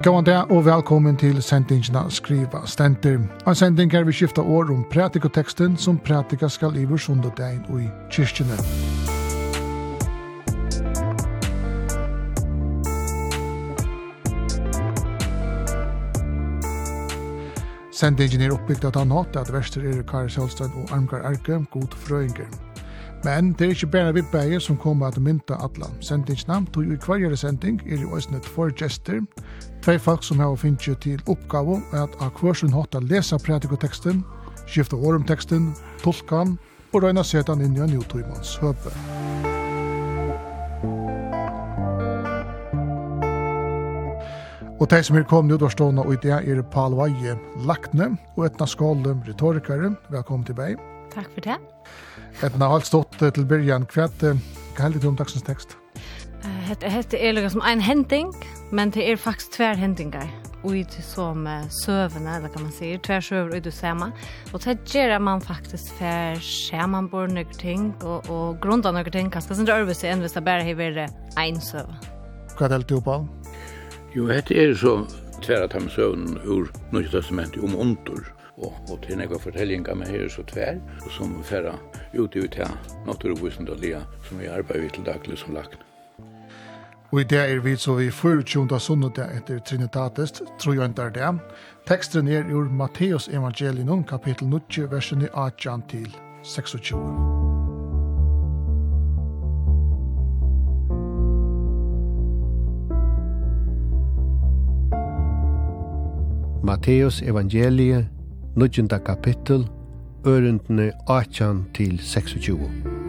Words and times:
Gåan 0.00 0.24
dag 0.24 0.48
og 0.48 0.62
velkommen 0.64 1.16
til 1.20 1.42
sendingina 1.44 2.06
Skriva 2.08 2.62
Stenter. 2.64 3.18
En 3.44 3.54
sending 3.54 3.92
er 3.92 4.06
vi 4.08 4.14
skifta 4.16 4.40
år 4.40 4.70
om 4.72 4.78
pratikoteksten 4.88 5.74
som 5.76 5.98
pratika 6.00 6.48
skal 6.48 6.72
i 6.80 6.86
vår 6.88 7.02
sundodein 7.04 7.58
og 7.68 7.82
i 7.82 7.88
kyrkjene. 8.08 8.56
Sendingen 17.92 18.40
er 18.40 18.56
oppbygd 18.56 18.88
at 18.88 18.96
han 18.96 19.12
hatt 19.12 19.36
at 19.36 19.52
verster 19.52 19.84
er 19.84 20.00
Kari 20.08 20.32
Sjølstein 20.32 20.72
og 20.80 20.96
Armgar 20.96 21.28
Erke, 21.28 21.60
god 21.76 22.00
frøynger. 22.06 22.48
Men 23.24 23.52
det 23.52 23.66
er 23.66 23.76
ikke 23.76 23.92
bare 23.92 24.14
vi 24.16 24.22
bæger 24.32 24.64
som 24.64 24.80
kommer 24.80 25.12
at 25.12 25.20
mynta 25.20 25.60
atla. 25.60 25.92
Sendingina 26.00 26.62
tog 26.72 26.88
i 26.88 26.96
kvarjere 26.96 27.36
sending 27.36 27.82
er 27.84 28.00
jo 28.00 28.14
også 28.16 28.32
nødt 28.32 28.48
for 28.48 28.72
gester, 28.72 29.20
Tvei 29.80 29.98
folk 29.98 30.24
som 30.24 30.40
har 30.42 30.56
finnet 30.60 30.98
til 31.00 31.20
oppgave 31.24 31.78
at 31.96 32.16
av 32.20 32.36
hversin 32.36 32.72
hatt 32.74 32.94
a 32.94 33.00
lesa 33.00 33.38
pratikoteksten, 33.40 34.20
skifta 34.68 34.96
årumteksten, 34.96 35.70
tolkan 36.04 36.58
og 36.92 37.06
røyna 37.06 37.24
setan 37.24 37.64
inn 37.64 37.78
i 37.78 37.84
en 37.86 37.96
utoimans 37.96 38.58
høpe. 38.60 38.92
Og 44.80 44.88
de 44.88 45.00
som 45.04 45.16
er 45.16 45.24
kommet 45.28 45.56
ut 45.56 45.64
av 45.64 45.72
stående 45.72 46.04
og 46.04 46.14
i 46.14 46.20
det 46.26 46.36
er 46.36 46.62
Paul 46.72 46.96
Veie 46.96 47.34
Lakne 47.68 48.14
og 48.36 48.46
Etna 48.48 48.68
Skålum, 48.68 49.20
retorikere. 49.24 49.94
Velkommen 50.12 50.44
til 50.48 50.56
meg. 50.60 50.80
Takk 51.12 51.28
for 51.34 51.44
det. 51.44 51.58
Etna, 52.44 52.68
alt 52.68 52.88
stått 52.88 53.16
til 53.20 53.48
byrjan. 53.48 53.88
Hva 53.92 54.08
er 54.08 54.96
det 54.96 55.04
om 55.08 55.16
dagsens 55.16 55.44
tekst? 55.44 55.76
Hette, 56.42 56.88
hette 56.88 57.18
er 57.18 57.34
liksom 57.34 57.60
som 57.60 57.66
en 57.68 57.80
hending, 57.80 58.30
men 58.72 58.92
det 58.94 59.04
er 59.10 59.20
faktisk 59.20 59.58
tver 59.58 59.76
hendingar 59.76 60.28
ut 60.64 60.92
som 61.02 61.46
uh, 61.46 61.62
eller 62.36 62.48
kan 62.48 62.62
man 62.62 62.72
si, 62.72 62.98
tver 62.98 63.20
søver 63.20 63.56
ut 63.56 63.66
og 63.66 63.72
sema. 63.72 64.10
Og 64.52 64.60
det 64.64 64.78
gjør 64.92 65.18
man 65.18 65.40
faktisk 65.40 65.92
for 65.98 67.08
bor 67.08 67.26
noen 67.28 67.56
ting, 67.58 67.94
og, 68.02 68.28
og 68.28 68.60
grunda 68.60 68.92
noen 68.92 69.10
ting, 69.10 69.30
kanskje 69.32 69.56
sin 69.56 69.68
rørvise 69.68 70.08
enn 70.08 70.20
hvis 70.20 70.36
det 70.36 70.44
bare 70.44 70.64
har 70.64 70.76
vært 70.76 71.08
en 71.40 71.60
søv. 71.60 71.88
Hva 72.58 72.68
er 72.68 72.76
det 72.76 72.88
du 72.88 73.00
på? 73.00 73.16
Jo, 74.14 74.28
det 74.28 74.50
er 74.50 74.74
så 74.74 74.98
tver 75.40 75.64
at 75.64 75.72
han 75.72 75.88
søvn 75.88 76.36
ur 76.44 76.68
Norge 76.92 77.08
testamentet 77.08 77.64
om 77.64 77.76
ondur. 77.78 78.28
Og, 78.60 78.74
og 78.92 78.98
til 79.06 79.16
nekva 79.16 79.38
fortellinga 79.40 79.94
med 79.96 80.10
her 80.12 80.28
så 80.28 80.44
tver, 80.44 80.82
og 81.00 81.12
som 81.14 81.38
færa 81.48 81.78
ut 82.12 82.36
i 82.36 82.44
ut 82.44 82.58
her, 82.60 82.74
lia, 83.80 84.02
som 84.28 84.42
vi 84.42 84.50
arbeider 84.52 84.92
til 84.92 85.06
daglig 85.06 85.38
som 85.40 85.56
lagt. 85.56 85.78
Og 87.12 87.20
i 87.20 87.24
det 87.24 87.38
er 87.38 87.60
vi 87.60 87.76
så 87.76 87.94
vi 87.94 88.10
24. 88.10 88.80
sunnet 88.80 89.18
etter 89.18 89.58
Trinitatis, 89.58 90.32
tror 90.58 90.74
jeg 90.74 90.88
ikke 90.88 91.02
er 91.02 91.10
det. 91.10 91.40
Teksten 91.86 92.28
er 92.28 92.46
ur 92.54 92.68
Matteus 92.70 93.28
evangelium, 93.28 94.04
kapittel 94.04 94.46
9, 94.48 94.60
versen 94.90 95.26
18 95.34 95.82
til 95.88 96.16
26. 96.42 97.00
Matteus 106.64 107.22
evangelie, 107.22 108.08
9. 108.56 108.68
kapittel, 109.06 109.68
ørendene 110.26 110.92
18 111.08 111.66
til 111.74 111.98
26. 111.98 112.99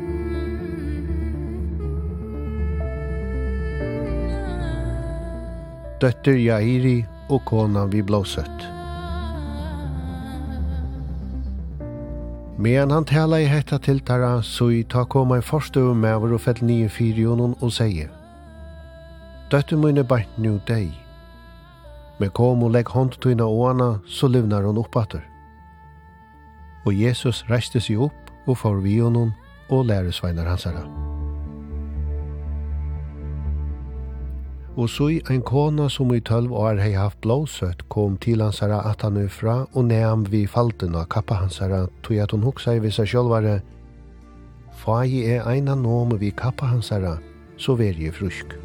døtter 6.02 6.34
Jairi 6.34 7.04
og 7.30 7.44
kona 7.46 7.86
vi 7.86 8.02
blåsøtt. 8.02 8.64
Men 12.62 12.92
han 12.94 13.06
tala 13.10 13.40
i 13.42 13.50
hetta 13.50 13.78
til 13.82 14.02
tara, 14.06 14.42
så 14.42 14.70
i 14.70 14.82
ta 14.84 15.04
koma 15.06 15.40
en 15.40 15.46
forstøv 15.46 15.94
med 15.98 16.14
over 16.18 16.36
og 16.38 16.44
fell 16.46 16.62
nye 16.66 16.90
fyrjonen 16.90 17.56
og 17.62 17.74
sier 17.74 18.10
Døtter 19.52 19.78
mine 19.78 20.06
bært 20.08 20.38
nu 20.40 20.60
deg. 20.68 20.94
Men 22.22 22.32
kom 22.38 22.64
og 22.64 22.72
legg 22.72 22.88
hånd 22.94 23.18
tøyna 23.20 23.50
åana, 23.50 23.98
så 24.08 24.30
livnar 24.32 24.64
hon 24.64 24.80
oppater. 24.80 25.26
Og 26.86 26.96
Jesus 26.96 27.44
reiste 27.50 27.84
seg 27.84 28.00
opp 28.08 28.32
og 28.48 28.62
får 28.64 28.80
vi 28.86 29.00
honom 29.02 29.34
og 29.70 29.90
læresveinar 29.92 30.48
hans 30.48 30.70
herra. 30.70 31.11
og 34.76 34.90
så 34.90 35.10
i 35.12 35.22
ein 35.30 35.42
kona 35.44 35.90
som 35.90 36.14
i 36.16 36.22
tølv 36.24 36.54
år 36.56 36.80
hei 36.80 36.94
haft 36.96 37.20
blåsøtt 37.26 37.84
kom 37.92 38.16
til 38.24 38.42
hansara 38.42 38.80
at 38.92 39.04
han 39.04 39.20
ufra 39.20 39.66
og 39.74 39.86
neam 39.90 40.24
vi 40.32 40.46
falten 40.48 40.96
av 40.96 41.10
kappa 41.12 41.42
hansara 41.44 41.88
tog 42.04 42.18
at 42.24 42.32
hun 42.32 42.48
hoksa 42.48 42.78
i 42.78 42.84
vissa 42.84 43.06
sjølvare 43.06 43.60
Fagi 44.82 45.26
er 45.30 45.46
eina 45.46 45.76
nom 45.76 46.16
vi 46.18 46.32
kappa 46.32 46.66
hansara, 46.66 47.18
så 47.58 47.76
ver 47.78 47.94
jeg 48.02 48.16
frusk. 48.18 48.56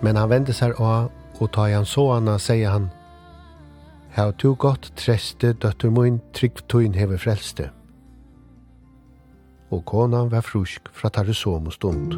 Men 0.00 0.16
han 0.16 0.30
vende 0.30 0.54
seg 0.56 0.80
av, 0.80 1.10
og 1.36 1.50
ta 1.52 1.66
han 1.68 1.84
så 1.84 2.06
hana, 2.14 2.38
sier 2.40 2.72
han, 2.72 2.88
Hau 4.16 4.30
tu 4.32 4.54
gott 4.56 4.88
treste, 4.96 5.52
døtter 5.52 5.92
mun, 5.92 6.22
trygg 6.32 6.62
tuin 6.72 6.96
hever 6.96 7.20
frelste 7.20 7.68
og 9.70 9.84
konan 9.84 10.30
var 10.30 10.44
frusk 10.46 10.88
fra 10.94 11.10
tarre 11.10 11.34
som 11.34 11.70
stund. 11.70 12.14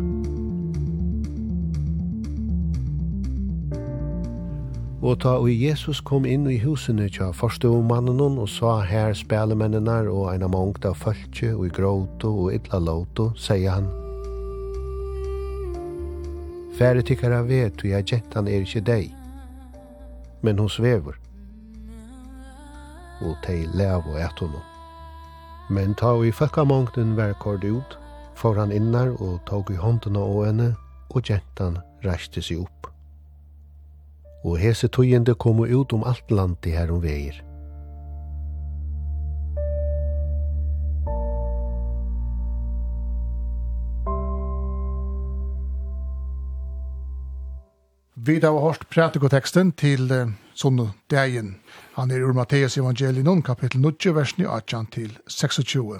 Og 4.98 5.20
ta 5.22 5.36
og 5.38 5.50
Jesus 5.52 6.00
kom 6.02 6.26
inn 6.26 6.48
i 6.50 6.58
husene 6.58 7.06
tja 7.14 7.30
forstå 7.32 7.70
mannen 7.86 8.18
og 8.42 8.48
sa 8.50 8.80
her 8.82 9.14
spelemennene 9.14 10.00
og 10.10 10.32
en 10.32 10.44
av 10.48 10.50
mångt 10.52 10.88
av 10.88 10.98
følge 10.98 11.52
og 11.54 11.68
i 11.68 11.72
gråto 11.76 12.32
og 12.34 12.56
illa 12.56 12.80
låto, 12.82 13.30
sier 13.38 13.78
han. 13.78 13.86
Fære 16.78 17.02
tykkara 17.06 17.40
vet 17.46 17.78
og 17.82 17.92
jeg 17.92 18.08
gentan 18.10 18.50
er 18.50 18.66
ikke 18.66 18.82
deg, 18.86 19.14
men 20.42 20.58
hon 20.58 20.70
svever. 20.70 21.14
Og 23.22 23.38
teg 23.46 23.70
lev 23.78 24.02
og 24.02 24.18
et 24.18 24.42
honom. 24.44 24.67
Men 25.68 25.94
ta 25.94 26.14
i 26.24 26.30
føkkamongten 26.32 27.16
vær 27.16 27.34
kord 27.42 27.64
ut, 27.64 27.98
for 28.38 28.56
han 28.56 28.72
innar 28.72 29.10
og 29.18 29.40
tog 29.46 29.70
i 29.70 29.76
hånden 29.76 30.16
av 30.16 30.30
åene, 30.40 30.68
og 31.10 31.24
gentan 31.24 31.80
reiste 32.04 32.42
seg 32.44 32.62
opp. 32.64 32.88
Og 34.46 34.58
hese 34.60 34.88
tøyende 34.88 35.34
kom 35.34 35.60
ut 35.64 35.92
om 35.92 36.06
alt 36.06 36.30
land 36.30 36.64
her 36.64 36.92
om 36.94 37.02
veier. 37.02 37.47
Vi 48.28 48.34
har 48.42 48.58
hørt 48.60 48.82
pratikoteksten 48.92 49.70
til 49.80 50.10
uh, 50.12 50.28
sånne 50.52 50.90
dagen. 51.08 51.54
Han 51.94 52.10
er 52.12 52.20
ur 52.26 52.34
Matteus 52.36 52.74
evangelion, 52.76 53.40
kapittel 53.40 53.80
9, 53.80 54.12
versen 54.12 54.44
18 54.44 54.90
til 54.92 55.14
26. 55.32 55.96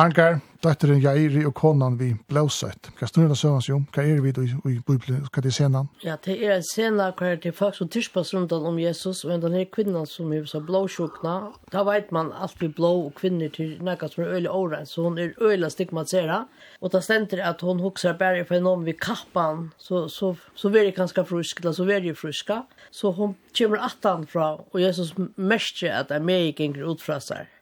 Ankar, 0.00 0.38
døtteren 0.64 1.02
Jairi 1.04 1.42
og 1.44 1.52
konan 1.52 1.98
vi 2.00 2.14
blåsøtt. 2.30 2.88
Hva 2.96 3.04
snur 3.10 3.26
det 3.28 3.34
søvans 3.36 3.66
jo? 3.68 3.82
Hva 3.92 4.00
er 4.08 4.22
vi 4.24 4.30
i 4.32 4.78
Bibelen? 4.88 5.26
Hva 5.28 5.42
er 5.44 5.52
senan? 5.52 5.88
Ja, 6.00 6.14
det 6.24 6.38
er 6.38 6.54
en 6.54 6.62
sena 6.64 7.10
hva 7.12 7.26
er 7.28 7.40
til 7.42 7.52
folk 7.52 7.74
som 7.76 7.90
tirspas 7.92 8.30
rundt 8.32 8.54
om 8.56 8.78
Jesus, 8.80 9.20
men 9.28 9.42
den 9.42 9.52
her 9.52 9.66
kvinnan 9.68 10.06
som 10.08 10.30
er 10.32 10.46
så 10.48 10.62
blåsjukna, 10.64 11.34
da 11.74 11.82
vet 11.84 12.08
man 12.08 12.30
alltid 12.32 12.72
blå 12.78 12.88
og 13.02 13.18
kvinner 13.18 13.52
til 13.52 13.74
nekka 13.84 14.08
som 14.08 14.22
er 14.24 14.32
øyla 14.38 14.54
åren, 14.56 14.88
så 14.88 15.04
hun 15.04 15.18
er 15.20 15.34
øyla 15.36 15.68
stigmatisera, 15.68 16.38
og 16.80 16.94
da 16.94 17.02
stender 17.04 17.42
at 17.44 17.60
hun 17.60 17.82
hukser 17.84 18.16
bare 18.16 18.46
for 18.48 18.64
noen 18.64 18.86
vi 18.88 18.94
kappan, 18.96 19.66
så, 19.76 20.06
så, 20.08 20.30
så 20.56 20.70
veri 20.72 20.94
kanska 20.96 21.26
fruskla, 21.28 21.74
så 21.76 21.84
veri 21.84 22.14
fruska, 22.16 22.62
så 22.88 23.12
hun 23.12 23.36
kommer 23.52 23.84
atan 23.90 24.24
fra, 24.24 24.54
og 24.72 24.80
Jesus 24.80 25.12
merker 25.36 25.92
at 25.98 26.08
det 26.08 26.16
er 26.16 26.24
meg 26.32 26.54
ikke 26.54 26.80
ut 26.80 27.04
fra 27.04 27.20
seg, 27.20 27.52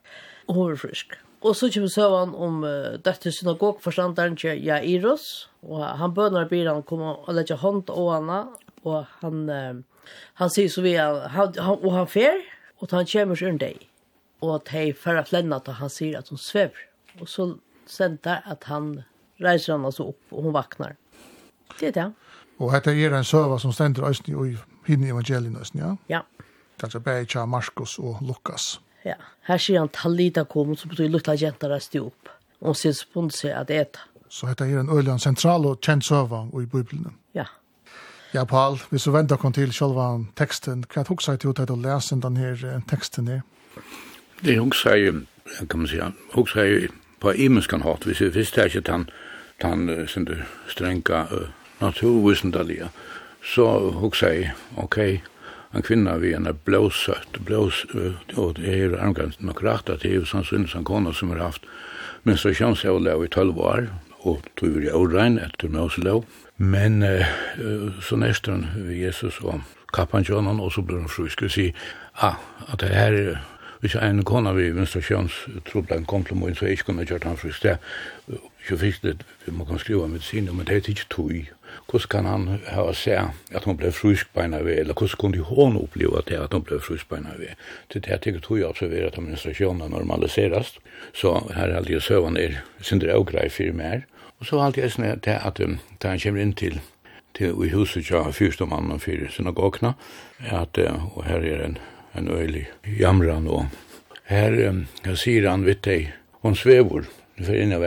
og 0.47 0.55
hun 0.55 0.71
er 0.71 0.81
frusk. 0.85 1.19
Og 1.41 1.55
så 1.57 1.71
kommer 1.73 1.89
søvann 1.89 2.33
om 2.37 2.63
uh, 2.63 2.97
dette 3.01 3.31
synagogforstanderen 3.33 4.35
til 4.37 4.61
Jairos, 4.61 5.49
og 5.65 5.81
han 5.97 6.13
bønner 6.13 6.49
bilen 6.49 6.83
komme 6.85 7.15
og 7.15 7.33
legge 7.33 7.57
hånd 7.57 7.89
og 7.89 8.11
henne, 8.13 8.41
og 8.85 9.07
han, 9.23 9.47
uh, 9.49 10.11
han 10.37 10.53
sier 10.53 10.69
så 10.69 10.83
vi, 10.85 10.93
han, 11.01 11.55
han, 11.57 11.79
og 11.81 11.95
han 11.95 12.09
fer, 12.09 12.43
og 12.77 12.93
han 12.93 13.09
kommer 13.09 13.39
så 13.39 13.49
under 13.49 13.65
deg, 13.65 13.87
og 14.45 14.59
at 14.59 14.73
hei 14.75 14.91
for 14.93 15.17
at 15.17 15.33
til 15.33 15.79
han 15.81 15.93
sier 15.93 16.19
at 16.19 16.29
hun 16.29 16.37
svever, 16.37 16.85
og 17.19 17.29
så 17.29 17.55
sender 17.89 18.45
at 18.45 18.69
han 18.69 19.01
reiser 19.41 19.73
han 19.73 19.85
altså 19.85 20.11
opp, 20.13 20.21
og 20.29 20.45
hun 20.45 20.53
vaknar. 20.53 20.93
Det 21.79 21.89
er 21.89 21.97
det. 21.97 22.11
Og 22.61 22.69
dette 22.75 22.93
er 22.93 23.17
en 23.17 23.25
søva 23.25 23.57
som 23.57 23.73
stender 23.73 24.05
i 24.45 24.53
hinne 24.85 25.09
evangelien 25.09 25.57
ja? 25.73 25.95
Ja. 26.09 26.21
Kanskje 26.77 26.99
bare 27.01 27.21
ikke 27.25 27.45
Markus 27.45 27.97
og 27.99 28.21
Lukas. 28.21 28.75
Ja. 28.77 28.90
Ja. 29.05 29.17
Her 29.47 29.57
sier 29.57 29.79
han 29.79 29.89
Talita 29.89 30.43
kom, 30.43 30.75
så 30.77 30.89
betyr 30.89 31.09
lukta 31.09 31.35
jenta 31.37 31.69
rasti 31.69 31.99
opp. 31.99 32.29
Og 32.61 32.77
sier 32.77 32.93
spunnet 32.93 33.33
seg 33.33 33.55
at 33.57 33.71
eta. 33.73 34.05
Så 34.29 34.47
dette 34.47 34.63
er 34.63 34.79
en 34.79 34.89
øyland 34.89 35.19
sentral 35.19 35.65
og 35.65 35.81
kjent 35.81 36.05
søva 36.05 36.45
i 36.61 36.65
Bibelen. 36.65 37.17
Ja. 37.35 37.45
Ja, 38.33 38.43
Paul, 38.45 38.79
hvis 38.89 39.03
du 39.03 39.11
venter 39.11 39.35
kom 39.35 39.51
til 39.53 39.73
sjølva 39.75 40.05
teksten, 40.39 40.85
hva 40.93 41.03
huksa 41.09 41.35
jeg 41.35 41.41
til 41.43 41.73
å 41.73 41.75
lese 41.75 42.15
den 42.23 42.37
her 42.39 42.61
teksten 42.87 43.27
her? 43.27 43.41
Det 44.39 44.55
huksa 44.59 44.95
jeg, 44.95 45.25
kan 45.67 45.81
man 45.81 45.89
si, 45.91 45.99
huksa 46.35 46.63
jeg 46.63 46.93
på 47.19 47.33
imenskan 47.35 47.83
hatt, 47.83 48.07
hvis 48.07 48.21
jeg 48.21 48.35
visste 48.35 48.63
ikke 48.65 48.85
at 48.85 48.93
han, 48.93 49.09
han 49.61 50.07
strenga 50.71 51.25
naturvisendaliga, 51.81 52.87
så 53.43 53.67
huksa 53.99 54.31
jeg, 54.31 54.55
okej, 54.77 55.19
okay, 55.19 55.40
en 55.71 55.81
kvinna 55.81 56.17
vi 56.17 56.33
en 56.33 56.59
blåsött, 56.65 57.37
blås, 57.39 57.85
och 58.35 58.53
det 58.53 58.81
är 58.81 58.97
armgränt 58.97 59.41
nog 59.41 59.63
rätt 59.63 59.89
att 59.89 60.01
det 60.01 60.15
är 60.15 60.25
sån 60.25 60.45
synd 60.45 60.69
som 60.69 60.83
kona 60.83 61.13
som 61.13 61.29
har 61.29 61.37
haft 61.37 61.61
men 62.23 62.37
så 62.37 62.53
känns 62.53 62.83
jag 62.83 63.01
lov 63.01 63.25
i 63.25 63.27
12 63.27 63.59
år 63.59 63.89
och 64.11 64.41
tror 64.59 64.83
jag 64.83 64.95
orein 64.95 65.37
efter 65.37 66.01
lov 66.03 66.25
Men 66.55 67.03
eh, 67.03 67.25
så 68.01 68.15
nästan 68.15 68.67
Jesus 68.89 69.39
och 69.39 69.59
kappan 69.93 70.23
Jonan 70.23 70.59
och 70.59 70.73
så 70.73 70.81
blir 70.81 70.97
de 70.97 71.07
fru. 71.07 71.29
Skulle 71.29 71.49
säga 71.49 71.73
ah, 72.13 72.35
att 72.67 72.79
det 72.79 72.87
här 72.87 73.13
är 73.13 73.39
Hvis 73.81 73.95
jeg 73.95 74.09
en 74.09 74.23
kona 74.23 74.53
vi 74.53 74.73
menstruasjons 74.73 75.33
trodde 75.65 75.93
han 75.93 76.05
kom 76.05 76.23
til 76.23 76.35
morgen, 76.35 76.55
så 76.55 76.65
jeg 76.65 76.71
ikke 76.71 76.83
kunne 76.83 77.05
gjort 77.05 77.23
han 77.23 77.37
frist. 77.37 77.63
Det 77.63 77.71
er 77.71 78.37
jo 78.71 78.75
det, 78.77 79.25
vi 79.45 79.51
må 79.51 79.65
kan 79.65 79.79
skriva 79.79 80.07
medicin, 80.07 80.49
men 80.55 80.67
det 80.67 80.75
er 80.75 80.89
ikke 80.89 81.07
tog. 81.09 81.31
Hvordan 81.91 82.07
kan 82.09 82.25
han 82.25 82.59
ha 82.71 82.85
se 82.95 83.17
at 83.51 83.63
hun 83.67 83.77
ble 83.77 83.91
fruskbeina 83.91 84.61
ved, 84.63 84.79
eller 84.79 84.93
hvordan 84.93 85.19
kunne 85.19 85.43
hun 85.43 85.77
oppleve 85.77 86.21
det 86.27 86.37
at 86.39 86.53
hun 86.53 86.63
ble 86.63 86.79
fruskbeina 86.79 87.35
ved? 87.37 87.59
Til 87.89 88.03
det 88.05 88.25
jeg 88.25 88.41
tror 88.41 88.57
jeg 88.57 88.65
observerer 88.65 89.07
at 89.07 89.17
administrasjonen 89.19 89.91
normaliseres, 89.91 90.79
så 91.13 91.51
her 91.55 91.67
er 91.67 91.75
alltid 91.75 91.99
søvann 91.99 92.37
er 92.37 92.61
sindre 92.81 93.15
og 93.15 93.27
grei 93.27 93.49
fyrir 93.49 93.73
mer. 93.73 94.01
Og 94.39 94.45
så 94.45 94.61
alltid 94.61 94.83
jeg 94.83 94.91
snitt 94.91 95.23
til 95.23 95.35
at 95.35 95.59
da 96.01 96.07
han 96.07 96.19
kommer 96.19 96.41
inn 96.41 96.53
til 96.53 96.79
til 97.35 97.55
i 97.63 97.69
huset 97.71 98.09
ja 98.11 98.23
fyrstommannen 98.31 98.99
fyrir 98.99 99.29
synagogna 99.31 99.93
at 100.51 100.77
og 101.15 101.23
her 101.25 101.39
er 101.39 101.65
en 101.65 101.77
en 102.15 102.27
øylig 102.27 102.67
jamran 102.99 103.47
og 103.47 103.65
her 104.25 104.69
um, 104.69 104.85
sier 105.15 105.49
han 105.49 105.65
vid 105.65 105.83
deg 105.85 106.11
hon 106.43 106.55
svevor 106.55 107.07
for 107.41 107.55
inn 107.57 107.73
av 107.75 107.85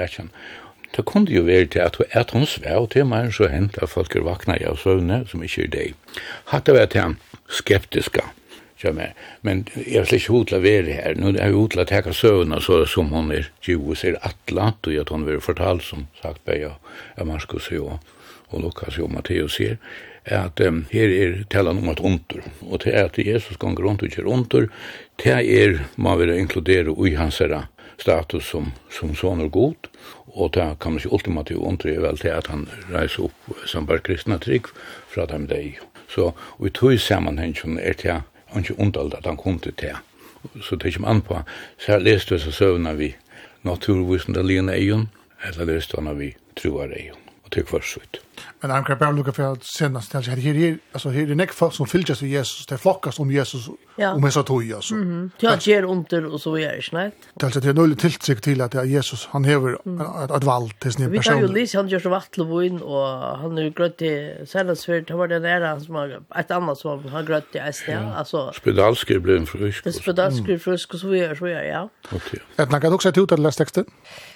Det 0.97 1.05
kunne 1.05 1.31
jo 1.33 1.43
være 1.43 1.67
til 1.67 1.83
at 1.83 1.97
hun 1.97 2.07
er 2.11 2.25
hun 2.33 2.47
svæv 2.47 2.89
til 2.89 3.07
meg, 3.07 3.33
så 3.35 3.49
hent 3.51 3.79
at 3.83 3.91
folk 3.91 4.15
er 4.17 4.23
vakna 4.27 4.57
av 4.63 4.79
søvne, 4.79 5.25
som 5.27 5.43
ikke 5.43 5.67
er 5.67 5.73
deg. 5.73 6.17
Hatt 6.53 6.67
det 6.67 6.77
vært 6.77 6.95
han 6.99 7.19
skeptiska, 7.51 8.31
men 9.43 9.65
jeg 9.75 10.03
er 10.03 10.09
slik 10.09 10.27
hod 10.29 10.51
til 10.51 10.63
være 10.63 10.93
her. 10.93 11.15
Nå 11.17 11.33
er 11.33 11.41
jeg 11.49 11.57
hod 11.57 11.77
teka 11.89 12.13
søvna, 12.13 12.61
så 12.61 12.85
som 12.87 13.11
hun 13.15 13.33
er 13.33 13.51
djus 13.65 14.05
ser 14.05 14.19
atlant, 14.23 14.87
og 14.87 15.01
at 15.01 15.09
hun 15.09 15.27
vil 15.27 15.41
fortalt, 15.41 15.83
som 15.83 16.07
sagt, 16.23 16.45
bei 16.45 16.63
av 16.65 17.27
Marskos 17.27 17.71
og, 17.73 17.99
og 18.51 18.61
Lukas 18.61 18.99
og 18.99 19.11
Matteus 19.11 19.57
sier, 19.57 19.79
at 20.25 20.61
um, 20.61 20.85
her 20.93 21.11
er 21.13 21.45
talan 21.51 21.79
om 21.83 21.91
at 21.93 22.01
ondur, 22.01 22.45
og 22.63 22.81
til 22.81 22.97
at 22.97 23.19
Jesus 23.19 23.57
gonger 23.57 23.85
rundt 23.85 24.03
og 24.03 24.13
kjer 24.13 24.29
ondur, 24.29 24.69
til 25.21 25.33
er, 25.33 25.81
må 25.97 26.17
vi 26.17 26.31
inkludere 26.39 26.95
i 27.09 27.15
hans 27.19 27.41
herra, 27.43 27.67
status 27.99 28.45
som, 28.51 28.73
som 28.91 29.15
son 29.15 29.41
og 29.41 29.53
god, 29.53 29.89
og 30.35 30.55
det 30.55 30.67
kan 30.81 30.93
man 30.93 31.01
ikke 31.01 31.13
ultimativt 31.13 31.59
undre 31.59 31.97
vel 32.03 32.19
til 32.19 32.35
at 32.35 32.47
han 32.51 32.69
reiser 32.93 33.29
opp 33.29 33.67
som 33.71 33.87
bare 33.87 34.03
kristna 34.05 34.39
trygg 34.39 34.71
fra 35.09 35.27
dem 35.31 35.47
deg. 35.51 35.79
Så 36.09 36.33
og 36.59 36.67
i 36.67 36.71
tog 36.71 36.99
som 37.01 37.29
er 37.79 37.93
det 37.93 38.23
ikke 38.57 38.79
undalt 38.79 39.15
at 39.15 39.27
han 39.27 39.37
kom 39.37 39.59
til 39.59 39.75
det. 39.81 39.97
Så 40.63 40.77
det 40.77 40.83
er 40.83 40.93
ikke 40.93 41.09
an 41.09 41.23
på, 41.23 41.41
så 41.79 41.93
jeg 41.93 42.03
leste 42.03 42.35
disse 42.35 42.53
søvnene 42.53 42.97
vi 42.97 43.15
naturvisende 43.63 44.43
lignende 44.43 44.77
eion, 44.77 45.09
eller 45.45 45.65
leste 45.65 46.01
han 46.01 46.19
vi 46.19 46.35
troar 46.57 46.93
eion 46.93 47.24
til 47.55 47.63
till 47.63 47.71
kvarsuit. 47.71 48.21
Men 48.61 48.71
han 48.71 48.85
kan 48.85 48.99
bara 48.99 49.13
lucka 49.13 49.33
för 49.33 49.53
att 49.53 49.65
senast 49.65 50.11
till 50.11 50.21
här 50.21 50.37
här 50.37 50.79
alltså 50.93 51.09
här 51.09 51.31
är 51.31 51.35
näck 51.35 51.53
folk 51.53 51.75
som 51.75 51.87
fylls 51.87 52.23
vi 52.23 52.29
Jesus, 52.29 52.67
det 52.67 52.79
flockas 52.79 53.19
om 53.19 53.31
Jesus 53.31 53.69
om 54.15 54.25
hesa 54.25 54.43
tog 54.43 54.73
alltså. 54.73 54.95
Mhm. 54.95 55.31
Ja, 55.41 55.57
ger 55.61 55.83
under 55.83 56.25
och 56.25 56.41
så 56.41 56.59
är 56.59 56.77
det 56.77 56.83
snällt. 56.83 57.15
Det 57.35 57.47
alltså 57.47 57.61
det 57.61 57.69
är 57.69 57.75
noll 57.75 57.97
tilltryck 57.97 58.41
till 58.41 58.61
att 58.61 58.87
Jesus 58.87 59.29
han 59.31 59.45
häver 59.45 59.73
ett 60.37 60.45
val 60.45 60.71
till 60.71 60.93
sin 60.93 61.05
person. 61.05 61.13
Vi 61.13 61.19
kan 61.19 61.39
ju 61.41 61.49
läsa 61.49 61.79
han 61.79 61.89
gör 61.89 62.01
så 62.01 62.09
vattlo 62.09 62.55
och 62.55 62.65
in 62.65 62.83
och 62.83 63.07
han 63.39 63.59
är 63.59 63.71
grött 63.71 64.03
i 64.03 64.35
senast, 64.37 64.51
Sällandsfjärd, 64.51 65.07
det 65.07 65.15
var 65.15 65.29
den 65.29 65.43
där 65.43 65.81
som 65.81 65.95
har, 65.95 66.23
ett 66.37 66.51
annat 66.51 66.79
som 66.79 67.05
han 67.09 67.27
grött 67.27 67.55
i 67.55 67.73
SD 67.73 67.89
alltså. 68.17 68.53
Spedalsker 68.53 69.19
blev 69.19 69.37
en 69.37 69.47
frusk. 69.47 69.95
Spedalsker 69.95 70.59
frusk 70.59 70.95
och 70.95 71.01
så 71.01 71.15
är 71.15 71.35
så 71.35 71.47
är 71.47 71.63
ja. 71.63 71.89
Okej. 72.13 72.41
Ett 72.57 72.71
nakat 72.71 72.93
också 72.93 73.09
ut 73.09 73.33
att 73.33 73.39
läsa 73.39 73.59
texten. 73.59 73.85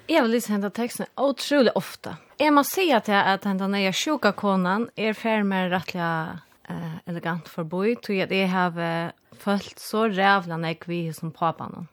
Jag 0.07 0.23
vill 0.23 0.31
läsa 0.31 0.53
hända 0.53 0.71
texten 0.71 1.07
otroligt 1.17 1.73
ofta 1.75 2.17
jag 2.39 2.55
måste 2.55 2.75
säga 2.75 2.97
att 2.97 3.09
jag 3.09 3.29
att 3.29 3.43
den 3.43 3.71
nya 3.71 3.93
sjuka 3.93 4.33
konan 4.33 4.91
är 4.95 5.13
färd 5.13 5.45
med 5.45 5.71
rättliga 5.71 6.39
eh, 6.69 6.97
elegant 7.05 7.49
förboj 7.49 7.97
tror 7.97 8.19
jag 8.19 8.29
det 8.29 8.47
har 8.47 9.13
följt 9.39 9.79
så 9.79 10.09
rävla 10.09 10.57
när 10.57 10.77
vi 10.85 11.13
som 11.13 11.31
papan. 11.31 11.89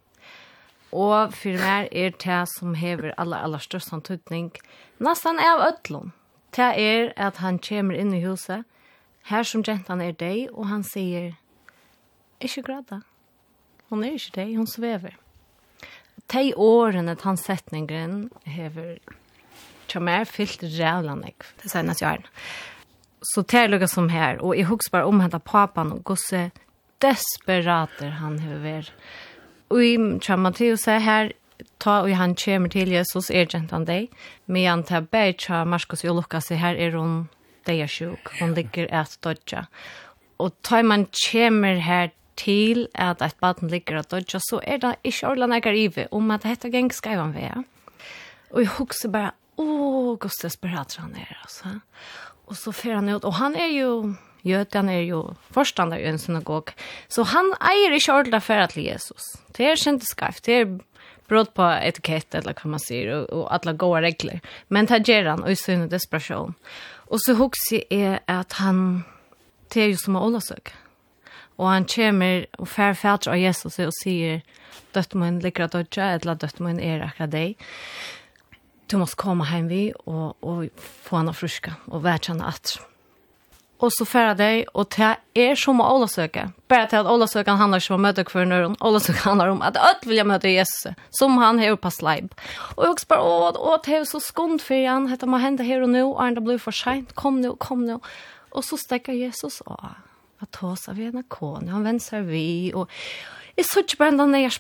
Och 0.90 1.34
för 1.34 1.50
mig 1.50 1.90
är 1.92 2.14
det 2.24 2.46
som 2.48 2.76
häver 2.76 3.14
alla 3.18 3.38
allra 3.38 3.60
största 3.60 4.00
tutning 4.00 4.52
nästan 4.98 5.40
av 5.40 5.62
öllon. 5.62 6.12
Det 6.50 6.62
är 6.62 7.14
att 7.16 7.38
han 7.38 7.60
kommer 7.60 7.94
in 7.94 8.14
i 8.14 8.20
huset 8.20 8.66
här 9.22 9.44
som 9.44 9.64
gentan 9.64 10.02
är 10.02 10.14
dig 10.14 10.50
och 10.50 10.68
han 10.68 10.84
säger 10.84 11.36
Ikke 12.40 12.62
gråda. 12.62 13.02
Hon 13.90 14.04
är 14.04 14.12
ikke 14.12 14.32
det, 14.34 14.58
hon 14.58 14.68
svever. 14.68 15.18
Tei 16.28 16.54
årene 16.54 17.12
at 17.12 17.22
han 17.22 17.38
setningen 17.38 18.30
hever 18.44 19.00
tja 19.88 20.02
mer 20.04 20.26
fyllt 20.30 20.64
rævla 20.64 21.16
nek, 21.20 21.46
det 21.62 21.72
seneste 21.72 22.06
jeg 22.06 22.26
Så 23.24 23.42
det 23.42 23.60
er 23.60 23.68
lukket 23.68 23.90
som 23.90 24.10
her, 24.10 24.38
og 24.42 24.58
jeg 24.58 24.66
husker 24.66 24.92
bare 24.92 25.06
om 25.06 25.20
henne 25.20 25.40
papan 25.40 25.92
og 25.92 26.04
gosse 26.04 26.52
desperater 27.02 28.10
han 28.22 28.40
har 28.40 28.62
ver. 28.62 28.92
Og 29.70 29.84
i 29.84 29.98
tja 30.22 30.36
Matteus 30.36 30.88
er 30.88 31.00
her, 31.00 31.32
ta 31.80 32.02
og 32.04 32.16
han 32.16 32.36
kommer 32.36 32.70
til 32.70 32.92
Jesus, 32.94 33.30
er 33.30 33.46
gentan 33.46 33.86
deg, 33.86 34.10
men 34.46 34.68
han 34.68 34.84
tar 34.84 35.02
bare 35.02 35.34
til 35.34 35.66
Marskos 35.66 36.04
og 36.04 36.16
Lukas, 36.16 36.50
her 36.50 36.76
er 36.76 36.98
hun 36.98 37.28
deg 37.66 37.82
er 37.82 37.90
sjuk, 37.90 38.30
hun 38.40 38.54
ligger 38.54 38.86
et 38.94 39.18
dodja. 39.26 39.66
Og 40.38 40.54
tar 40.64 40.84
man 40.84 41.08
kommer 41.08 41.80
her 41.82 42.12
til 42.38 42.88
at 42.94 43.24
et 43.24 43.38
baden 43.42 43.72
ligger 43.72 44.02
og 44.02 44.12
dodja, 44.12 44.40
så 44.44 44.60
er 44.64 44.78
det 44.84 44.96
ikke 45.04 45.28
ordentlig 45.28 45.50
nægger 45.50 45.80
ive 45.80 46.08
om 46.12 46.32
at 46.32 46.44
dette 46.44 46.70
geng 46.70 46.92
skal 46.94 47.22
han 47.24 47.34
være. 47.34 47.64
Og 48.52 48.62
jeg 48.62 48.74
husker 48.78 49.10
bare 49.10 49.32
åh, 49.58 50.18
gud 50.20 50.32
desperat 50.42 50.96
han 50.96 51.16
er, 51.16 51.38
alltså. 51.42 51.80
Och 52.46 52.58
så 52.58 52.72
fer 52.72 52.94
han 52.94 53.10
ut, 53.10 53.24
och 53.24 53.34
han 53.34 53.56
är 53.56 53.68
ju 53.68 54.14
Jötan 54.46 54.90
är 54.90 55.02
ju 55.02 55.24
forstander 55.52 55.98
i 55.98 56.06
en 56.06 56.20
synagog. 56.20 56.72
Så 57.08 57.24
han 57.24 57.56
eier 57.60 57.92
ikke 57.92 58.14
ordentlig 58.14 58.44
för 58.44 58.58
att 58.58 58.78
Jesus. 58.78 59.22
Det 59.48 59.72
är 59.72 59.76
kjent 59.76 60.04
skarft, 60.06 60.46
det 60.46 60.54
er 60.54 60.80
brott 61.28 61.54
på 61.54 61.66
etikett 61.82 62.36
eller 62.36 62.54
hva 62.54 62.70
man 62.70 62.80
sier, 62.80 63.10
och, 63.10 63.34
og 63.34 63.48
alla 63.54 63.74
gode 63.74 64.02
regler. 64.02 64.42
Men 64.68 64.86
det 64.86 65.08
gjør 65.08 65.30
han 65.30 65.44
och 65.44 65.52
i 65.52 65.56
sin 65.56 65.90
desperation. 65.90 66.54
Och 67.10 67.22
så 67.22 67.34
huxar 67.34 67.84
är 67.90 68.20
att 68.26 68.54
han, 68.54 69.04
det 69.74 69.82
er 69.82 69.88
ju 69.88 69.98
som 69.98 70.16
Ola 70.16 70.42
söker. 70.42 70.74
Og 71.58 71.70
han 71.70 71.86
kommer 71.86 72.46
og 72.60 72.68
fer 72.68 72.94
fætter 72.94 73.32
av 73.32 73.40
Jesus 73.40 73.80
og 73.80 73.94
sier, 74.04 74.42
døtt 74.96 75.16
må 75.16 75.26
en 75.26 75.40
likra 75.40 75.68
dødja, 75.72 76.14
eller 76.16 76.36
døtt 76.36 76.60
min 76.60 76.80
er 76.80 77.08
akkurat 77.08 77.32
deg 77.32 77.56
du 78.88 78.98
måste 78.98 79.16
komma 79.16 79.44
hem 79.44 79.68
vi 79.68 79.94
och 80.06 80.44
och 80.44 80.66
få 81.04 81.16
henne 81.16 81.34
friska 81.34 81.74
och 81.86 82.04
henne 82.04 82.44
att. 82.44 82.80
Och 83.78 83.94
så 83.94 84.06
färra 84.06 84.36
dig 84.36 84.68
och 84.74 84.90
ta 84.90 85.16
er 85.34 85.56
som 85.56 85.82
alla 85.82 86.08
söka. 86.08 86.52
Bara 86.68 86.88
till 86.88 86.98
att 86.98 87.08
alla 87.08 87.28
söka 87.28 87.52
handlar 87.52 87.92
om 87.92 88.02
möte 88.02 88.26
för 88.26 88.46
nörren. 88.46 88.76
Alla 88.80 89.00
söka 89.00 89.20
handlar 89.20 89.48
om 89.48 89.62
att 89.62 89.78
öll 89.78 89.96
vill 90.06 90.18
jag 90.18 90.28
möta 90.28 90.48
Jesus 90.48 90.94
som 91.10 91.38
han 91.38 91.60
har 91.60 91.76
på 91.76 91.92
slide. 91.92 92.30
Och 92.76 92.84
jag 92.86 92.92
också 92.92 93.06
bara 93.10 93.22
åt 93.22 93.58
åt 93.58 93.84
det 93.84 94.06
så 94.06 94.20
skont 94.20 94.62
för 94.62 94.88
han 94.88 95.08
heter 95.08 95.28
man 95.28 95.42
hända 95.42 95.64
här 95.64 95.82
och 95.82 95.90
nu 95.90 96.04
och 96.04 96.36
det 96.36 96.42
blir 96.42 96.58
för 96.58 96.72
sent. 96.72 97.14
Kom 97.14 97.42
nu, 97.42 97.56
kom 97.58 97.86
nu. 97.86 98.00
Och 98.50 98.66
så 98.66 98.78
stäcker 98.78 99.14
Jesus 99.14 99.62
och 99.62 99.84
att 100.40 100.52
ta 100.52 100.76
sig 100.76 100.94
vid 100.94 101.16
en 101.16 101.24
kon. 101.24 101.68
Han 101.68 101.84
vänder 101.84 102.00
sig 102.00 102.22
vid 102.22 102.74
och 102.74 102.90
Jeg 103.58 103.66
så 103.66 103.80
ikke 103.80 103.98
bare 103.98 104.12
den 104.12 104.34
deres 104.34 104.60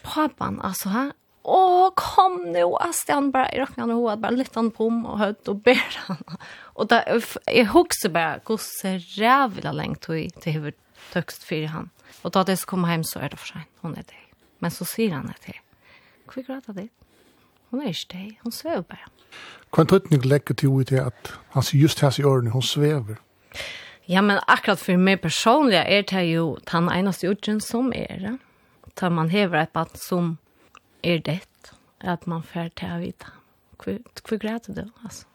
alltså 0.61 0.89
här 0.89 1.11
åh, 1.45 1.91
kom 1.95 2.51
nu, 2.51 2.63
Asti, 2.63 3.11
han 3.11 3.31
bara 3.31 3.51
i 3.51 3.65
han 3.75 3.91
och 3.91 4.19
bara 4.19 4.29
lyfte 4.29 4.59
han 4.59 4.71
på 4.71 4.87
och 4.87 5.19
högt 5.19 5.47
och 5.47 5.55
ber 5.55 5.97
han. 6.07 6.23
Och 6.57 6.87
där, 6.87 7.23
jag 7.45 7.65
huxar 7.65 8.09
bara, 8.09 8.39
gosse 8.43 8.97
rävla 8.97 9.71
längt 9.71 10.01
till, 10.01 10.31
till 10.31 10.53
huvudet 10.53 10.79
högst 11.13 11.43
för 11.43 11.65
han. 11.65 11.89
Och 12.21 12.31
då 12.31 12.39
att 12.39 12.47
jag 12.47 12.57
ska 12.57 12.69
komma 12.69 12.87
hem 12.87 13.03
så 13.03 13.19
är 13.19 13.29
det 13.29 13.37
för 13.37 13.47
sig, 13.47 13.61
hon 13.79 13.91
är 13.91 14.03
det. 14.03 14.35
Men 14.59 14.71
så 14.71 14.85
säger 14.85 15.11
han 15.11 15.27
det 15.27 15.45
till. 15.45 15.59
Hur 16.33 16.43
gråta 16.43 16.73
det? 16.73 16.87
Hon 17.69 17.81
är 17.81 17.87
inte 17.87 18.17
det, 18.17 18.35
hon 18.41 18.51
sväver 18.51 18.83
bara. 18.89 19.09
Kan 19.71 19.85
du 19.85 19.95
inte 19.95 20.27
lägga 20.27 20.55
till 20.55 20.81
ut 20.81 20.87
det 20.87 21.05
att 21.05 21.33
han 21.49 21.63
ser 21.63 21.77
just 21.77 21.99
här 21.99 22.19
i 22.19 22.23
öronen, 22.23 22.51
hon 22.51 22.61
svever? 22.61 23.17
Ja, 24.05 24.21
men 24.21 24.39
akkurat 24.47 24.81
för 24.81 24.97
mig 24.97 25.17
personligen 25.17 25.85
är 25.85 26.03
det 26.03 26.23
ju 26.23 26.55
den 26.71 26.91
enaste 26.91 27.27
utgen 27.27 27.61
som 27.61 27.93
är 27.93 28.19
det. 28.19 28.37
Tar 28.93 29.09
man 29.09 29.29
hever 29.29 29.57
ett 29.57 29.73
bad 29.73 29.89
som 29.93 30.37
er 31.05 31.21
det 31.25 31.41
at 32.01 32.27
man 32.27 32.43
får 32.43 32.73
til 32.79 32.91
å 32.91 32.99
vite. 33.01 33.31
Hvor 33.81 34.39
greit 34.41 34.69
er 34.69 34.81
det, 34.81 34.89
altså? 35.03 35.25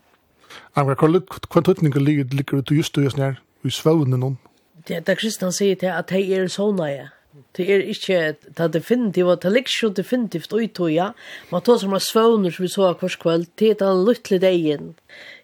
Angra, 0.74 0.96
hva 0.98 1.62
tøtning 1.62 1.94
ligger 1.94 2.62
du 2.62 2.74
just 2.74 2.94
du 2.94 3.04
just 3.04 3.18
nær 3.18 3.38
i 3.62 3.70
svøvnen 3.70 4.20
noen? 4.20 4.38
Det 4.86 4.96
er 4.96 5.06
det 5.06 5.18
Kristian 5.20 5.52
sier 5.54 5.78
til 5.78 5.92
at 5.92 6.10
hei 6.14 6.24
er 6.34 6.48
sånne, 6.50 6.88
ja. 6.90 7.08
Det 7.54 7.66
er 7.70 7.84
ikke, 7.86 8.18
det 8.42 8.62
er 8.64 8.70
definitivt, 8.74 9.42
det 9.42 9.50
er 9.50 9.58
ikke 9.60 9.76
så 9.76 9.90
definitivt 9.94 10.80
ja. 10.90 11.12
Man 11.52 11.62
tar 11.62 11.78
som 11.78 11.92
er 11.94 12.02
svøvner 12.02 12.50
som 12.50 12.64
vi 12.64 12.70
så 12.72 12.92
hver 12.92 13.16
kveld, 13.22 13.46
det 13.58 13.70
er 13.70 13.78
den 13.84 14.04
lyttelig 14.06 14.40
degen 14.42 14.94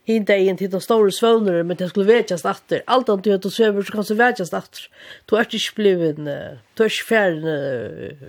hin 0.06 0.24
dagen 0.26 0.58
til 0.58 0.70
de 0.70 0.80
store 0.82 1.10
svøvnere, 1.12 1.64
men 1.66 1.78
det 1.78 1.90
skulle 1.90 2.06
vetjast 2.06 2.46
atter. 2.46 2.84
Alt 2.86 3.10
annet 3.10 3.26
gjør 3.26 3.40
at 3.40 3.46
du 3.46 3.50
svever, 3.50 3.82
så 3.82 3.94
kan 3.94 4.06
du 4.06 4.14
vetjast 4.18 4.54
atter. 4.54 4.88
Du 5.26 5.36
er 5.36 5.48
ikke 5.50 5.76
blivet, 5.80 6.20
du 6.22 6.84
er 6.84 6.92
ikke 6.92 7.08
ferdig 7.08 7.56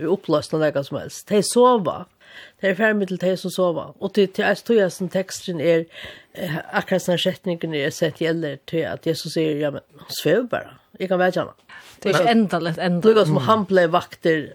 i 0.01 0.09
oppløst 0.09 0.55
av 0.57 0.63
noe 0.63 0.85
som 0.87 0.97
helst. 1.01 1.27
De 1.29 1.43
sova. 1.45 1.99
Det 2.61 2.71
er 2.71 2.77
ferdig 2.79 3.11
til 3.11 3.21
de 3.21 3.35
som 3.37 3.53
sova. 3.53 3.91
Og 4.01 4.13
til, 4.17 4.29
til 4.33 4.45
jeg 4.45 4.63
tog 4.65 4.79
jeg 4.81 4.93
som 4.93 5.09
teksten 5.13 5.61
er, 5.61 5.85
akkurat 6.73 7.05
sånn 7.05 7.21
setningen 7.21 7.77
er 7.77 7.93
sett 7.93 8.21
gjelder 8.21 8.57
til 8.69 8.85
at 8.89 9.05
Jesus 9.05 9.37
sier, 9.37 9.57
ja, 9.61 9.73
men 9.73 9.85
svev 10.09 10.49
bare. 10.49 10.79
Jeg 10.97 11.11
kan 11.11 11.21
vetjana. 11.21 11.53
Det 12.01 12.09
er 12.09 12.17
ikke 12.17 12.33
endelig, 12.33 12.73
endelig. 12.81 13.03
Det 13.05 13.21
er 13.21 13.29
som 13.29 13.43
han 13.45 13.65
ble 13.69 13.85
vakter, 13.93 14.47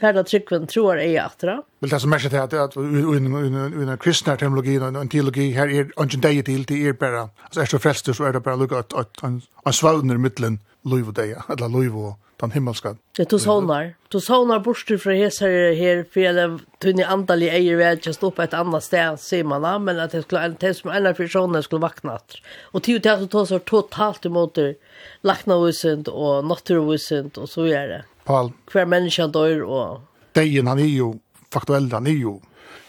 Det 0.00 0.06
här 0.06 0.22
tryckven 0.22 0.66
tror 0.66 0.98
är 0.98 1.22
attra. 1.22 1.62
Men 1.78 1.90
det 1.90 2.00
som 2.00 2.10
märker 2.10 2.28
till 2.28 2.38
att 2.38 2.52
att 2.52 2.76
en 2.76 3.98
kristna 3.98 4.36
terminologi 4.36 4.78
och 4.78 4.86
en 4.86 5.08
teologi 5.08 5.50
här 5.50 5.68
är 5.68 5.90
ungen 5.96 6.20
dig 6.20 6.42
till 6.42 6.64
det 6.64 6.74
er 6.74 6.92
bara. 6.92 7.20
Alltså 7.20 7.60
är 7.60 7.66
så 7.66 7.78
frälster 7.78 8.12
så 8.12 8.24
är 8.24 8.32
det 8.32 8.40
bara 8.40 8.56
lukka 8.56 8.78
att 8.78 8.94
att 8.94 9.22
en 9.22 9.72
svåner 9.72 10.16
mittlen 10.16 10.58
lov 10.82 11.08
och 11.08 11.14
dig 11.14 11.36
eller 11.48 11.68
lov 11.68 12.06
och 12.06 12.18
den 12.36 12.50
himmelska. 12.50 12.96
Det 13.16 13.24
tog 13.24 13.40
honar. 13.40 13.94
Tog 14.08 14.22
honar 14.28 14.60
borster 14.60 14.96
från 14.96 15.14
hesar 15.14 15.48
här 15.74 16.04
fel 16.14 16.58
tunni 16.78 17.02
andali 17.02 17.48
eier 17.48 17.76
väl 17.76 18.14
stå 18.14 18.30
på 18.30 18.42
ett 18.42 18.54
annat 18.54 18.84
ställe 18.84 19.16
ser 19.16 19.44
man 19.44 19.84
men 19.84 20.00
att 20.00 20.10
det 20.10 20.22
skulle 20.22 20.40
en 20.40 20.56
test 20.56 20.84
med 20.84 21.06
en 21.06 21.14
person 21.14 21.62
skulle 21.62 21.80
vaknat. 21.80 22.34
Och 22.62 22.82
till 22.82 23.00
det 23.00 23.28
så 23.46 23.58
totalt 23.58 24.26
emot 24.26 24.58
lacknavisent 25.20 26.08
och 26.08 26.44
naturvisent 26.44 27.38
och 27.38 27.48
så 27.48 27.64
är 27.64 27.88
det. 27.88 28.04
Paul. 28.24 28.52
Hver 28.72 28.88
menneske 28.90 29.28
dør 29.34 29.64
og... 29.64 30.02
Deien 30.34 30.66
han 30.66 30.80
er 30.82 30.90
jo 30.90 31.12
faktuell, 31.54 31.90
han 31.92 32.08
er 32.10 32.18
jo... 32.18 32.40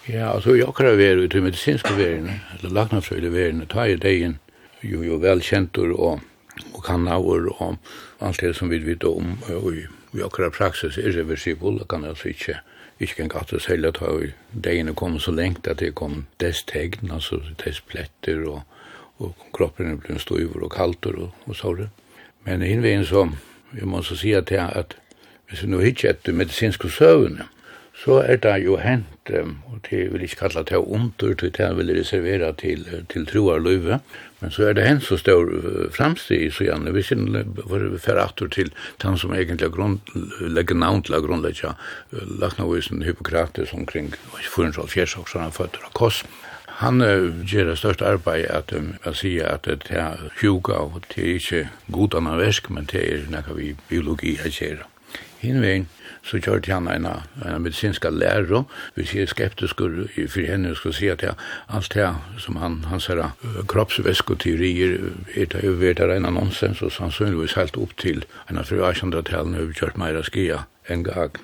Ja, 0.09 0.31
altså 0.33 0.49
så 0.49 0.55
jeg 0.55 0.67
akkurat 0.67 0.97
ved 0.97 1.23
ut 1.25 1.33
i 1.33 1.41
medisinske 1.41 1.93
verden, 1.97 2.29
eller 2.57 2.73
laknafsøyde 2.73 3.31
verden, 3.33 3.65
ta 3.69 3.87
i 3.89 3.97
degen 3.97 4.39
jo, 4.81 5.01
jo 5.03 5.17
velkjentur 5.21 5.93
og, 5.93 6.21
og 6.73 6.83
kannaver 6.85 7.49
og 7.53 7.77
alt 8.21 8.41
det 8.41 8.53
som 8.55 8.69
vi 8.69 8.81
vet 8.85 9.03
om, 9.03 9.33
og 9.49 9.71
i, 9.73 9.85
i 10.13 10.21
akkurat 10.25 10.53
praksis 10.53 10.97
irreversibel, 11.01 11.81
kan 11.89 12.05
altså 12.05 12.29
ikke 12.33 12.59
ikke 12.99 13.15
kan 13.25 13.31
gatt 13.33 13.53
å 13.53 13.59
selge, 13.59 13.91
ta 13.97 14.11
i 14.23 14.31
degene 14.51 14.95
kommet 14.95 15.25
så 15.25 15.33
lengt 15.35 15.67
at 15.67 15.81
det 15.83 15.95
kom 15.99 16.23
dess 16.39 16.63
tegn, 16.69 17.11
altså 17.11 17.41
dess 17.63 17.81
pletter 17.83 18.45
og, 18.47 18.61
og 19.19 19.35
kroppen 19.55 19.91
er 19.91 19.99
ble 19.99 20.19
støyver 20.19 20.63
og 20.63 20.71
kalter 20.75 21.17
og, 21.25 21.33
og 21.47 21.59
såre. 21.59 21.89
Men 22.47 22.63
innveien 22.63 23.05
så, 23.07 23.25
vi 23.73 23.87
må 23.89 24.03
så 24.05 24.15
si 24.19 24.31
at, 24.37 24.47
det, 24.51 24.61
at 24.61 24.95
hvis 25.49 25.63
vi 25.63 25.71
nå 25.71 25.81
ikke 25.85 26.09
etter 26.13 26.33
medisinske 26.33 26.89
søvnene, 26.89 27.49
så 27.95 28.19
er 28.19 28.35
det 28.43 28.55
jo 28.65 28.75
hent, 28.77 29.29
og 29.71 29.77
det 29.89 30.01
vil 30.11 30.23
ikke 30.25 30.35
kalla 30.43 30.63
det 30.67 30.77
ondur, 30.77 31.33
det 31.33 31.69
vil 31.77 31.91
reservera 31.95 32.51
til, 32.51 32.83
til 33.09 33.25
troarløyve, 33.25 33.99
men 34.41 34.51
så 34.51 34.67
er 34.67 34.73
det 34.73 34.87
hent 34.87 35.03
som 35.03 35.17
står 35.17 35.47
framstid 35.95 36.43
i 36.43 36.49
hvis 36.51 36.59
vi 36.93 37.03
kjenner 37.07 37.45
for 38.03 38.19
atur 38.19 38.47
til 38.51 38.71
den 39.01 39.17
som 39.17 39.33
egentlig 39.33 39.71
grunn, 39.71 40.01
legger 40.41 40.75
navn 40.75 41.03
til 41.03 41.15
å 41.15 41.21
grunnlegge 41.23 41.71
laknavisen 42.11 43.01
Hippokrates 43.01 43.73
omkring 43.73 44.11
440 44.43 45.21
år, 45.21 45.29
så 45.31 45.39
han 45.39 45.55
føtter 45.55 45.87
av 45.87 45.95
kost. 45.95 46.27
Han 46.81 46.99
gjør 46.99 47.69
det 47.71 47.77
største 47.79 48.05
arbeidet 48.05 48.51
at 48.51 48.73
jeg 48.75 49.15
sier 49.15 49.47
at 49.47 49.63
det 49.63 49.95
er 49.95 50.27
hjuga, 50.41 50.81
og 50.83 51.07
det 51.15 51.23
er 51.23 51.39
ikke 51.39 51.63
god 51.95 52.19
annan 52.19 52.41
versk, 52.43 52.67
men 52.69 52.91
det 52.91 53.05
er 53.07 53.31
nekka 53.31 53.55
vi 53.55 53.71
biologi 53.87 54.35
at 54.43 54.59
gjøre. 54.59 54.83
Hinvein 55.39 55.87
så 56.25 56.39
kjørte 56.41 56.73
han 56.73 56.87
en, 56.89 57.05
en 57.05 57.61
medisinska 57.61 58.09
lærer, 58.09 58.65
vi 58.95 59.05
sier 59.05 59.29
skeptisk 59.29 59.81
for 59.81 60.47
henne 60.49 60.73
skal 60.75 60.95
si 60.97 61.09
at 61.13 61.23
ja, 61.23 61.35
alt 61.69 61.93
det 61.93 62.07
som 62.41 62.57
han, 62.61 62.79
han 62.89 63.03
sier, 63.03 63.35
kroppsvæskoteorier, 63.69 64.97
er 65.35 65.51
det 65.53 65.63
jo 65.63 65.75
vært 65.81 66.01
en 66.01 66.29
nonsens, 66.33 66.81
og 66.81 66.93
sannsynligvis 66.95 67.57
helt 67.59 67.77
opp 67.77 67.93
til 68.01 68.25
en 68.49 68.57
av 68.61 68.71
fru 68.71 68.81
1800-talen, 68.81 69.57
og 69.59 69.69
vi 69.69 69.81
kjørt 69.81 70.01
meira 70.01 70.23
skia 70.25 70.63
en 70.89 71.05
gang 71.05 71.37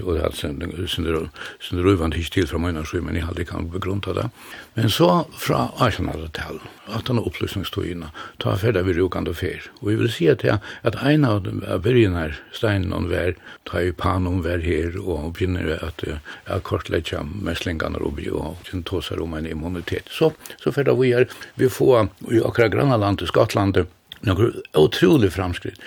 och 0.00 0.14
det 0.14 0.24
alltså 0.24 0.40
sen 0.40 0.86
sen 0.88 1.28
sen 1.60 1.82
rövande 1.82 2.16
hit 2.16 2.32
till 2.32 2.46
från 2.46 2.62
mina 2.62 2.84
men 2.92 3.14
jeg 3.14 3.24
hade 3.24 3.44
kan 3.44 3.70
begrunta 3.70 4.12
det. 4.12 4.30
Men 4.74 4.90
så 4.90 5.26
från 5.38 5.68
Arsenal 5.76 6.20
hotell 6.20 6.58
att 6.86 7.08
han 7.08 7.18
upplysningstojerna 7.18 8.10
ta 8.38 8.56
färda 8.56 8.82
vi 8.82 8.92
Rokand 8.92 9.28
och 9.28 9.36
Fer. 9.36 9.62
Och 9.80 9.90
vi 9.90 9.96
vill 9.96 10.12
se 10.12 10.34
till 10.34 10.58
att 10.82 11.02
en 11.02 11.24
av 11.24 11.42
de 11.42 11.60
börjarna 11.82 12.34
steinen 12.52 12.92
och 12.92 13.12
vär 13.12 13.36
ta 13.64 13.80
i 13.80 13.92
pan 13.92 14.26
om 14.26 14.42
vär 14.42 14.58
här 14.58 15.08
och 15.08 15.32
begynner 15.32 15.84
att 15.84 16.04
att 16.44 16.62
kortlägga 16.62 17.22
mässlingarna 17.22 17.98
og 17.98 18.12
bio 18.14 18.30
och 18.30 18.66
sin 18.66 18.82
tosar 18.82 19.20
om 19.22 19.34
en 19.34 19.46
immunitet. 19.46 20.08
Så 20.08 20.32
så 20.64 20.72
färda 20.72 20.94
vi 20.94 21.12
är 21.12 21.28
vi 21.54 21.68
får 21.68 22.08
i 22.30 22.40
akra 22.44 22.68
grannland 22.68 23.18
till 23.18 23.26
Skottland 23.26 23.86
några 24.22 24.52
otroliga 24.72 25.30
framskritt. 25.30 25.80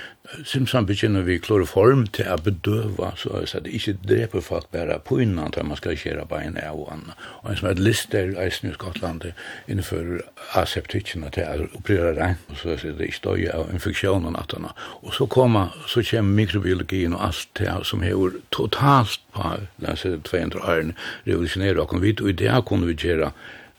Simpson 0.46 0.86
begynner 0.86 1.22
vi 1.22 1.40
kloroform 1.40 2.08
till 2.08 2.28
att 2.28 2.44
bedöva 2.44 3.14
så, 3.16 3.46
så 3.46 3.60
det 3.60 3.70
inte 3.70 3.92
dräper 3.92 4.42
folk 4.42 4.72
bara 4.72 5.00
på 5.00 5.22
innan 5.22 5.52
när 5.56 5.64
man 5.64 5.78
ska 5.78 5.96
köra 5.96 6.26
bein 6.26 6.58
av 6.70 6.80
och 6.80 6.92
annan. 6.92 7.12
Och 7.20 7.50
en 7.50 7.56
som 7.56 7.70
ett 7.70 7.80
lister 7.80 8.48
i 8.48 8.74
Skottland 8.74 9.34
inför 9.66 10.24
aseptiken 10.54 11.32
till 11.32 11.44
att 11.44 11.76
operera 11.76 12.14
regn 12.14 12.36
och 12.48 12.58
så 12.58 12.70
att 12.70 12.82
det 12.82 13.06
inte 13.06 13.30
döjer 13.30 13.56
av 13.56 13.74
infektionen 13.74 14.36
att 14.36 14.54
annat. 14.54 14.74
Och 14.78 15.14
så 15.14 15.28
kommer 15.28 15.68
så 15.88 16.04
kommer 16.04 16.22
mikrobiologin 16.22 17.14
och 17.14 17.24
allt 17.24 17.50
det 17.54 17.80
som 17.84 18.04
är 18.04 18.32
totalt 18.50 19.20
på 19.32 19.52
läser 19.76 20.18
200 20.18 20.60
år 20.60 20.94
revolutionerar 21.24 21.78
och 21.78 22.04
vi 22.04 22.16
och 22.22 22.30
i 22.30 22.34
det 22.34 22.64
kunde 22.68 22.88
vi 22.88 23.08
göra 23.08 23.32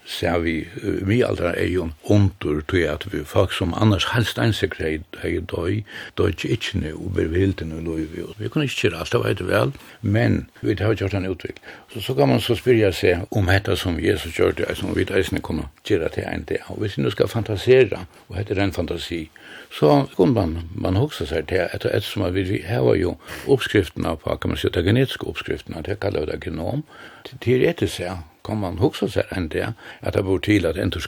ser 0.07 0.39
vi 0.39 0.57
vi 1.07 1.23
aldra 1.27 1.53
er 1.59 1.67
jo 1.67 1.89
ontur 2.05 2.61
til 2.71 2.87
at 2.91 3.07
vi 3.13 3.25
folk 3.25 3.53
som 3.53 3.75
annars 3.75 4.07
helst 4.13 4.39
einsekreid 4.39 5.05
hei 5.23 5.41
døy, 5.41 5.83
døy 6.19 6.31
ikkje 6.31 6.81
nu 6.81 6.93
og 6.95 7.15
bevilden 7.19 7.73
og 7.75 7.83
loiv 7.83 8.15
og 8.29 8.35
vi 8.39 8.49
kunne 8.49 8.69
ikkje 8.69 8.95
alt, 8.95 9.13
det 9.13 9.21
var 9.21 9.43
vel, 9.51 9.73
men 10.01 10.49
vi 10.61 10.77
har 10.79 10.95
gjort 10.95 11.15
en 11.15 11.27
utvik. 11.27 11.57
Så, 11.93 12.01
så 12.01 12.15
kan 12.15 12.29
man 12.29 12.41
så 12.41 12.55
spyrja 12.55 12.93
seg 12.93 13.27
om 13.31 13.49
hetta 13.49 13.77
som 13.77 13.99
Jesus 14.01 14.37
gjør 14.39 14.55
det, 14.61 14.69
som 14.77 14.95
vi 14.97 15.07
eisne 15.11 15.41
kunne 15.41 15.69
gjøre 15.85 16.09
til 16.15 16.27
ein 16.27 16.45
dag. 16.49 16.63
Og 16.69 16.79
hvis 16.81 16.99
vi 16.99 17.03
nu 17.03 17.11
skal 17.11 17.29
fantasera, 17.29 18.05
og 18.29 18.37
hette 18.37 18.55
er 18.55 18.63
en 18.65 18.73
fantasi, 18.73 19.29
så 19.79 20.07
kunne 20.17 20.35
man, 20.35 20.59
man 20.75 20.97
hoksa 20.97 21.27
seg 21.27 21.49
til 21.49 21.67
at 21.67 21.87
et 21.87 22.05
som 22.05 22.27
vi 22.35 22.63
har 22.67 22.95
jo 22.97 23.17
oppskriftene 23.47 24.17
på, 24.17 24.37
kan 24.37 24.51
man 24.51 24.59
si, 24.59 24.69
det 24.69 24.85
genetiske 24.85 25.27
oppskriftene, 25.27 25.83
det 25.83 26.01
kallar 26.01 26.27
vi 26.27 26.33
det 26.33 26.41
genom, 26.45 26.85
det 27.43 27.55
er 27.55 27.69
etter 27.71 27.91
seg, 27.91 28.23
kan 28.47 28.61
man 28.61 28.79
också 28.79 29.09
seg 29.11 29.33
enn 29.35 29.49
det 29.53 29.73
at 30.01 30.15
det 30.15 30.23
bor 30.25 30.39
til 30.39 30.67
at 30.67 30.77
inte 30.77 31.01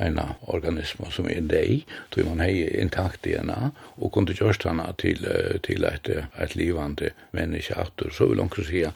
en 0.00 0.20
organisme 0.40 1.10
som 1.10 1.28
er 1.28 1.40
deg, 1.40 1.86
då 2.14 2.24
man 2.28 2.40
hei 2.40 2.68
intakt 2.80 3.24
DNA 3.24 3.70
och 3.96 4.12
kunde 4.12 4.32
just 4.40 4.64
henne 4.64 4.92
til 4.98 5.84
et, 5.84 6.08
et 6.38 6.56
livande 6.56 7.10
menneske 7.32 7.74
människa 7.74 8.12
så 8.12 8.26
vill 8.26 8.38
hon 8.38 8.64
säga 8.64 8.92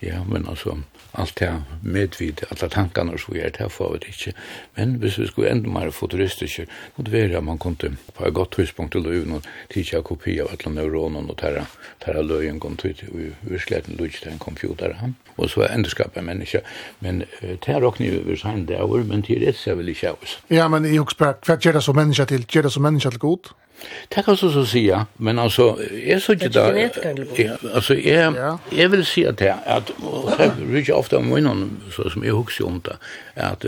ja 0.00 0.24
men 0.24 0.48
altså, 0.48 0.78
alt 1.14 1.38
det 1.38 1.50
medvid, 1.82 2.44
alle 2.50 2.68
tankene 2.70 3.18
som 3.18 3.34
vi 3.34 3.40
gjør 3.40 3.54
det, 3.58 3.70
får 3.72 3.92
vi 3.92 3.98
det 4.02 4.12
ikke. 4.14 4.34
Men 4.76 4.94
hvis 5.02 5.18
vi 5.18 5.26
skulle 5.26 5.50
enda 5.50 5.70
mer 5.70 5.90
futuristiske, 5.90 6.66
må 6.96 7.04
det 7.04 7.12
være 7.12 7.38
at 7.38 7.44
man 7.44 7.58
kunne 7.58 7.96
på 8.14 8.26
et 8.26 8.34
godt 8.34 8.52
tidspunkt 8.58 8.92
til 8.92 9.02
løven 9.02 9.38
og 9.38 9.48
tidsja 9.72 9.98
en 9.98 10.06
kopi 10.06 10.38
av 10.40 10.52
alle 10.54 10.74
neuronen 10.74 11.30
og 11.30 11.38
tæra, 11.38 11.64
tæra 12.04 12.22
løyen 12.22 12.60
kom 12.60 12.76
til 12.76 12.94
i 13.10 13.30
virkeligheten 13.42 13.96
løg 13.98 14.12
til 14.12 14.32
en 14.32 14.38
computer. 14.38 14.94
Og 15.36 15.50
så 15.50 15.64
er 15.64 15.74
enderskap 15.74 16.16
en 16.16 16.26
menneske. 16.26 16.60
Men 17.00 17.24
det 17.40 17.68
er 17.68 17.80
råkne 17.80 18.10
vi 18.26 18.36
sann 18.36 18.66
det 18.68 18.80
over, 18.80 19.04
men 19.04 19.24
det 19.24 19.36
ser 19.36 19.46
rett 19.46 19.56
seg 19.56 19.78
vel 19.78 19.88
ikke 19.88 20.12
av 20.12 20.22
oss. 20.22 20.38
Ja, 20.50 20.68
men 20.68 20.84
jeg 20.84 21.00
husker 21.00 21.24
bare, 21.24 21.40
hva 21.46 21.56
gjør 21.56 21.78
det 21.78 21.84
som 21.86 21.96
menneske 21.96 22.26
til? 22.28 22.46
Gjør 22.46 22.68
det 22.68 22.72
som 22.72 22.82
menneske 22.86 23.10
til 23.10 23.22
god? 23.22 23.52
Det 24.08 24.22
kan 24.22 24.36
så 24.36 24.50
så 24.50 24.66
säga, 24.66 25.06
men 25.16 25.38
alltså 25.38 25.78
är 25.92 26.18
så 26.18 26.32
inte 26.32 26.48
där. 26.48 26.90
Alltså 27.74 27.94
är 27.94 28.56
jag 28.70 28.88
vill 28.88 29.04
se 29.04 29.26
att 29.26 29.38
det 29.38 29.54
att 29.66 29.90
rycka 30.70 30.94
ofta 30.94 31.18
om 31.18 31.38
innan 31.38 31.80
så 31.92 32.10
som 32.10 32.24
jag 32.24 32.34
huxar 32.34 32.66
om 32.66 32.80
det 32.84 32.96
att 33.34 33.60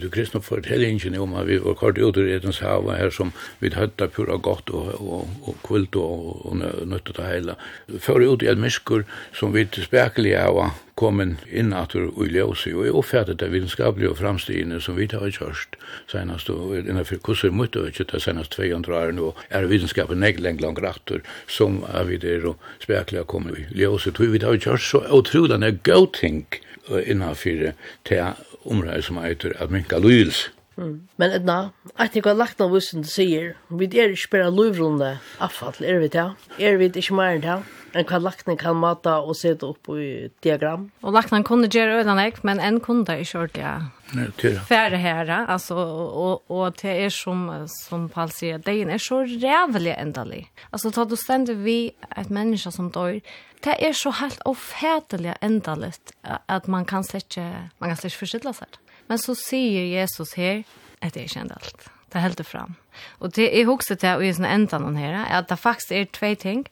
du 0.00 0.10
kristna 0.12 0.40
för 0.40 0.58
ett 0.58 0.66
helgen 0.66 1.20
om 1.20 1.46
vi 1.46 1.58
var 1.58 1.74
kort 1.74 1.98
ut 1.98 2.14
det 2.14 2.34
etens 2.36 2.60
hav 2.60 2.90
här 2.90 3.10
som 3.10 3.32
vi 3.58 3.74
hade 3.74 4.08
pura 4.08 4.36
gott 4.36 4.70
och 4.70 4.86
och 4.86 5.28
och 5.42 5.56
kvult 5.62 5.96
och 5.96 6.46
och 6.46 6.56
nötta 6.86 7.22
det 7.22 7.28
hela. 7.34 7.54
För 8.00 8.34
ut 8.34 8.42
i 8.42 8.46
ett 8.46 8.58
miskur 8.58 9.04
som 9.32 9.52
vi 9.52 9.66
spekliga 9.66 10.48
och 10.48 10.66
kommen 10.94 11.38
inn 11.50 11.72
at 11.74 11.94
du 11.94 12.10
i 12.22 12.28
ljøse, 12.30 12.70
og 12.74 12.86
jeg 12.86 12.94
oppfattet 12.94 13.40
det 13.40 13.50
vitenskapelige 13.52 14.12
og 14.12 14.18
framstigene 14.20 14.80
som 14.82 14.96
vi 14.98 15.08
tar 15.10 15.26
i 15.26 15.34
kjørst, 15.34 15.74
senast, 16.10 16.50
og 16.50 16.76
innenfor 16.78 17.18
kurser 17.26 17.50
mot 17.50 17.72
det 17.74 17.88
ikke, 17.90 18.06
det 18.12 18.22
senast 18.22 18.54
200 18.54 18.94
år 18.94 19.14
nå, 19.16 19.32
er 19.50 19.66
vitenskapen 19.70 20.22
nek 20.22 20.38
lengt 20.40 20.62
langt 20.62 20.82
rattur, 20.84 21.24
som 21.50 21.82
er 21.90 22.06
vi 22.10 22.20
der 22.22 22.46
og 22.52 22.68
spekler 22.82 23.26
kommer 23.26 23.58
i 23.58 23.66
ljøse, 23.74 24.14
tog 24.14 24.30
vi 24.34 24.42
tar 24.42 24.54
i 24.54 24.62
kjørst, 24.62 24.90
så 24.90 25.02
utrolig 25.10 25.58
er 25.58 25.78
god 25.82 26.12
ting 26.20 26.44
innenfor 26.88 27.72
til 28.04 28.44
området 28.64 29.04
som 29.04 29.22
heter 29.22 29.56
at 29.58 29.70
minka 29.70 29.98
lyelse. 29.98 30.50
Mm. 30.76 31.06
Men 31.16 31.30
Edna, 31.30 31.58
jeg 31.98 32.10
tenker 32.10 32.32
at 32.32 32.40
lagt 32.40 32.60
av 32.60 32.72
du 32.74 32.80
sier, 33.06 33.54
vi 33.70 33.86
er 33.86 34.10
ikke 34.10 34.32
bare 34.32 34.50
luvrunde 34.50 35.18
avfall, 35.38 35.78
er 35.86 36.02
vi 36.02 36.08
det? 36.10 36.28
Er 36.58 36.78
vi 36.80 36.90
ikke 36.90 37.14
mer 37.14 37.36
enn 37.36 37.44
det? 37.44 37.58
En 37.94 38.06
hva 38.08 38.18
lakten 38.18 38.58
kan 38.58 38.76
mata 38.76 39.20
og 39.22 39.36
sette 39.38 39.66
opp 39.68 39.88
i 39.94 40.26
diagram? 40.42 40.88
Og 41.06 41.14
lakten 41.14 41.44
kunne 41.46 41.70
gjøre 41.70 42.00
øyne 42.00 42.16
jeg, 42.24 42.40
men 42.42 42.60
en 42.60 42.80
kunne 42.82 43.06
det 43.06 43.20
ikke 43.22 43.44
ordentlig. 43.44 44.60
Færre 44.68 44.98
her, 44.98 45.30
altså, 45.48 45.74
og, 45.78 46.42
og 46.50 46.76
det 46.82 46.92
er 47.06 47.14
som, 47.14 47.46
som 47.70 48.08
Paul 48.10 48.30
sier, 48.34 48.58
det 48.58 48.76
er 48.82 49.02
så 49.02 49.22
rævlig 49.22 49.94
endelig. 49.98 50.44
Altså, 50.72 50.90
da 50.90 51.06
du 51.08 51.16
stender 51.16 51.54
vi 51.54 51.94
et 52.16 52.30
menneske 52.30 52.70
som 52.74 52.90
dør, 52.94 53.20
det 53.64 53.78
er 53.78 53.96
så 53.96 54.12
helt 54.20 54.42
ofætelig 54.44 55.34
endelig 55.42 55.94
at 56.24 56.68
man 56.68 56.84
kan 56.84 57.06
slett 57.06 57.30
ikke, 57.30 57.70
man 57.80 57.94
kan 57.94 57.96
slett 57.96 58.22
ikke 58.22 58.54
seg. 58.54 58.78
Men 59.08 59.18
så 59.18 59.34
sier 59.38 60.00
Jesus 60.00 60.34
her, 60.34 60.64
at 61.00 61.14
det 61.14 61.22
er 61.24 61.30
ikke 61.30 61.44
endelig 61.46 61.92
det 62.14 62.22
heldur 62.22 62.46
fram. 62.46 62.76
Og 63.18 63.34
det 63.34 63.48
er 63.50 63.66
hokset 63.66 64.00
til 64.02 64.18
å 64.18 64.22
i 64.22 64.32
sånn 64.34 64.46
enda 64.48 64.78
noen 64.78 64.98
her, 65.00 65.24
at 65.26 65.50
det 65.50 65.58
faktisk 65.58 65.94
er 65.94 66.10
tve 66.14 66.34
ting. 66.38 66.62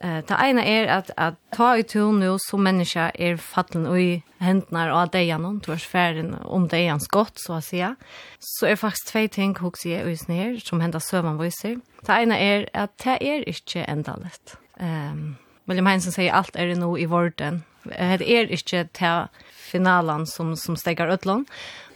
Eh, 0.00 0.20
ta 0.24 0.36
ena 0.44 0.64
er 0.64 0.88
at, 0.88 1.10
at 1.16 1.34
ta 1.56 1.76
i 1.76 1.82
tur 1.82 2.12
nu 2.12 2.36
som 2.38 2.62
människa 2.62 3.10
er 3.14 3.36
fallen 3.36 3.86
och 3.86 4.00
i 4.00 4.22
händerna 4.38 4.92
av 4.92 5.14
är 5.14 5.38
någon 5.38 5.60
tvers 5.60 5.86
färden 5.86 6.34
om 6.44 6.68
det 6.68 6.78
er 6.78 6.90
hans 6.90 7.08
gott 7.08 7.38
så 7.38 7.52
att 7.52 7.64
säga. 7.64 7.96
Så 8.38 8.66
er 8.66 8.76
faktiskt 8.76 9.08
två 9.08 9.28
ting 9.28 9.56
hos 9.56 9.86
jag 9.86 10.06
och 10.06 10.28
ner 10.28 10.56
som 10.56 10.80
händer 10.80 10.98
sövanviser. 10.98 11.80
Ta 12.04 12.20
ena 12.20 12.38
er 12.38 12.68
att 12.74 12.98
det 12.98 13.18
er 13.20 13.48
inte 13.48 13.80
ändalet. 13.80 14.56
Um, 14.80 15.36
William 15.64 15.86
Heinsen 15.86 16.12
säger 16.12 16.32
allt 16.32 16.56
är 16.56 16.66
det 16.66 16.74
nog 16.74 17.00
i 17.00 17.06
vården. 17.06 17.62
Det 17.82 18.38
är 18.38 18.50
inte 18.50 18.84
ta 18.84 19.28
finalen 19.52 20.26
som, 20.26 20.56
som 20.56 20.76
stegar 20.76 21.08
utlån. 21.08 21.46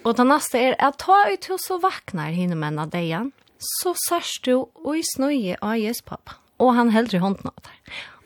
Och 0.05 0.15
det 0.15 0.25
nästa 0.25 0.59
är 0.59 0.75
att 0.79 0.99
ta 0.99 1.29
i 1.31 1.37
tur 1.37 1.57
så 1.59 1.79
vaknar 1.79 2.31
hinner 2.31 2.57
männa 2.57 2.87
dejan. 2.87 3.33
Så 3.59 3.95
sørst 4.09 4.45
du 4.45 4.55
och 4.55 4.97
i 4.97 5.03
snøye 5.05 5.57
av 5.61 5.77
Jes 5.77 6.03
pappa 6.03 6.33
og 6.61 6.77
han 6.77 6.93
heldur 6.95 7.19
i 7.19 7.25
hånden 7.25 7.51
av 7.51 7.67
det. 7.67 7.75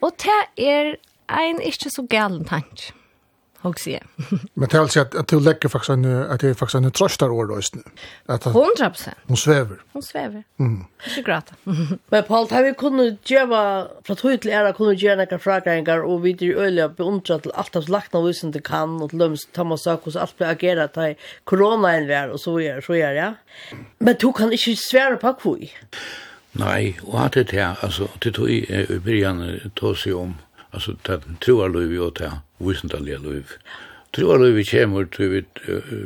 Og 0.03 0.13
det 0.21 0.37
er 0.67 0.95
en 1.31 1.63
ikke 1.63 1.89
så 1.89 2.05
galen 2.09 2.45
tank, 2.45 2.91
og 3.65 3.79
sier. 3.81 4.03
Men 4.57 4.69
det 4.69 4.77
er 4.77 4.83
altså 4.83 5.03
at, 5.05 5.15
du 5.31 5.39
legger 5.41 5.71
faktisk 5.73 5.95
en, 5.95 6.05
at 6.05 6.43
det 6.43 6.51
er 6.51 6.57
faktisk 6.59 6.77
en 6.83 6.91
trøstar 6.93 7.33
år 7.33 7.47
da, 7.49 7.57
at, 8.35 8.45
100 8.51 8.89
prosent. 8.93 9.23
Hun 9.31 9.39
svever. 9.41 9.79
Hun 9.93 10.05
svever. 10.05 10.43
Mm. 10.61 10.83
Ikke 11.07 11.23
grata. 11.25 11.57
Men 12.11 12.27
Paul, 12.27 12.45
har 12.51 12.67
vi 12.67 12.75
kunnet 12.77 13.17
gjøre, 13.25 13.63
fra 14.05 14.17
tog 14.19 14.35
til 14.43 14.53
æra 14.53 14.75
kunnet 14.77 15.01
gjøre 15.01 15.23
noen 15.23 15.41
fragrengar, 15.41 16.05
og 16.05 16.21
vi 16.27 16.35
dyr 16.37 16.61
øyla 16.67 16.91
beundret 16.99 17.47
til 17.47 17.55
alt 17.55 17.79
av 17.79 17.89
lagt 17.89 18.13
av 18.13 18.27
visen 18.27 18.53
du 18.53 18.61
kan, 18.61 18.99
og 19.01 19.09
til 19.09 19.23
lømst 19.23 19.49
Thomas 19.57 19.87
Akos, 19.89 20.19
alt 20.19 20.37
ble 20.37 20.51
agera 20.51 20.85
til 20.93 21.17
vi 22.05 22.13
er, 22.13 22.29
og 22.29 22.39
så 22.39 22.59
gjør, 22.59 22.85
så 22.85 22.99
gjør, 22.99 23.17
ja. 23.17 23.33
Men 23.99 24.21
du 24.21 24.31
kan 24.31 24.53
ikke 24.53 24.77
svære 24.77 25.17
på 25.17 25.33
kvui. 25.41 25.73
Nei, 26.55 26.95
og 27.03 27.19
hatt 27.19 27.35
det 27.35 27.51
her, 27.51 27.75
altså, 27.83 28.07
det 28.23 28.35
tog 28.37 28.49
i 28.49 28.63
byrjan 29.03 29.41
tog 29.75 29.97
seg 29.99 30.15
om, 30.15 30.35
altså, 30.71 30.95
det 31.07 31.19
troa 31.43 31.67
løyv 31.67 31.95
jo 31.97 32.09
til 32.15 32.37
visendalige 32.63 33.19
Troar 34.15 34.39
Troa 34.39 34.51
vi 34.55 34.63
kommer 34.63 35.09
til 35.11 35.29
vi, 35.33 35.41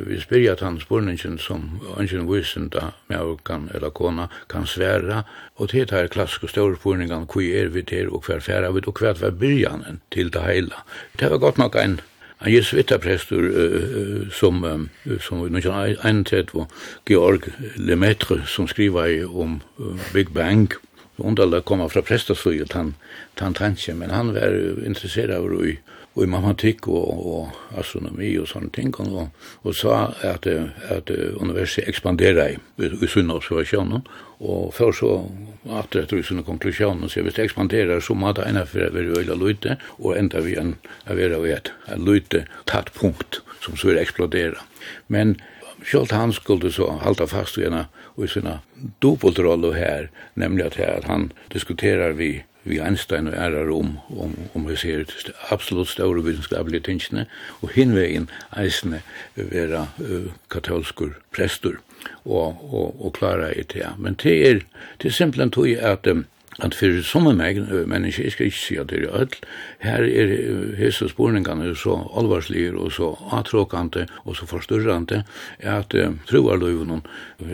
vi 0.08 0.16
spyrja 0.18 0.56
tann 0.58 0.80
spurningen 0.82 1.38
som 1.38 1.78
ønsken 1.96 2.26
visenda 2.26 2.88
med 3.06 3.36
kan, 3.46 3.68
eller 3.74 3.90
kona 3.94 4.26
kan 4.50 4.66
sværa, 4.66 5.22
og 5.56 5.70
det 5.70 5.90
her 5.90 6.08
klassiske 6.10 6.48
store 6.48 6.76
spurningen, 6.76 7.28
hvor 7.30 7.42
er 7.42 7.68
vi 7.68 7.82
til, 7.82 8.10
og 8.10 8.26
hver 8.26 8.40
færa 8.40 8.72
vi, 8.72 8.82
og 8.86 8.98
hver 8.98 9.14
hver 9.14 9.30
byrjanen 9.30 10.00
til 10.10 10.32
det 10.32 10.42
heila. 10.42 10.82
Det 11.20 11.30
var 11.30 11.38
godt 11.38 11.58
nok 11.58 11.76
en 11.76 12.00
en 12.40 12.52
just 12.52 12.72
vittarprästor 12.72 13.42
uh, 13.42 14.30
som 14.30 14.64
uh, 14.64 15.18
som 15.20 15.38
1931 15.38 16.54
var 16.54 16.66
Georg 17.06 17.40
Lemaitre 17.76 18.42
som 18.46 18.68
skriver 18.68 19.36
om 19.36 19.60
uh, 19.80 19.96
Big 20.12 20.30
Bang. 20.30 20.72
Och 21.16 21.34
då 21.34 21.60
kommer 21.60 21.88
från 21.88 22.02
prästastödet 22.02 22.72
han 22.72 22.94
han 23.34 23.54
tänker 23.54 23.94
men 23.94 24.10
han 24.10 24.34
var 24.34 24.86
intresserad 24.86 25.36
av 25.36 25.66
i 25.66 25.78
och 26.20 26.26
i 26.26 26.28
matematik 26.28 26.88
och, 26.88 27.40
och 27.40 27.48
astronomi 27.78 28.38
och 28.38 28.48
sånt 28.48 28.74
ting 28.74 28.94
och, 28.94 29.28
och 29.36 29.74
sa 29.74 29.96
att, 30.22 30.46
att 30.90 31.10
universitetet 31.10 31.88
expanderar 31.88 32.48
i, 32.48 32.58
i 33.04 33.08
sina 33.08 33.34
observationer 33.34 34.00
och 34.38 34.74
för 34.74 34.92
så 34.92 35.30
att 35.70 35.90
det 35.90 36.12
är 36.12 36.22
sina 36.22 36.42
konklusioner 36.42 37.08
så 37.08 37.22
visst 37.22 37.38
expanderar 37.38 38.00
så 38.00 38.14
måste 38.14 38.42
ena 38.42 38.66
för 38.66 38.90
vi 38.90 39.20
öla 39.20 39.34
lite 39.34 39.76
och 39.84 40.16
ända 40.16 40.40
vi 40.40 40.56
en 40.56 40.74
avera 41.10 41.38
vet 41.38 41.70
en 41.86 42.04
lite 42.04 42.46
tatt 42.64 42.94
punkt 42.94 43.40
som 43.60 43.76
så 43.76 43.90
explodera 43.90 44.58
men 45.06 45.36
Sjalt 45.84 46.10
han 46.10 46.32
skulle 46.32 46.72
så 46.72 46.90
halta 46.90 47.26
fast 47.26 47.58
vid 47.58 47.66
ena 47.66 47.86
och 47.96 48.24
i 48.24 48.28
sina 48.28 48.60
dubbelroll 48.98 49.72
här, 49.72 50.10
nämligen 50.34 50.72
att 50.96 51.04
han 51.04 51.32
diskuterar 51.48 52.10
vi 52.12 52.44
vi 52.64 52.80
Einstein 52.80 53.28
og 53.30 53.34
ærar 53.34 53.70
om, 53.72 53.98
om, 54.10 54.34
om 54.54 54.66
vi 54.68 54.76
ser 54.76 55.04
st 55.08 55.32
absolutt 55.50 55.88
store 55.88 56.24
vitenskapelige 56.24 56.80
tingene, 56.88 57.26
og 57.62 57.72
hinvegen 57.74 58.28
eisene 58.56 59.02
være 59.36 59.86
uh, 60.00 60.32
katolskur 60.50 61.14
prestur 61.34 61.80
og, 62.24 62.60
og, 62.72 62.96
og 63.04 63.14
klara 63.16 63.52
i 63.52 63.62
det. 63.62 63.86
Men 63.98 64.18
det 64.22 64.36
er, 64.50 64.60
det 65.02 65.08
er 65.08 65.16
simpelthen 65.16 65.50
tog 65.50 65.68
at 65.68 66.06
um, 66.06 66.26
at 66.60 66.74
for 66.76 66.98
sånne 67.06 67.32
meg, 67.38 67.60
mennesker, 67.88 68.26
jeg 68.26 68.34
skal 68.34 68.48
ikke 68.50 68.58
si 68.58 68.74
at 68.80 68.90
det 68.90 68.98
er 68.98 69.14
ødel, 69.22 69.36
her 69.80 70.04
er 70.04 70.32
hese 70.76 71.08
spurningene 71.08 71.70
så 71.78 71.94
alvarslige 72.18 72.74
og 72.76 72.92
så 72.92 73.14
atråkante 73.32 74.06
og 74.24 74.36
så 74.36 74.48
forstyrrande, 74.50 75.22
at 75.58 75.94
uh, 75.94 76.12
troarløyvene, 76.28 77.00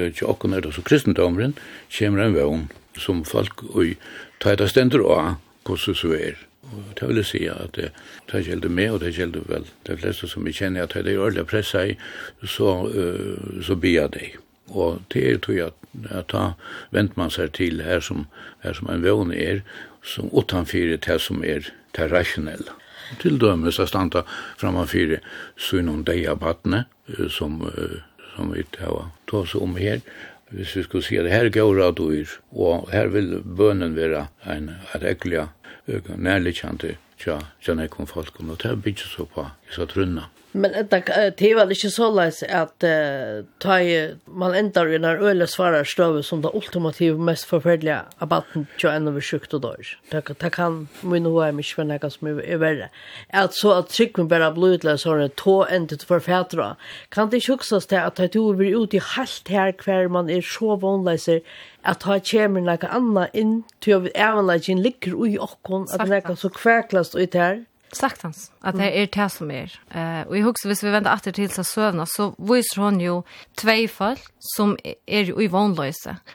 ikke 0.09 0.27
akkurat 0.27 0.59
er 0.59 0.66
det 0.66 0.75
så 0.75 0.83
kristendomren, 0.83 1.55
kommer 1.99 2.25
en 2.25 2.35
vevn 2.35 2.66
som 2.99 3.25
folk 3.29 3.62
og 3.69 3.95
ta 4.40 4.55
det 4.55 4.70
stendur 4.70 5.07
og 5.07 5.37
hvordan 5.66 5.99
så 5.99 6.12
er. 6.14 6.46
Og 6.66 6.83
det 7.01 7.09
vil 7.09 7.20
jeg 7.20 7.29
si 7.31 7.42
at 7.51 7.79
det 7.79 8.44
gjelder 8.46 8.72
meg, 8.72 8.90
og 8.90 9.01
det 9.01 9.14
gjelder 9.16 9.44
vel 9.46 9.68
de 9.87 9.96
fleste 9.99 10.29
som 10.29 10.46
vi 10.46 10.55
kjenner, 10.55 10.87
at 10.87 10.96
det 10.96 11.14
er 11.14 11.22
ordentlig 11.22 11.46
pressa 11.51 11.85
i, 11.92 11.94
så, 12.42 12.72
uh, 12.90 13.62
så 13.62 13.77
blir 13.79 14.01
jeg 14.01 14.12
det. 14.16 14.31
Og 14.75 15.03
det 15.14 15.22
er 15.31 15.38
tog 15.38 15.55
jeg 15.55 15.70
at 16.11 16.33
da 16.33 16.46
venter 16.90 17.20
man 17.20 17.31
seg 17.31 17.53
til 17.57 17.85
her 17.87 18.03
som, 18.03 18.27
her 18.64 18.75
som 18.75 18.90
en 18.90 19.05
vån 19.05 19.33
er, 19.33 19.62
som 20.03 20.31
utanfyrir 20.35 20.99
det 21.07 21.20
som 21.22 21.44
er 21.44 21.70
det 21.96 22.11
rasjonelle. 22.12 22.75
Til 23.22 23.38
dømes 23.38 23.79
er 23.79 23.87
standa 23.87 24.25
framanfyrir 24.59 25.22
så 25.57 25.79
noen 25.83 26.03
deg 26.07 26.27
av 26.27 26.42
vattnet, 26.42 26.90
som, 27.31 27.61
uh, 27.62 28.03
som 28.35 28.51
vi 28.51 28.66
tar 28.75 29.07
oss 29.38 29.55
om 29.55 29.79
her, 29.79 30.03
hvis 30.51 30.77
vi 30.77 30.83
skulle 30.87 31.05
si 31.05 31.19
at 31.19 31.31
her 31.31 31.49
går 31.51 31.81
av 31.83 31.97
dyr, 31.99 32.37
og 32.53 32.89
her 32.93 33.11
vil 33.15 33.41
bønnen 33.43 33.97
være 33.97 34.27
en 34.47 34.71
regelig 35.03 35.49
nærliggjende 35.87 36.97
tja, 37.19 37.39
tja, 37.63 37.75
folk, 38.07 38.41
og 38.41 38.47
det 38.47 38.71
er 38.71 38.77
tja, 38.77 38.77
så 39.11 39.27
på, 39.27 39.47
i 39.69 39.75
så 39.75 39.87
tja, 39.91 40.29
Men 40.57 40.73
det 40.73 41.51
är 41.51 41.55
väl 41.55 41.71
inte 41.71 41.90
så 41.90 42.11
lätt 42.11 42.42
att 42.42 42.85
uh, 42.85 43.45
ta 43.59 43.81
i, 43.81 44.14
man 44.25 44.55
ändrar 44.55 44.92
i 44.92 44.99
när 44.99 45.16
öle 45.16 45.47
svarar 45.47 45.85
stöv 45.85 46.23
som 46.23 46.42
det 46.42 46.51
ultimativa 46.55 47.19
mest 47.19 47.45
förfärliga 47.45 48.03
abatten 48.19 48.66
till 48.79 48.88
en 48.88 49.09
över 49.09 49.21
sjukt 49.21 49.55
och 49.55 49.61
dörr. 49.61 49.99
Det, 50.11 50.40
det 50.40 50.51
kan 50.51 50.88
vi 51.01 51.21
nog 51.21 51.42
ha 51.42 51.53
mycket 51.53 51.75
för 51.75 51.85
något 51.85 52.12
som 52.12 52.29
är, 52.29 52.40
är 52.40 52.57
värre. 52.57 52.88
Att 53.29 53.55
så 53.55 53.73
att 53.73 53.88
trycken 53.88 54.29
bara 54.29 54.53
blodlös 54.53 55.05
har 55.05 55.19
en 55.19 55.31
tå 55.31 55.64
en 55.64 55.87
till 55.88 56.01
förfädra. 56.01 56.77
Kan 57.09 57.31
det 57.31 57.40
tjuxas 57.40 57.87
till 57.87 57.99
att 57.99 58.14
ta 58.16 58.29
till 58.29 58.40
över 58.40 58.83
ut 58.83 58.95
i 58.95 58.99
halvt 58.99 59.49
här 59.49 59.73
kvar 59.73 60.09
man 60.09 60.31
är 60.31 60.42
så 60.42 60.77
vanlöser 60.77 61.40
att 61.83 62.03
ha 62.03 62.21
kommer 62.21 62.61
något 62.61 62.85
annat 62.85 63.35
in 63.35 63.62
till 63.79 63.97
att 63.97 64.11
även 64.14 64.47
lägga 64.47 64.73
in 64.73 64.83
ligger 64.83 65.27
i 65.29 65.38
och 65.38 65.71
att 65.95 66.09
näka 66.09 66.37
så 66.37 66.49
kväklast 66.49 67.14
ut 67.14 67.35
här. 67.35 67.64
Saktans, 67.97 68.51
at 68.63 68.77
det 68.79 68.89
er 68.93 69.09
det 69.13 69.29
som 69.33 69.51
er. 69.51 69.73
Eh 69.91 70.23
og 70.27 70.37
i 70.37 70.43
husker, 70.45 70.69
hvis 70.71 70.85
vi 70.85 70.93
venter 70.93 71.13
åter 71.13 71.33
til 71.33 71.51
så 71.51 71.65
søvna, 71.65 72.07
så 72.07 72.35
viser 72.39 72.83
hon 72.83 73.01
jo 73.01 73.23
tvei 73.57 73.87
fall 73.89 74.19
som 74.55 74.77
er 74.85 75.25
ju 75.25 75.41
i 75.41 75.49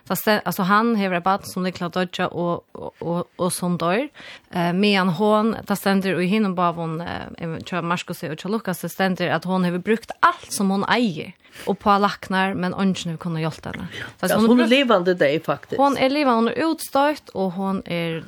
Fast 0.06 0.28
Altså, 0.28 0.64
han 0.64 0.96
hever 0.96 1.18
et 1.18 1.24
barn 1.24 1.44
som 1.44 1.66
klart 1.72 1.94
Dodja 1.94 2.28
og, 2.28 2.64
og, 2.74 2.94
og, 3.02 3.28
og 3.38 3.52
som 3.52 3.78
dør. 3.78 4.10
Eh 4.52 4.74
men 4.74 5.10
hon, 5.10 5.56
ta 5.68 5.76
stender 5.76 6.16
och 6.16 6.24
i 6.24 6.28
hinnom 6.28 6.58
hon 6.58 7.02
hun, 7.02 7.02
uh, 7.02 7.60
tror 7.60 7.82
Marskos 7.82 8.24
og 8.24 8.50
Lucas 8.50 8.82
det 8.82 8.92
stender 8.92 9.36
at 9.36 9.46
hun 9.46 9.64
hever 9.64 9.80
brukt 9.80 10.12
alt 10.22 10.54
som 10.54 10.70
hon 10.70 10.86
eier 10.90 11.34
og 11.68 11.78
på 11.80 11.94
laknar, 12.00 12.56
men 12.56 12.74
ønsken 12.74 13.16
vi 13.16 13.18
kunne 13.22 13.40
hjelpe 13.44 13.74
henne. 13.74 13.88
Ja. 13.98 14.38
hon 14.38 14.60
är 14.60 14.64
er 14.64 14.68
levende 14.68 15.14
deg, 15.14 15.44
faktisk. 15.44 15.80
är 15.80 15.98
er 15.98 16.10
levende, 16.10 16.36
hun 16.36 16.48
er 16.48 16.66
utstøyt, 16.66 17.30
og 17.36 17.52
hun 17.52 17.82
er 17.86 18.24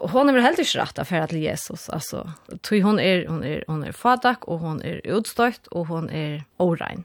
hon 0.00 0.28
är 0.28 0.32
väl 0.32 0.42
helt 0.42 0.58
inte 0.58 0.78
rätt 0.78 1.08
för 1.08 1.16
att 1.16 1.32
Jesus 1.32 1.88
alltså 1.88 2.32
tror 2.60 2.82
hon 2.82 3.00
är 3.00 3.26
hon 3.26 3.44
är 3.44 3.64
hon 3.66 3.84
är 3.84 3.92
fadak 3.92 4.44
och 4.44 4.58
hon 4.58 4.82
är 4.82 5.06
utstött 5.06 5.66
och 5.66 5.86
hon 5.86 6.10
är 6.10 6.44
orein. 6.56 7.04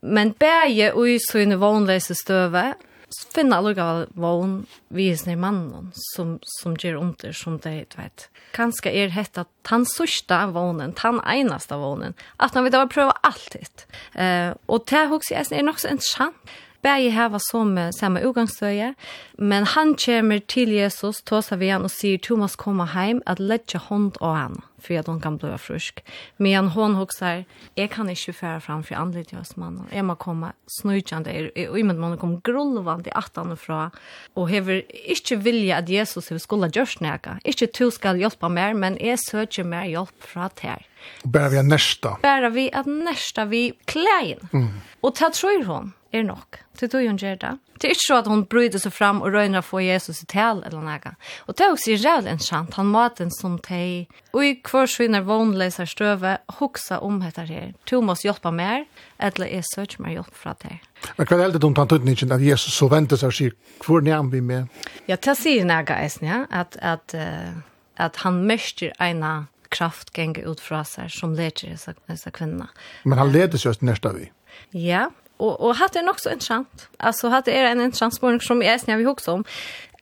Men 0.00 0.34
bäge 0.38 0.92
och 0.92 1.08
i 1.08 1.18
såna 1.20 1.56
vanliga 1.56 2.00
stöve 2.00 2.74
finna 3.34 3.56
alla 3.56 4.06
vån 4.10 4.66
vi 4.88 5.16
mannen 5.36 5.90
som, 5.94 6.38
som 6.42 6.76
ger 6.76 6.94
under 6.94 7.32
som 7.32 7.58
det 7.58 7.98
vet. 7.98 8.30
Kanske 8.52 8.90
är 8.90 9.04
det 9.04 9.38
att 9.38 9.48
han 9.62 9.86
sista 9.86 10.46
vånen, 10.46 10.94
han 10.96 11.20
enaste 11.26 11.76
vånen, 11.76 12.14
att 12.36 12.54
han 12.54 12.64
vill 12.64 12.72
pröva 12.88 13.10
allt 13.20 13.56
Eh 14.14 14.50
Uh, 14.50 14.54
och 14.66 14.84
det 14.86 14.96
här 14.96 15.06
är 15.52 15.62
nog 15.62 15.74
en 15.88 15.98
chans 15.98 16.34
bæði 16.84 17.12
hava 17.16 17.40
som 17.50 17.76
sama 17.96 18.22
utgangsstøye, 18.24 18.94
men 19.38 19.68
han 19.74 19.94
kommer 20.00 20.40
til 20.48 20.72
Jesus, 20.74 21.22
tåsa 21.22 21.56
vi 21.60 21.72
han 21.72 21.86
og 21.86 21.92
sier, 21.94 22.18
du 22.18 22.36
måst 22.40 22.60
komme 22.60 22.88
heim, 22.94 23.22
at 23.26 23.40
letja 23.40 23.82
hånd 23.90 24.20
av 24.20 24.36
henne 24.36 24.69
för 24.80 24.98
att 24.98 25.06
hon 25.06 25.20
kan 25.20 25.36
bli 25.36 25.58
frisk. 25.58 26.04
Men 26.36 26.68
hon 26.68 26.94
huxar, 26.94 27.44
jag 27.74 27.90
kan 27.90 28.10
inte 28.10 28.32
föra 28.32 28.60
fram 28.60 28.82
för 28.82 28.94
anledning 28.94 29.38
hos 29.38 29.56
mannen. 29.56 29.86
Jag 29.92 30.04
må 30.04 30.14
komma 30.14 30.52
snöjande, 30.66 31.50
och 31.68 31.78
i 31.78 31.82
och 31.82 31.86
med 31.86 31.94
att 31.94 32.00
man 32.00 32.18
kom 32.18 32.40
grullvand 32.40 33.06
i 33.06 33.10
attan 33.10 33.52
och 33.52 33.60
fra, 33.60 33.90
och 34.34 34.50
hever 34.50 34.82
inte 35.10 35.36
vilja 35.36 35.76
att 35.76 35.88
Jesus 35.88 36.32
vill 36.32 36.40
skulle 36.40 36.70
görs 36.72 37.00
näka. 37.00 37.40
Inte 37.44 37.66
du 37.78 37.90
ska 37.90 38.16
hjälpa 38.16 38.48
mer, 38.48 38.74
men 38.74 38.98
jag 39.00 39.18
söker 39.20 39.64
mer 39.64 39.84
hjälp 39.84 40.22
från 40.22 40.42
att 40.42 40.60
här. 40.60 40.86
Bara 41.22 41.48
vi 41.48 41.58
att 41.58 41.66
nästa. 41.66 42.16
Bara 42.22 42.48
vi 42.48 42.72
att 42.72 42.86
nästa 42.86 43.44
vi 43.44 43.72
klein. 43.84 44.48
Mm. 44.52 44.68
Och 45.00 45.16
det 45.18 45.32
tror 45.32 45.64
hon 45.64 45.92
er 46.12 46.22
nok. 46.22 46.58
Det 46.80 46.90
tog 46.90 47.06
hun 47.06 47.18
gjør 47.18 47.38
det. 47.38 47.52
Det 47.80 47.88
er 47.88 47.94
ikke 47.94 48.06
så 48.06 48.18
at 48.20 48.28
hun 48.28 48.42
bryter 48.50 48.82
seg 48.82 48.92
fram 48.92 49.22
og 49.24 49.32
røyner 49.32 49.62
å 49.62 49.64
få 49.64 49.80
Jesus 49.84 50.22
i 50.24 50.26
tal 50.28 50.62
eller 50.66 50.82
noe. 50.84 51.12
Og 51.46 51.56
det 51.56 51.64
er 51.64 51.72
også 51.72 51.96
jævlig 51.96 52.34
en 52.34 52.42
kjent. 52.42 52.76
Han 52.76 52.90
maten 52.92 53.32
som 53.32 53.56
de, 53.68 54.06
og 54.34 54.44
i 54.44 54.56
kvar 54.70 54.86
svinner 54.86 55.24
vånleisar 55.26 55.88
støve, 55.90 56.36
hoksa 56.60 57.00
om 57.02 57.20
hettar 57.24 57.50
her. 57.50 57.72
To 57.90 58.00
mås 58.06 58.22
hjelpa 58.24 58.52
mer, 58.54 58.86
eller 59.18 59.50
jeg 59.50 59.66
søk 59.72 59.98
mer 60.02 60.14
hjelp 60.14 60.36
fra 60.38 60.54
deg. 60.62 60.78
Men 61.18 61.26
hva 61.26 61.38
er 61.40 61.54
det 61.54 61.62
dumt 61.64 61.80
han 61.80 61.90
tøtningen 61.90 62.34
at 62.36 62.44
Jesus 62.44 62.76
så 62.76 62.90
venter 62.92 63.20
seg 63.20 63.32
og 63.32 63.38
sier, 63.38 63.56
hvor 63.84 64.04
nærm 64.04 64.30
vi 64.32 64.42
med? 64.44 64.70
Ja, 65.10 65.18
det 65.18 65.36
sier 65.40 65.66
nægge 65.66 65.96
eisen, 65.98 66.28
ja, 66.30 66.44
at, 66.50 66.78
at, 66.78 67.16
at 67.98 68.20
han 68.24 68.44
mørster 68.46 68.94
en 69.00 69.24
kraft 69.70 70.12
gänga 70.16 70.44
ut 70.46 70.60
fra 70.60 70.84
seg 70.86 71.10
som 71.14 71.34
leder 71.34 71.72
disse, 71.72 71.94
disse 72.10 72.30
kvinna. 72.34 72.70
Men 73.04 73.18
han 73.22 73.32
leder 73.32 73.58
seg 73.58 73.82
nästa 73.86 74.14
vi? 74.16 74.30
Ja, 74.74 75.08
og, 75.40 75.54
og 75.56 75.76
hatt 75.80 75.96
er 75.96 76.04
nok 76.04 76.20
så 76.20 76.34
interessant. 76.34 76.88
Altså, 76.98 77.30
hatt 77.32 77.48
er 77.48 77.70
en 77.70 77.80
interessant 77.80 78.16
spørsmål 78.16 78.42
som 78.44 78.64
jeg 78.64 78.82
snøy 78.82 78.98
vi 79.00 79.08
hoksa 79.08 79.38
om 79.38 79.44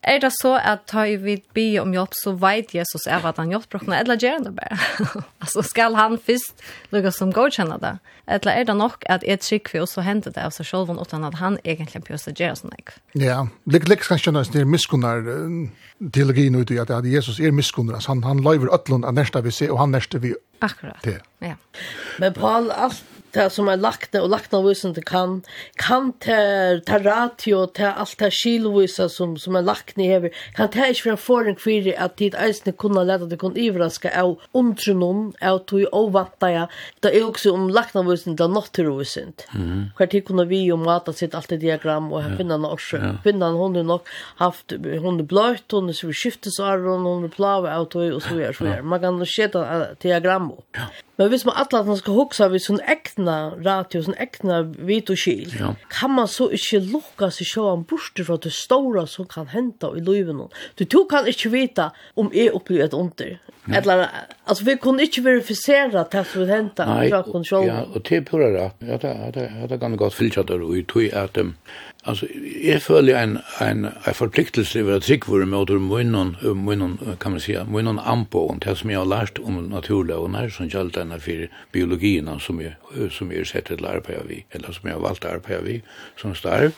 er 0.02 0.20
det 0.22 0.30
så 0.36 0.54
at 0.62 0.86
ta 0.90 1.04
i 1.08 1.16
vid 1.20 1.42
be 1.54 1.66
om 1.82 1.92
hjelp, 1.94 2.14
så 2.14 2.34
vet 2.38 2.74
Jesus 2.74 3.06
er 3.10 3.24
at 3.26 3.40
han 3.40 3.50
hjelper 3.50 3.82
dere, 3.82 4.00
eller 4.02 4.20
gjør 4.20 4.36
han 4.36 4.46
det 4.46 4.54
bare? 4.58 4.78
altså, 5.42 5.64
skal 5.66 5.98
han 5.98 6.18
først 6.22 6.62
lukke 6.94 7.12
som 7.14 7.32
godkjenne 7.34 7.80
det? 7.82 7.96
Eller 8.28 8.52
er 8.52 8.68
det 8.68 8.76
nok 8.76 9.04
at 9.08 9.24
et 9.26 9.40
trykker 9.40 9.72
for 9.72 9.86
oss 9.86 9.96
så 9.96 10.04
henter 10.04 10.34
det 10.34 10.44
av 10.44 10.52
seg 10.54 10.68
selv, 10.68 10.92
uten 10.92 11.24
at 11.24 11.38
han 11.40 11.58
egentlig 11.64 12.04
pjøs 12.06 12.28
seg 12.28 12.40
gjøre 12.40 12.60
sånn 12.60 12.74
ikke? 12.76 12.98
Ja, 13.18 13.40
litt 13.70 13.88
litt 13.88 14.04
kan 14.04 14.20
skjønnes 14.20 14.52
det 14.52 14.62
er 14.62 14.68
miskunnar 14.68 15.24
teologien 16.14 16.58
ut 16.58 16.70
i 16.70 16.78
at 16.78 16.92
Jesus 17.08 17.40
er 17.40 17.54
miskunner. 17.56 17.98
han, 18.06 18.22
han 18.22 18.42
løyver 18.44 18.72
øtlund 18.74 19.08
av 19.08 19.16
nærste 19.16 19.42
vi 19.42 19.50
ser, 19.50 19.72
og 19.72 19.80
han 19.82 19.96
nærste 19.96 20.20
vi 20.22 20.34
Akkurat, 20.60 21.06
ja. 21.40 21.54
Men 22.18 22.32
Paul, 22.34 22.72
alt 22.74 23.04
det 23.34 23.48
som 23.54 23.68
er 23.68 23.80
lagt 23.80 24.14
og 24.18 24.30
lagt 24.30 24.54
av 24.54 24.66
visen 24.68 24.94
det 24.96 25.04
kan, 25.08 25.40
kan 25.80 26.12
det 26.24 26.86
ta 26.88 27.00
ratio 27.02 27.64
til 27.76 27.90
alt 27.90 28.18
det 28.20 28.32
skilvisa 28.34 29.08
som, 29.12 29.36
som 29.40 29.56
er 29.58 29.66
lagt 29.66 29.88
lakne 29.88 30.04
hever, 30.04 30.30
kan 30.56 30.68
det 30.72 30.88
ikke 30.92 31.10
være 31.10 31.16
foran 31.16 31.58
fyrir 31.58 31.94
at 31.98 32.16
tid 32.18 32.34
eisne 32.38 32.72
kunne 32.72 33.04
leta 33.06 33.26
det 33.26 33.38
kunne 33.38 33.58
ivraska 33.58 34.10
av 34.10 34.38
omtrunnen, 34.52 35.32
av 35.40 35.64
tog 35.66 35.86
overvantaja, 35.92 36.68
det 37.02 37.14
er 37.14 37.24
også 37.24 37.52
om 37.54 37.68
lagt 37.68 37.96
av 37.96 38.08
visen 38.08 38.36
det 38.36 38.44
er 38.44 38.52
naturvisende. 38.52 39.46
Mm. 39.54 39.90
Hver 39.96 40.10
tid 40.10 40.26
kunne 40.26 40.46
vi 40.48 40.64
jo 40.66 40.76
mata 40.76 41.12
sitt 41.12 41.34
alt 41.34 41.48
det 41.48 41.60
diagram, 41.62 42.12
og 42.12 42.22
her 42.22 42.36
finner 42.36 42.58
han 42.58 42.68
også, 42.68 43.00
finner 43.24 43.50
han 43.50 43.58
hun 43.58 43.76
er 43.76 43.86
nok 43.88 44.08
haft, 44.38 44.72
hun 44.72 45.20
er 45.20 45.28
bløyt, 45.28 45.68
hun 45.72 45.90
er 45.90 45.98
skiftes 45.98 46.60
arron, 46.60 47.06
hun 47.06 47.28
er 47.28 47.34
plave 47.34 47.70
av 47.72 47.88
tog, 47.92 48.08
og 48.12 48.22
så 48.22 48.38
er, 48.38 48.56
så 48.56 48.68
er. 48.68 48.82
Man 48.82 49.02
kan 49.02 49.20
sjeta 49.26 49.94
diagram. 50.02 50.52
Ja. 50.76 50.88
Men 51.18 51.28
hvis 51.28 51.44
man 51.44 51.54
alla 51.56 51.82
man 51.82 51.96
ska 51.96 52.12
huxa 52.12 52.48
vi 52.48 52.58
sån 52.58 52.80
äkna 52.80 53.50
ratio, 53.50 54.02
sån 54.02 54.14
äkna 54.14 54.62
vit 54.62 55.10
og 55.10 55.18
skil, 55.18 55.54
ja. 55.58 55.74
kan 55.90 56.10
man 56.10 56.28
så 56.28 56.50
inte 56.50 56.80
locka 56.92 57.30
sig 57.30 57.46
sjå 57.46 57.68
en 57.70 57.82
borste 57.82 58.24
för 58.24 58.34
att 58.34 58.42
det 58.42 58.52
stora 58.52 59.06
som 59.06 59.26
kan 59.26 59.46
hända 59.46 59.96
i 59.96 60.00
livet. 60.00 60.36
Du 60.74 60.84
tog 60.84 61.10
kan 61.10 61.26
inte 61.26 61.48
veta 61.48 61.90
om 62.14 62.30
jeg 62.34 62.54
opplever 62.54 62.84
et 62.84 62.94
under. 62.94 63.38
Ja. 63.64 63.74
Eller, 63.74 64.08
alltså 64.44 64.64
vi 64.64 64.76
kunde 64.76 65.02
inte 65.02 65.20
verifiera 65.20 66.04
det 66.04 66.24
som 66.24 66.70
fra 67.10 67.22
kontrollen. 67.22 67.66
ja, 67.66 67.86
och 67.94 68.04
til 68.04 68.24
pura 68.24 68.52
rätt. 68.52 68.74
Ja, 68.78 68.98
det, 68.98 69.30
det, 69.34 69.66
det 69.68 69.78
kan 69.78 69.96
gott 69.96 70.14
fylla 70.14 70.42
der, 70.42 70.62
og 70.62 70.76
jeg 70.76 70.86
tror 70.86 71.08
at 71.12 71.36
um, 71.36 71.54
Alltså, 72.02 72.26
jag 72.62 72.82
följer 72.82 73.22
en, 73.22 73.38
en, 73.60 73.88
en 74.04 74.14
förpliktelse 74.14 74.78
över 74.80 74.96
att 74.96 75.28
med 75.28 75.48
mot 75.48 75.68
munnen, 75.68 76.36
munnen, 76.42 76.98
kan 77.18 77.32
man 77.32 77.40
säga, 77.40 77.64
munnen 77.64 77.98
anpå, 77.98 78.56
det 78.60 78.76
som 78.76 78.90
jag 78.90 79.00
har 79.00 79.06
lärt 79.06 79.38
om 79.38 79.68
naturliga 79.68 80.18
och 80.18 80.30
när 80.30 80.48
som 80.48 80.68
gällde 80.68 81.04
kjenner 81.08 81.20
for 81.20 81.48
biologien 81.72 82.28
som 82.40 82.60
jeg, 82.60 82.76
som 83.10 83.30
jeg 83.32 83.46
sett 83.46 83.66
til 83.66 83.86
arbeid 83.86 84.28
vi, 84.28 84.44
eller 84.52 84.72
som 84.72 84.88
jeg 84.88 84.94
har 84.94 85.02
valgt 85.02 85.24
arbeid 85.24 85.64
vi, 85.64 85.82
som 86.16 86.34
starv. 86.34 86.72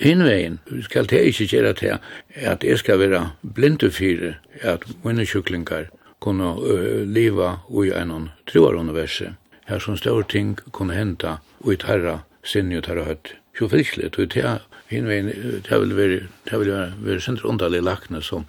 Hinveien 0.00 0.60
skal 0.82 1.06
jeg 1.10 1.26
ikke 1.26 1.46
gjøre 1.46 1.72
til 1.74 1.98
at 2.36 2.62
jeg 2.64 2.78
skal 2.78 2.98
være 2.98 3.32
blinde 3.42 3.90
for 3.90 4.34
at 4.62 4.84
mine 5.04 5.26
kjøklinger 5.26 5.90
kunne 6.20 6.54
uh, 6.54 7.02
leva 7.08 7.58
i 7.70 7.90
en 7.90 8.30
troaruniverset. 8.46 9.34
Her 9.66 9.78
som 9.78 9.96
store 9.96 10.24
ting 10.28 10.58
kunne 10.72 10.94
henta 10.94 11.38
og 11.60 11.72
i 11.72 11.76
tarra 11.76 12.20
sinne 12.44 12.78
og 12.78 12.84
tarra 12.84 13.04
høtt. 13.04 13.34
Så 13.58 13.68
frikslet, 13.68 14.16
og 14.18 14.32
det 14.32 14.44
er 14.44 14.62
Hinvein, 14.90 15.26
det 15.68 15.80
vil 15.80 15.96
være, 15.96 16.20
det 16.50 16.58
vil 16.58 16.72
være, 16.72 16.92
være 16.98 17.20
sindre 17.20 17.48
underlig 17.48 17.82
lakne 17.82 18.22
som, 18.22 18.46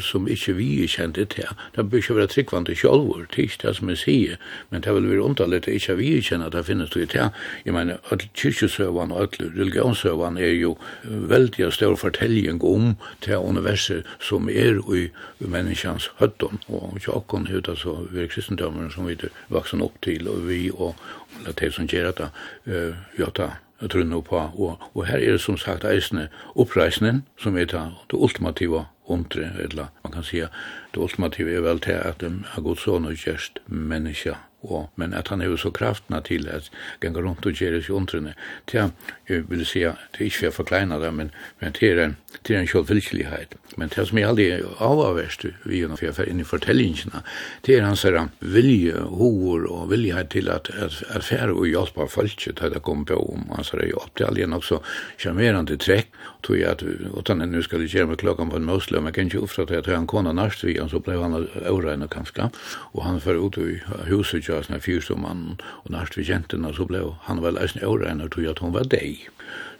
som 0.00 0.28
ikke 0.28 0.54
vi 0.56 0.68
er 0.82 0.88
kjent 0.88 1.18
det 1.18 1.28
til. 1.34 1.50
Det 1.76 1.84
bør 1.90 2.00
ikke 2.00 2.16
være 2.16 2.30
tryggvande 2.32 2.76
sjolvor, 2.76 3.26
det 3.28 3.38
er 3.38 3.42
ikke 3.42 3.66
det 3.66 3.74
som 3.76 3.90
jeg 3.92 3.98
sier, 4.00 4.38
men 4.70 4.82
det 4.82 4.94
vil 4.94 5.08
være 5.10 5.26
underlig 5.26 5.60
at 5.60 5.68
ikke 5.68 5.96
vi 5.98 6.14
er 6.16 6.24
kjent 6.24 6.46
at 6.46 6.56
det 6.56 6.64
finnes 6.64 6.90
det 6.94 7.10
til. 7.12 7.28
Jeg 7.66 7.74
mener, 7.76 8.00
alle 8.10 8.28
kyrkjusøvene 8.32 9.14
og 9.14 9.20
alle 9.20 9.50
religionsøvene 9.58 10.40
er 10.40 10.54
jo 10.56 10.76
veldig 11.04 11.68
stor 11.76 11.96
fortelling 12.00 12.62
om 12.64 12.94
det 13.26 13.36
universet 13.36 14.08
som 14.20 14.48
er 14.48 14.80
i 14.96 15.08
menneskjans 15.44 16.08
høtten, 16.22 16.62
og 16.68 16.96
ikke 16.96 17.18
akkurat 17.18 17.52
ut, 17.52 17.68
altså, 17.68 17.98
vi 18.10 18.22
er 18.22 18.32
kristendommer 18.32 18.88
som 18.88 19.10
vi 19.10 19.18
er 19.20 19.28
vaksen 19.52 19.84
opp 19.84 20.00
til, 20.02 20.24
og 20.28 20.48
vi 20.48 20.70
og 20.72 20.96
alle 21.42 21.52
de 21.60 21.70
som 21.72 21.88
gjør 21.88 22.08
dette, 22.10 22.30
gjør 22.64 23.36
ja, 23.36 23.50
trunne 23.90 24.22
på. 24.22 24.36
Og, 24.36 24.78
og 24.94 25.06
her 25.06 25.18
er 25.18 25.36
det 25.36 25.40
som 25.40 25.56
sagt 25.56 25.84
eisne 25.84 26.28
oppreisnen, 26.54 27.24
som 27.38 27.56
er 27.56 27.64
det 27.64 27.82
ultimativa 28.12 28.84
omtre, 29.08 29.50
eller 29.60 29.86
man 30.04 30.12
kan 30.12 30.22
sija 30.22 30.46
det 30.94 31.00
ultimativa 31.00 31.50
er 31.50 31.64
vel 31.64 31.80
til 31.80 31.98
at 31.98 32.22
um, 32.22 32.44
a 32.56 32.60
god 32.60 32.76
son 32.76 33.06
og 33.08 33.16
gjerst 33.16 33.60
menneska, 33.66 34.36
og, 34.62 34.90
men 34.96 35.14
at 35.14 35.28
han 35.28 35.40
er 35.42 35.50
jo 35.50 35.56
så 35.58 35.72
kraftna 35.74 36.20
til 36.22 36.46
at 36.48 36.68
ganga 37.00 37.20
rundt 37.24 37.46
og 37.46 37.56
gjerst 37.58 37.88
i 37.88 37.92
undrene, 37.92 38.34
til 38.70 38.92
jeg 39.28 39.44
vil 39.48 39.64
si, 39.66 39.82
at 39.82 39.98
det 40.12 40.20
er 40.20 40.28
ikke 40.28 40.38
for 40.38 40.52
å 40.52 40.56
forkleina 40.60 40.98
det, 41.02 41.10
men, 41.14 41.32
men 41.60 41.74
til 41.74 41.98
en, 41.98 42.16
til 42.46 42.60
en 42.60 42.68
kjølfylkelighet. 42.70 43.56
Men 43.80 43.90
det 43.94 44.04
som 44.08 44.18
jeg 44.20 44.28
aldri 44.28 44.46
er 44.52 44.66
avaverst 44.84 45.46
vi 45.64 45.80
er 45.82 45.94
for 45.96 46.06
jeg 46.06 46.30
inn 46.30 46.42
i 46.42 46.46
fortellingene, 46.46 47.22
det 47.66 47.78
er 47.78 47.86
hans 47.86 48.04
vilje, 48.40 49.00
hovor 49.18 49.66
og 49.70 49.90
vilje 49.90 50.24
til 50.34 50.50
at, 50.52 50.70
at, 50.70 51.00
at 51.08 51.24
færre 51.24 51.56
og 51.56 51.66
hjelpa 51.66 52.06
folk 52.06 52.36
til 52.38 52.54
det 52.54 52.82
kom 52.84 53.06
på 53.08 53.16
om 53.16 53.48
hans 53.56 53.72
her 53.72 53.86
hjelp. 53.86 54.12
Det 54.14 54.26
er 54.26 54.30
aldri 54.30 54.62
så 54.62 54.82
sjarmerande 55.18 55.78
trekk, 55.80 56.12
tog 56.42 56.58
jeg 56.58 56.68
at, 56.70 56.84
utan 57.16 57.42
enn 57.42 57.54
nu 57.54 57.62
skal 57.64 57.82
det 57.82 57.90
gjøre 57.92 58.12
med 58.12 58.22
klokkan 58.22 58.50
på 58.52 58.60
en 58.60 58.68
møsle, 58.68 59.00
men 59.00 59.10
jeg 59.10 59.18
kan 59.18 59.30
ikke 59.30 59.44
oppfatta 59.46 59.80
at 59.80 59.90
han 59.90 60.06
kona 60.10 60.34
narst 60.36 60.66
vi 60.66 60.76
så 60.90 61.00
blei 61.02 61.18
han 61.20 61.36
åreina 61.68 62.08
kanske 62.10 62.48
og 62.92 63.02
han 63.04 63.20
fyrir 63.22 63.44
ut 63.44 63.58
i 63.60 63.80
huset 64.08 64.48
ja, 64.48 64.60
sånn 64.62 65.22
man 65.22 65.44
og 65.84 65.92
nært 65.92 66.16
vi 66.16 66.24
kjentina, 66.26 66.72
så 66.74 66.86
blev 66.88 67.14
han 67.28 67.42
vel 67.44 67.58
eisen 67.60 67.84
åreina, 67.86 68.28
tog 68.28 68.48
at 68.50 68.62
hun 68.62 68.74
var 68.74 68.88
deg. 68.90 69.28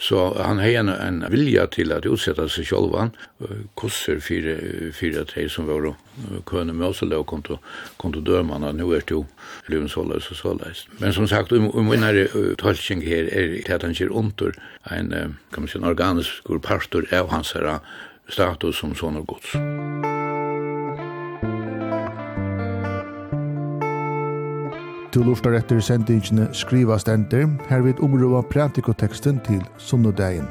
Så 0.02 0.34
han 0.34 0.58
har 0.58 0.78
en, 0.80 0.88
en 0.88 1.24
vilja 1.30 1.66
til 1.70 1.92
at 1.94 2.06
utsetta 2.08 2.48
seg 2.50 2.66
sjolvan, 2.68 3.12
kusser 3.78 4.20
fyra, 4.24 4.56
fyra 4.96 5.24
tre 5.28 5.46
som 5.52 5.68
var 5.70 5.92
køne 6.48 6.74
med 6.74 6.88
oss, 6.90 7.02
og 7.02 7.26
kom 7.26 7.44
til, 7.46 7.60
kom 7.98 8.12
til 8.12 8.24
dørmanna, 8.26 8.72
nu 8.72 8.90
er 8.92 9.04
du 9.08 9.22
luvn 9.70 9.88
såleis 9.88 10.30
og 10.32 10.40
såleis. 10.40 10.86
Men 10.98 11.14
som 11.16 11.28
sagt, 11.30 11.52
om 11.52 11.70
um, 11.70 11.90
vinnare 11.92 12.28
um, 12.34 12.52
tolking 12.60 13.04
her 13.06 13.30
er 13.30 13.58
til 13.62 13.78
at 13.78 13.86
han 13.86 13.96
kjer 13.96 14.12
ontur, 14.12 14.56
en, 14.90 15.12
kan 15.52 15.64
man 15.64 15.70
si, 15.70 15.78
en 15.78 15.88
organisk 15.88 16.50
partur 16.62 17.06
av 17.12 17.30
hans 17.32 17.54
herra 17.56 17.78
status 18.28 18.82
som 18.82 18.96
sånne 18.98 19.24
gods. 19.28 19.54
Musik 19.54 20.41
Du 25.12 25.20
lustar 25.20 25.52
etter 25.52 25.76
sendingene 25.84 26.46
Skriva 26.56 26.96
Stenter, 26.96 27.44
her 27.68 27.82
vil 27.84 27.98
omrøva 28.00 28.40
pratikoteksten 28.48 29.42
til 29.44 29.60
sunnodagen. 29.76 30.46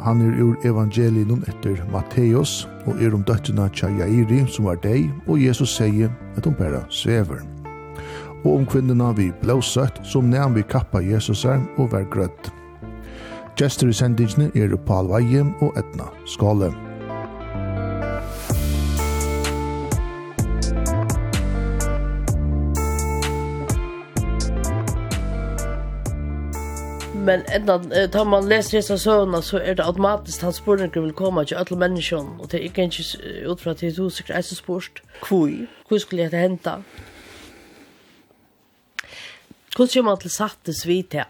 Han 0.00 0.22
er 0.24 0.38
ur 0.40 0.56
evangelien 0.64 1.44
etter 1.48 1.82
Matteus, 1.92 2.62
og 2.88 3.02
er 3.02 3.12
om 3.12 3.26
døttena 3.28 3.68
tja 3.76 3.90
Jairi, 3.92 4.40
som 4.48 4.70
var 4.70 4.80
deg, 4.80 5.10
og 5.28 5.36
Jesus 5.40 5.76
sier 5.76 6.08
at 6.36 6.48
hun 6.48 6.56
bare 6.56 6.80
svever. 6.88 7.44
Og 8.44 8.50
om 8.54 8.64
kvinnena 8.64 9.12
vi 9.16 9.28
blåsøtt, 9.44 10.00
som 10.04 10.32
nevn 10.32 10.56
vi 10.56 10.64
kappa 10.64 11.04
Jesus 11.04 11.44
er 11.44 11.60
og 11.76 11.92
vær 11.92 12.08
grøtt. 12.08 12.52
Gjester 13.60 13.92
i 13.92 14.00
sendingene 14.00 14.48
er 14.56 14.76
Paul 14.88 15.12
Veie 15.12 15.44
og 15.60 15.76
Etna 15.76 16.08
Skåle. 16.24 16.72
men 27.24 27.42
enda, 27.54 27.78
tar 28.12 28.24
man 28.28 28.48
leser 28.48 28.78
disse 28.78 28.98
søvnene, 28.98 29.42
så 29.42 29.58
er 29.58 29.78
det 29.78 29.84
automatisk 29.84 30.42
at 30.44 30.54
spørninger 30.54 31.00
vil 31.00 31.12
komme 31.16 31.44
til 31.44 31.58
alle 31.60 31.78
menneskene, 31.78 32.36
og 32.40 32.52
det 32.52 32.60
er 32.60 32.68
ikke 32.68 32.82
ikke 32.88 33.48
ut 33.50 33.60
fra 33.60 33.70
at 33.70 33.80
det 33.80 33.92
er 33.98 34.02
usikker 34.02 34.36
eisen 34.36 34.56
spørst. 34.56 35.02
Hvor? 35.28 35.50
Hvor 35.88 35.98
skulle 35.98 36.30
det 36.30 36.40
hente? 36.40 36.76
Hvor 39.76 39.86
kommer 39.86 40.10
man 40.10 40.20
til 40.20 40.30
sattes 40.30 40.86
vidt 40.86 41.12
her? 41.12 41.24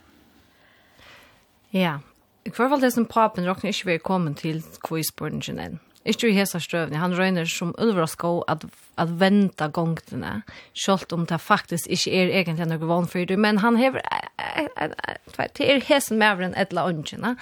Ja, 1.73 1.97
i 2.45 2.51
hvert 2.51 2.71
fall 2.71 2.83
det 2.83 2.93
som 2.93 3.07
papen 3.07 3.49
råkner 3.49 3.73
ikke 3.73 3.87
vil 3.87 3.99
komme 3.99 4.35
til 4.35 4.63
kvui 4.85 5.03
spårningen 5.03 5.59
enn. 5.59 5.81
Ikke 6.05 6.29
i 6.29 6.35
hesa 6.37 6.61
strøvni, 6.61 6.99
han 7.01 7.14
røyner 7.17 7.49
som 7.49 7.73
ulvrasko 7.81 8.43
at, 8.53 8.67
at 9.01 9.14
venta 9.21 9.71
gongtene, 9.73 10.43
selv 10.77 11.14
om 11.17 11.25
det 11.31 11.40
faktisk 11.40 11.88
ikke 11.88 12.12
er 12.12 12.35
egentlig 12.43 12.69
noe 12.69 12.90
vanfyrd, 12.90 13.33
men 13.40 13.62
han 13.64 13.79
hever, 13.81 14.05
det 15.57 15.64
er 15.64 15.81
hesen 15.88 16.23
en 16.23 16.55
etla 16.61 16.85
åndkjene. 16.90 17.35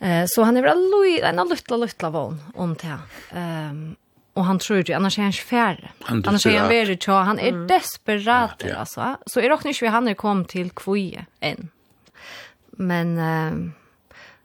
Eh, 0.00 0.24
så 0.28 0.48
han 0.48 0.56
hever 0.56 0.72
en 0.72 1.48
luttla, 1.48 1.76
luttla 1.76 2.10
vann 2.10 2.40
om 2.54 2.74
det. 2.80 2.98
Um, 3.36 3.96
och 4.36 4.44
han 4.44 4.58
tror 4.58 4.88
ju 4.88 4.94
annars 4.94 5.18
är 5.18 5.22
han 5.22 5.32
färre. 5.32 5.90
Annars 6.04 6.46
är 6.46 6.58
han 6.58 6.68
väldigt 6.68 7.02
tjå. 7.02 7.12
Han 7.12 7.38
är 7.38 7.52
desperat 7.68 8.54
ja, 8.58 8.68
ja. 8.68 8.76
alltså. 8.76 9.16
Så 9.26 9.40
är 9.40 9.48
råkner 9.48 9.70
ikke 9.70 9.84
vi 9.84 9.88
han 9.88 10.14
kom 10.14 10.44
till 10.44 10.70
Kvoje 10.70 11.26
än. 11.40 11.68
Men... 12.70 13.18
Eh, 13.18 13.72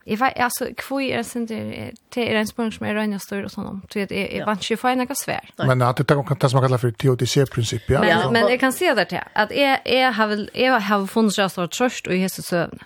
Jeg 0.05 0.19
vet 0.19 0.33
alltså 0.35 0.65
kvui 0.77 1.11
är 1.11 1.23
sen 1.23 1.45
det 1.45 1.91
det 2.15 2.31
er 2.31 2.39
en 2.39 2.47
spørsmål 2.47 2.73
som 2.73 2.85
er 2.87 2.95
røyne 2.95 3.19
større 3.19 3.45
og 3.45 3.51
sånn 3.51 3.67
om. 3.67 3.81
Du 3.93 3.99
jeg, 3.99 4.09
jeg 4.09 4.45
vant 4.45 4.63
ikke 4.63 4.77
få 4.81 4.87
en 4.87 5.03
fina 5.03 5.15
svær. 5.15 5.51
Men 5.67 5.81
at 5.81 5.97
det 5.97 6.11
er 6.11 6.23
det 6.23 6.49
som 6.49 6.57
man 6.57 6.63
kallar 6.63 6.77
för 6.77 6.91
TOTC 6.91 7.49
princip 7.51 7.89
ja. 7.89 8.01
Men 8.01 8.33
men 8.33 8.49
jeg 8.49 8.59
kan 8.59 8.71
si 8.71 8.85
det 8.85 9.07
til, 9.07 9.21
at 9.35 9.51
jeg, 9.51 9.79
jeg, 9.85 10.13
har 10.13 10.27
vel, 10.27 10.49
jeg 10.55 10.81
har 10.81 11.05
funnet 11.05 11.37
jag 11.37 11.51
så 11.51 11.67
trøst 11.67 12.07
och 12.07 12.15
Jesus 12.15 12.45
søvne. 12.45 12.79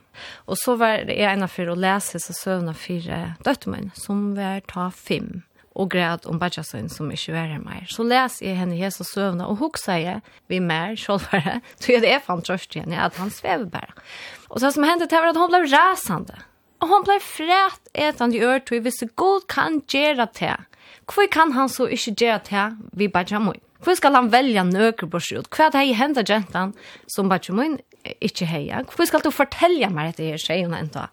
Og 0.46 0.58
så 0.58 0.76
var 0.76 0.88
jeg 0.88 1.34
en 1.34 1.44
av 1.44 1.48
för 1.48 1.68
att 1.68 1.78
läsa 1.78 2.20
så 2.20 2.34
sövna 2.34 2.74
fyra 2.74 3.34
döttmän 3.44 3.92
som 3.94 4.36
var 4.36 4.60
ta 4.60 4.92
fem 4.92 5.44
og 5.76 5.92
græd 5.92 6.26
om 6.26 6.40
Bajasin 6.40 6.90
som 6.90 7.12
ikke 7.12 7.34
var 7.36 7.52
her 7.52 7.60
mer. 7.60 7.86
Så 7.92 8.04
les 8.04 8.42
jeg 8.42 8.58
henne 8.58 8.76
her 8.76 8.90
så 8.96 9.04
søvne, 9.04 9.48
og 9.48 9.60
hun 9.60 9.76
sier 9.80 10.22
vi 10.48 10.60
mer 10.60 10.96
sjølvere, 10.96 11.60
så 11.80 12.00
det 12.02 12.12
er 12.12 12.24
fan 12.24 12.42
trøst 12.42 12.76
igjen, 12.76 12.94
at 12.94 13.16
han 13.20 13.30
svever 13.30 13.66
bare. 13.66 13.92
Og 14.50 14.60
så 14.60 14.72
som 14.72 14.84
hendte 14.88 15.08
til 15.08 15.20
var 15.20 15.34
at 15.34 15.40
hun 15.40 15.52
ble 15.52 15.66
rasende 15.68 16.38
og 16.86 16.92
hon 16.92 17.06
blei 17.08 17.18
fræt 17.18 17.88
etan 17.98 18.34
i 18.36 18.44
ør 18.46 18.60
tog 18.62 18.84
hvis 18.86 19.02
god 19.18 19.48
kan 19.50 19.80
gjera 19.90 20.28
det. 20.38 20.54
Hvor 21.10 21.26
kan 21.34 21.54
han 21.56 21.70
så 21.70 21.88
ikke 21.90 22.14
gjera 22.14 22.42
det 22.46 22.66
vi 22.94 23.08
bare 23.10 23.40
må? 23.42 23.56
Hvor 23.82 23.98
skal 23.98 24.14
han 24.14 24.30
velja 24.34 24.64
nøkker 24.66 25.10
på 25.10 25.22
skjut? 25.22 25.50
Hva 25.50 25.68
er 25.68 25.74
det 25.74 25.98
henda 25.98 26.22
jentan 26.26 26.76
som 27.10 27.30
bare 27.30 27.58
må 27.58 27.66
ikke 28.22 28.46
heia? 28.50 28.84
Hvor 28.86 29.10
skal 29.10 29.26
du 29.26 29.32
fortelle 29.34 29.90
meg 29.90 30.14
dette 30.14 30.30
her, 30.30 30.42
sier 30.42 30.70
hun 30.70 30.78
enda? 30.78 31.08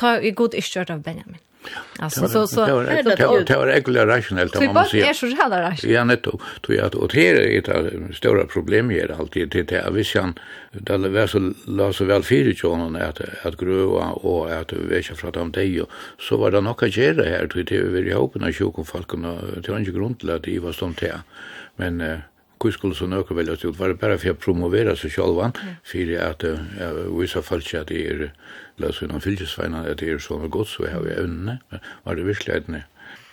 Ta 0.00 0.16
i 0.16 0.32
god 0.32 0.56
ikke 0.56 0.86
av 0.88 1.04
Benjamin. 1.04 1.40
Alltså 1.98 2.28
så 2.28 2.46
så 2.46 2.66
det 2.66 2.72
var 2.72 2.84
det 3.44 3.56
var 3.56 3.68
egentligen 3.68 4.06
rationellt 4.06 4.56
om 4.56 4.74
man 4.74 4.84
ser. 4.84 4.98
Det 4.98 5.08
är 5.08 5.12
så 5.12 5.26
jävla 5.26 5.62
rationellt. 5.62 5.84
Ja 5.84 6.04
netto. 6.04 6.38
Tror 6.62 6.78
jag 6.78 6.86
att 6.86 6.94
och 6.94 7.08
det 7.08 7.28
är 7.28 7.58
ett 7.58 8.16
större 8.16 8.44
problem 8.44 8.90
här 8.90 9.16
alltid 9.18 9.50
till 9.50 9.66
det 9.66 9.90
vi 9.92 10.04
kan 10.04 10.38
det 10.72 10.98
var 10.98 11.26
så 11.26 11.52
la 11.64 11.92
så 11.92 12.04
väl 12.04 12.22
fyra 12.22 12.54
tjonen 12.54 12.96
att 12.96 13.20
att 13.42 13.56
gröa 13.56 14.10
och 14.10 14.50
att 14.50 14.72
växa 14.72 15.14
från 15.14 15.32
dem 15.32 15.52
det 15.52 15.84
så 16.18 16.36
var 16.36 16.50
det 16.50 16.60
nog 16.60 16.84
att 16.84 16.96
göra 16.96 17.24
här 17.24 17.46
till 17.46 17.64
det 17.64 17.82
vi 17.82 18.12
hoppas 18.12 18.42
att 18.42 18.56
sjuka 18.56 18.84
folk 18.84 19.08
kunde 19.08 19.62
till 19.62 19.74
en 19.74 19.84
grund 19.84 20.18
till 20.18 20.30
att 20.30 20.42
det 20.42 20.58
var 20.58 20.72
som 20.72 20.94
det. 21.00 21.20
Men 21.76 22.20
hur 22.64 22.72
skulle 22.72 22.94
så 22.94 23.06
något 23.06 23.30
välja 23.30 23.52
ut 23.52 23.64
var 23.64 23.88
det 23.88 23.94
bara 23.94 24.18
för 24.18 24.30
att 24.30 24.38
promovera 24.38 24.96
sig 24.96 25.10
själva 25.10 25.52
för 25.84 26.30
att 26.30 26.42
ja, 26.80 26.92
vissa 27.20 27.42
folk 27.42 27.74
att 27.74 27.88
det 27.88 28.06
är 28.06 28.32
läs 28.76 29.02
in 29.02 29.10
en 29.10 29.20
filjesvänner 29.20 29.90
att 29.90 29.98
det 29.98 30.10
är 30.10 30.18
så 30.18 30.38
gott 30.48 30.68
så 30.68 30.86
har 30.86 31.00
vi 31.00 31.10
önne 31.10 31.58
var 32.02 32.14
det 32.14 32.22
verkligen 32.22 32.82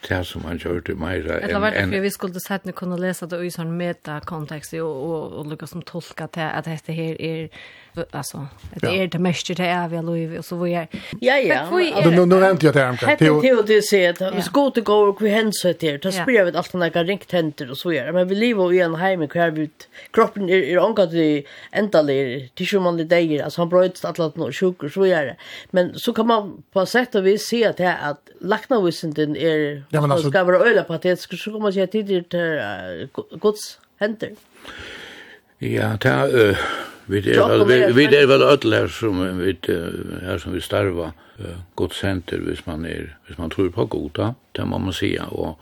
det 0.09 0.23
som 0.23 0.41
man 0.41 0.57
gjorde 0.57 0.95
mer 0.95 1.31
än 1.31 1.43
Eller 1.43 1.59
var 1.59 1.71
det 1.71 1.87
för 1.91 1.99
vi 1.99 2.11
skulle 2.11 2.39
sett 2.39 2.65
nu 2.65 2.71
kunna 2.71 2.97
läsa 2.97 3.25
det 3.25 3.45
i 3.45 3.51
sån 3.51 3.77
meta 3.77 4.19
kontext 4.19 4.73
och 4.73 4.79
och, 4.79 5.39
och, 5.39 5.61
och 5.61 5.69
som 5.69 5.81
tolka 5.81 6.27
till 6.27 6.41
att 6.41 6.65
det 6.65 6.93
här 6.93 7.21
är 7.21 7.49
alltså 8.11 8.47
det 8.81 8.87
är 8.87 9.07
det 9.07 9.19
mest 9.19 9.47
det 9.47 9.65
är 9.65 9.87
vi 9.87 10.01
Louis 10.01 10.39
och 10.39 10.45
så 10.45 10.55
var 10.55 10.67
jag 10.67 10.87
Ja 11.19 11.37
ja. 11.37 12.01
Du 12.03 12.11
nu 12.11 12.25
nu 12.25 12.39
nämnde 12.39 12.65
jag 12.65 12.73
det 12.73 12.79
här. 12.79 13.15
Det 13.19 13.25
är 13.25 13.63
det 13.63 13.81
ser 13.81 14.23
att 14.23 14.35
vi 14.35 14.41
ska 14.41 14.69
gå 14.83 14.93
och 14.93 15.21
vi 15.21 15.29
hänsa 15.29 15.73
det. 15.79 15.97
Det 15.97 16.11
spelar 16.11 16.51
vi 16.51 16.57
allt 16.57 16.73
när 16.73 16.91
jag 16.93 17.09
ringt 17.09 17.31
händer 17.31 17.71
och 17.71 17.77
så 17.77 17.93
gör. 17.93 18.11
Men 18.11 18.27
vi 18.27 18.35
lever 18.35 18.73
i 18.73 18.79
en 18.79 18.95
hem 18.95 19.27
kvar 19.27 19.59
ut. 19.59 19.87
Kroppen 20.11 20.49
är 20.49 20.55
är 20.55 20.77
angat 20.77 21.13
i 21.13 21.45
ändalig 21.71 22.51
till 22.55 22.67
som 22.67 22.83
man 22.83 22.97
det 22.97 23.03
där 23.03 23.43
alltså 23.43 23.61
han 23.61 23.69
bröts 23.69 24.05
alla 24.05 24.31
något 24.35 24.55
sjuk 24.55 24.83
och 24.83 24.91
så 24.91 25.05
gör 25.05 25.25
det. 25.25 25.35
Men 25.71 25.99
så 25.99 26.13
kan 26.13 26.27
man 26.27 26.63
på 26.73 26.85
sätt 26.85 27.15
och 27.15 27.25
vis 27.25 27.47
se 27.47 27.65
att 27.65 27.77
det 27.77 27.83
är 27.83 28.09
att 28.11 28.29
lacknavisen 28.41 29.13
den 29.13 29.35
är 29.35 29.83
ska 30.29 30.43
vara 30.43 30.57
öla 30.57 30.83
på 30.83 30.93
att 30.93 31.01
det 31.01 31.19
ska 31.19 31.51
komma 31.51 31.71
sig 31.71 31.87
tidigt 31.87 32.33
gods 33.31 33.79
händer. 33.99 34.31
Ja, 35.57 35.97
det 36.01 36.09
är 36.09 36.59
Vi 37.07 37.21
er 37.23 37.39
vel, 37.47 37.63
vi, 37.67 37.79
vi 37.95 38.05
er 38.11 38.27
vel 38.27 38.43
öll 38.43 38.73
her 38.75 38.87
som 38.91 39.21
vi, 39.39 39.53
her 40.23 40.41
som 40.43 40.55
vi 40.55 40.61
starva 40.63 41.11
uh, 41.39 41.59
godt 41.79 41.95
center 41.95 42.41
hvis 42.43 42.65
man, 42.67 42.85
er, 42.85 43.13
hvis 43.27 43.37
man 43.39 43.53
tror 43.53 43.69
på 43.71 43.85
goda, 43.85 44.33
det 44.55 44.67
må 44.67 44.77
man 44.77 44.93
säga. 44.93 45.29
Og, 45.31 45.55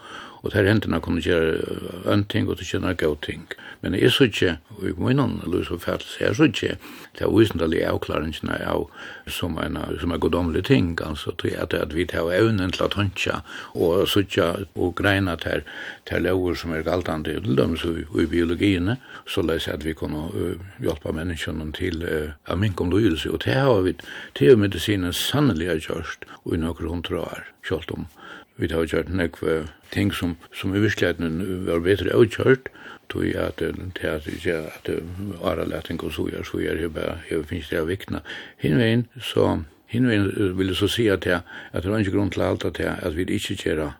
og 0.45 0.53
der 0.53 0.67
hendene 0.69 1.01
kunne 1.01 1.21
gjøre 1.25 2.13
en 2.13 2.23
ting 2.29 2.49
og 2.49 2.59
til 2.59 2.67
kjenne 2.75 2.93
gode 2.93 3.17
ting. 3.25 3.47
Men 3.81 3.95
jeg 3.97 4.11
så 4.13 4.27
ikke, 4.29 4.57
og 4.77 4.83
i 4.89 4.93
munnen, 4.97 5.39
Louis 5.45 5.71
og 5.73 5.81
Fels, 5.81 6.17
jeg 6.21 6.35
så 6.35 6.45
ikke 6.45 6.77
det 7.17 7.23
er 7.25 7.31
uisendelige 7.31 7.87
avklaringene 7.89 8.57
av 8.67 8.85
som 9.31 9.57
en, 9.57 9.79
som 9.99 10.11
en 10.11 10.19
godomlig 10.19 10.65
ting, 10.67 10.91
altså 11.01 11.31
til 11.41 11.55
at, 11.57 11.73
at 11.73 11.95
vi 11.95 12.05
tar 12.05 12.29
evnen 12.35 12.73
til 12.75 12.83
at 12.85 12.93
håndtja 12.93 13.39
og 13.73 14.07
sutja 14.07 14.51
og 14.75 14.95
greina 14.99 15.35
til, 15.41 15.63
til 16.05 16.27
lover 16.27 16.53
som 16.59 16.75
er 16.75 16.85
galtande 16.85 17.39
til 17.39 17.57
dem, 17.57 17.77
så 17.77 17.95
i 17.95 18.27
biologiene, 18.29 18.97
så 19.27 19.41
leis 19.41 19.67
at 19.71 19.85
vi 19.85 19.95
kunne 19.97 20.27
uh, 20.33 20.67
hjelpa 20.83 21.15
menneskene 21.15 21.71
til 21.73 22.03
uh, 22.03 22.35
av 22.45 22.59
minkom 22.61 22.91
lydelse, 22.93 23.31
og 23.31 23.41
det 23.45 23.57
har 23.57 23.81
vi 23.87 23.95
til 24.35 24.59
medisinen 24.59 25.13
sannelig 25.13 25.71
har 25.71 25.81
gjørst, 25.87 26.29
og 26.43 26.53
i 26.53 26.61
noen 26.61 26.91
hundra 26.91 27.25
år, 27.25 27.49
kjølt 27.65 27.95
om 27.95 28.05
Vi 28.57 28.71
har 28.71 28.85
gjort 28.87 29.11
nekve 29.11 29.67
ting 29.91 30.13
som, 30.13 30.37
som 30.53 30.75
i 30.75 30.79
virkeligheten 30.79 31.65
var 31.67 31.83
bedre 31.83 32.13
avgjort, 32.15 32.69
tog 33.09 33.25
jeg 33.27 33.35
at 33.35 33.59
det 33.59 34.09
at 34.09 34.27
vi 34.27 34.39
sier 34.39 34.69
at 34.71 34.89
aralæting 35.43 36.01
og 36.03 36.13
sojar, 36.13 36.43
sojar 36.43 36.79
er 36.79 36.89
bare, 36.89 37.19
jeg 37.29 37.45
finnes 37.45 37.69
det 37.69 37.79
av 37.79 37.87
vikna. 37.87 38.21
hinveien 38.57 39.05
så, 39.21 39.59
hinvein 39.87 40.31
vil 40.57 40.67
jeg 40.67 40.75
så 40.75 40.87
si 40.87 41.07
at 41.07 41.25
jeg 41.25 41.41
at 41.71 41.83
det 41.83 41.91
var 41.91 41.99
ikke 41.99 42.15
grunn 42.15 42.31
til 42.31 42.41
alt 42.41 42.65
at 42.65 42.79
jeg 42.79 42.97
at 43.01 43.17
vi 43.17 43.25
ikke 43.25 43.55
gjerra 43.55 43.93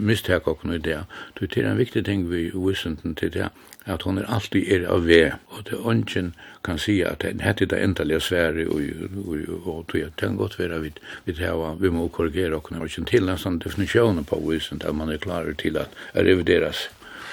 mistek 0.00 0.46
og 0.48 0.64
i 0.74 0.78
det. 0.78 1.02
Det 1.40 1.56
er 1.56 1.70
en 1.70 1.78
viktig 1.78 2.04
ting 2.04 2.30
vi 2.30 2.46
i 2.46 2.74
til 3.14 3.32
det, 3.32 3.48
at 3.88 4.02
hon 4.02 4.18
er 4.18 4.28
alltid 4.28 4.68
er 4.72 4.86
av 4.92 5.06
ve, 5.08 5.22
og 5.54 5.64
det 5.70 5.78
ønsken 5.80 6.32
kan 6.64 6.78
si 6.78 6.98
at 7.06 7.24
hette 7.24 7.68
det 7.70 7.80
endelige 7.82 8.20
svære, 8.20 8.66
og, 8.68 8.82
og, 9.24 9.38
og, 9.48 9.66
og 9.66 9.84
det 9.92 10.10
kan 10.20 10.36
godt 10.36 10.58
være 10.58 10.80
vi, 10.82 10.92
vi, 11.24 11.32
tæva, 11.32 11.74
vi 11.80 11.90
må 11.90 12.08
korrigere 12.08 12.58
okken, 12.58 12.80
og 12.80 12.90
ikke 12.90 13.06
til 13.08 13.26
nesten 13.28 13.60
definisjonen 13.64 14.28
på 14.28 14.40
visen, 14.48 14.82
der 14.84 14.92
man 14.92 15.10
er 15.10 15.22
klar 15.22 15.48
til 15.58 15.76
at 15.76 15.88
revideres 16.14 16.88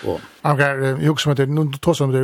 Och 0.07 0.19
han 0.41 0.57
kan 0.57 1.01
ju 1.01 1.09
också 1.09 1.29
med 1.29 1.37
det 1.37 1.45
nu 1.45 1.71
tar 1.81 1.93
som 1.93 2.11
det 2.11 2.19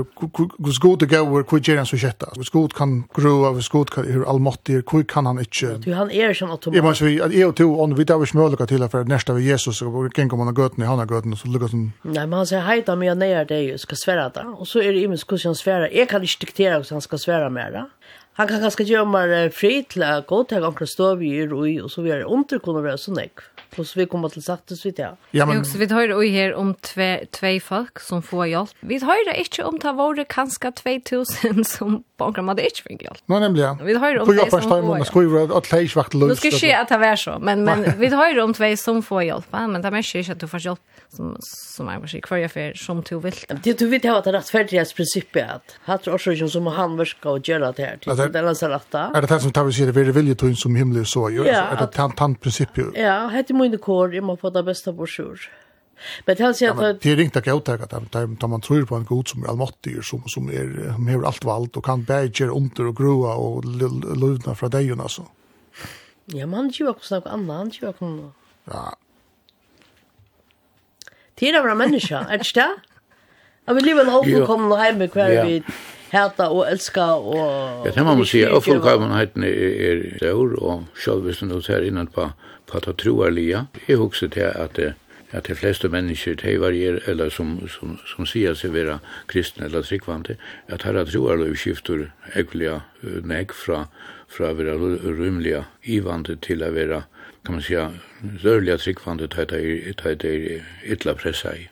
hur 0.66 0.72
skot 0.72 1.00
det 1.00 1.06
går 1.06 1.36
hur 1.36 1.44
kvick 1.44 1.70
han 1.70 1.86
så 1.86 1.98
sjätte. 1.98 2.26
Hur 2.36 2.44
skot 2.44 2.74
kan 2.74 3.04
gro 3.16 3.46
av 3.46 3.62
skot 3.62 3.90
kan 3.90 4.06
hur 4.06 4.30
allmäktig 4.30 4.74
hur 4.74 5.04
kan 5.04 5.26
han 5.26 5.40
inte. 5.40 5.78
Du 5.78 5.94
han 5.94 6.12
är 6.12 6.34
som 6.34 6.52
automat. 6.52 6.76
Jag 6.76 6.86
måste 6.86 7.06
vi 7.06 7.22
att 7.22 7.34
jag 7.34 7.56
tog 7.56 7.80
on 7.80 7.96
vi 7.96 8.06
tar 8.06 8.26
smölka 8.26 8.66
till 8.66 8.88
för 8.88 9.04
nästa 9.04 9.34
vi 9.34 9.44
Jesus 9.44 9.78
så 9.78 9.90
går 9.90 10.10
kan 10.10 10.30
komma 10.30 10.44
något 10.44 10.78
ni 10.78 10.86
han 10.86 11.00
har 11.00 11.06
gått 11.06 11.40
så 11.40 11.48
luckas. 11.48 11.72
Nej 11.74 11.94
men 12.02 12.34
han 12.34 12.48
säger 12.48 12.62
hej 12.62 12.82
ta 12.82 12.96
mig 12.96 13.16
ner 13.16 13.46
det 13.46 13.62
ju 13.62 13.78
ska 13.78 13.96
svära 13.96 14.30
det. 14.30 14.46
Och 14.60 14.68
så 14.68 14.80
är 14.80 14.94
det 14.94 15.00
imens 15.00 15.24
kus 15.24 15.46
han 15.46 15.56
svära. 15.56 15.92
Jag 15.92 16.10
kan 16.10 16.22
inte 16.22 16.34
diktera 16.40 16.84
så 16.84 16.96
han 16.96 17.02
ska 17.02 17.18
svära 17.18 17.50
mer. 17.50 17.86
Han 18.34 18.48
kan 18.48 18.62
ganska 18.62 18.84
göra 18.84 19.06
mer 19.06 19.50
fri 19.50 19.84
till 19.84 20.04
att 20.04 20.28
gå 20.28 20.44
till 20.44 20.64
han 20.64 20.74
kan 20.74 20.88
stå 20.88 21.16
vid 21.16 21.54
och 21.84 21.92
så 21.92 22.02
vidare. 22.02 22.26
Ont 22.26 22.50
kunde 22.64 22.82
vara 22.82 22.98
så 22.98 23.14
näck. 23.14 23.32
Plus 23.72 23.94
vi 23.96 24.06
kommer 24.06 24.32
til 24.34 24.44
sagt 24.44 24.74
så 24.76 24.84
vidt, 24.84 25.00
ja. 25.00 25.14
ja 25.32 25.46
men... 25.48 25.64
Vi 25.64 25.88
hører 25.88 26.14
også 26.18 26.32
her 26.32 26.56
om 26.60 26.74
tve, 26.84 27.10
tve 27.32 27.54
folk 27.64 28.02
som 28.04 28.24
får 28.26 28.46
hjelp. 28.52 28.74
Vi 28.90 29.00
hører 29.00 29.38
ikke 29.40 29.66
om 29.68 29.80
det 29.80 29.94
var 29.98 30.20
kanskje 30.30 30.72
2000 31.08 31.64
som 31.68 32.02
bankram 32.20 32.52
hadde 32.52 32.68
ikke 32.68 32.86
fikk 32.90 33.06
hjelp. 33.08 33.22
Nei, 33.32 33.40
nemlig, 33.46 33.64
ja. 33.64 33.74
Vi 33.80 33.96
hører 33.96 34.22
om 34.24 34.32
det 34.32 34.48
som 34.52 34.68
får 34.68 34.84
hjelp. 34.86 35.08
Skriver 35.12 35.46
at 35.46 35.72
alle 35.72 35.88
ikke 35.88 36.02
vakt 36.02 36.18
løs. 36.18 36.34
Nå 36.34 36.40
skal 36.42 36.58
ikke 36.60 36.74
at 36.82 36.92
det 36.92 37.00
var 37.02 37.22
så, 37.24 37.38
men, 37.40 37.64
men 37.68 37.86
vi 38.02 38.12
hører 38.14 38.44
om 38.44 38.56
tve 38.58 38.74
som 38.80 39.02
får 39.06 39.28
hjelp, 39.30 39.56
men 39.56 39.80
det 39.82 39.92
er 39.92 40.00
ikke 40.04 40.36
at 40.36 40.44
du 40.44 40.48
får 40.52 40.66
hjelp 40.68 41.02
som, 41.16 41.32
som 41.42 41.90
er 41.92 42.00
måske 42.00 42.22
hver 42.28 42.48
för 42.48 42.76
som 42.80 43.02
du 43.04 43.20
vil. 43.20 43.36
Det 43.64 43.78
du 43.80 43.88
vet 43.92 44.06
at 44.06 44.24
det 44.26 44.32
er 44.34 44.38
rettferdighetsprinsippet, 44.40 45.44
at 45.44 45.76
hatt 45.88 46.08
er 46.08 46.48
som 46.48 46.68
han 46.72 46.98
virker 47.00 47.36
og 47.36 47.48
gjør 47.48 47.66
det 47.72 47.86
her. 47.86 47.98
Det 48.04 48.20
er 48.20 49.22
det 49.22 49.30
det 49.30 49.42
som 49.42 49.52
tar 49.52 49.68
vi 49.68 49.76
sier, 49.76 49.92
det 49.92 50.08
er 50.18 50.36
till 50.36 50.56
som 50.56 50.76
himmelig 50.76 51.08
så, 51.12 51.28
er 51.28 51.76
det 51.80 51.90
tant-prinsippet? 51.96 52.96
Ja, 52.96 53.28
hette 53.34 53.56
mine 53.62 53.80
kår, 53.82 54.16
jeg 54.18 54.26
må 54.26 54.38
få 54.40 54.52
det 54.54 54.66
beste 54.68 54.94
brosjur. 54.96 55.50
Men 56.26 56.38
det 56.38 56.46
helst 56.46 56.64
jeg... 56.64 56.76
men, 56.76 56.98
det 57.02 57.12
er 57.12 57.20
ringt 57.20 57.38
ikke 57.38 57.56
uttaket, 57.60 57.94
da 58.14 58.50
man 58.50 58.64
tror 58.66 58.88
på 58.90 58.98
en 58.98 59.06
god 59.06 59.30
som 59.30 59.44
er 59.44 59.52
allmåttig, 59.54 60.00
som, 60.06 60.24
som 60.32 60.50
er, 60.50 60.72
har 60.98 61.28
alt 61.30 61.46
valgt, 61.46 61.78
og 61.78 61.86
kan 61.86 62.06
bæge 62.08 62.50
under 62.50 62.90
og 62.90 62.98
grua 62.98 63.36
og 63.38 63.68
løvna 63.70 64.56
fra 64.58 64.72
deg, 64.74 64.92
altså. 64.98 65.28
Ja, 66.34 66.46
men 66.46 66.58
han 66.58 66.74
gjør 66.74 66.96
ikke 66.96 67.20
noe 67.20 67.34
annet, 67.36 67.56
han 67.56 67.72
gjør 67.76 67.94
ikke 67.94 68.10
noe. 68.10 68.32
Ja. 68.72 68.86
Det 71.40 71.50
er 71.50 71.58
av 71.62 71.78
mennesker, 71.78 72.28
er 72.28 72.42
det 72.42 72.48
ikke 72.50 72.62
det? 72.62 72.92
Ja, 73.68 73.74
vi 73.78 73.82
lever 73.86 74.06
en 74.06 74.14
oppkomne 74.18 74.78
hjemme 74.82 75.08
hver 75.14 75.34
ja. 75.34 75.44
vi 75.46 75.62
hata 76.12 76.50
og 76.52 76.66
elska 76.68 77.08
og... 77.18 77.86
Ja, 77.86 77.92
det 77.94 78.04
må 78.04 78.12
man 78.12 78.22
må 78.22 78.28
si, 78.28 78.42
oppkommenheten 78.46 79.46
er 79.48 80.02
stor, 80.18 80.56
og 80.60 80.88
selv 81.00 81.28
hvis 81.28 81.42
du 81.42 81.48
nå 81.50 81.62
ser 81.66 81.86
innan 81.88 82.10
på 82.12 82.28
på 82.72 82.80
at 82.80 82.90
troerlige. 82.98 83.66
Jeg 83.88 83.98
husker 83.98 84.28
til 84.32 84.48
at 84.56 84.80
at 85.32 85.48
de 85.48 85.56
fleste 85.56 85.90
mennesker 85.90 86.36
de 86.36 86.60
varier, 86.60 87.00
eller 87.08 87.30
som, 87.30 87.56
som, 87.70 87.96
som 88.08 88.28
sier 88.28 88.56
seg 88.58 88.74
være 88.76 89.00
kristne 89.32 89.66
eller 89.66 89.86
tryggvante, 89.88 90.36
at 90.68 90.84
her 90.84 91.00
er 91.00 91.08
troarløy 91.08 91.56
skifter 91.56 92.10
egentlig 92.36 92.74
nek 93.24 93.56
fra, 93.56 93.86
fra 94.28 94.52
å 94.52 94.60
være 94.60 94.76
rymlige 95.08 95.64
ivante 95.84 96.36
til 96.44 96.64
å 96.64 96.72
være, 96.76 97.04
kan 97.46 97.58
man 97.58 97.66
säga, 97.66 97.88
rørlige 98.44 98.78
tryggvante 98.84 99.32
til 99.32 99.52
det 99.52 100.34
er 100.36 100.68
ytla 100.84 101.16
pressa 101.16 101.56
i. 101.56 101.68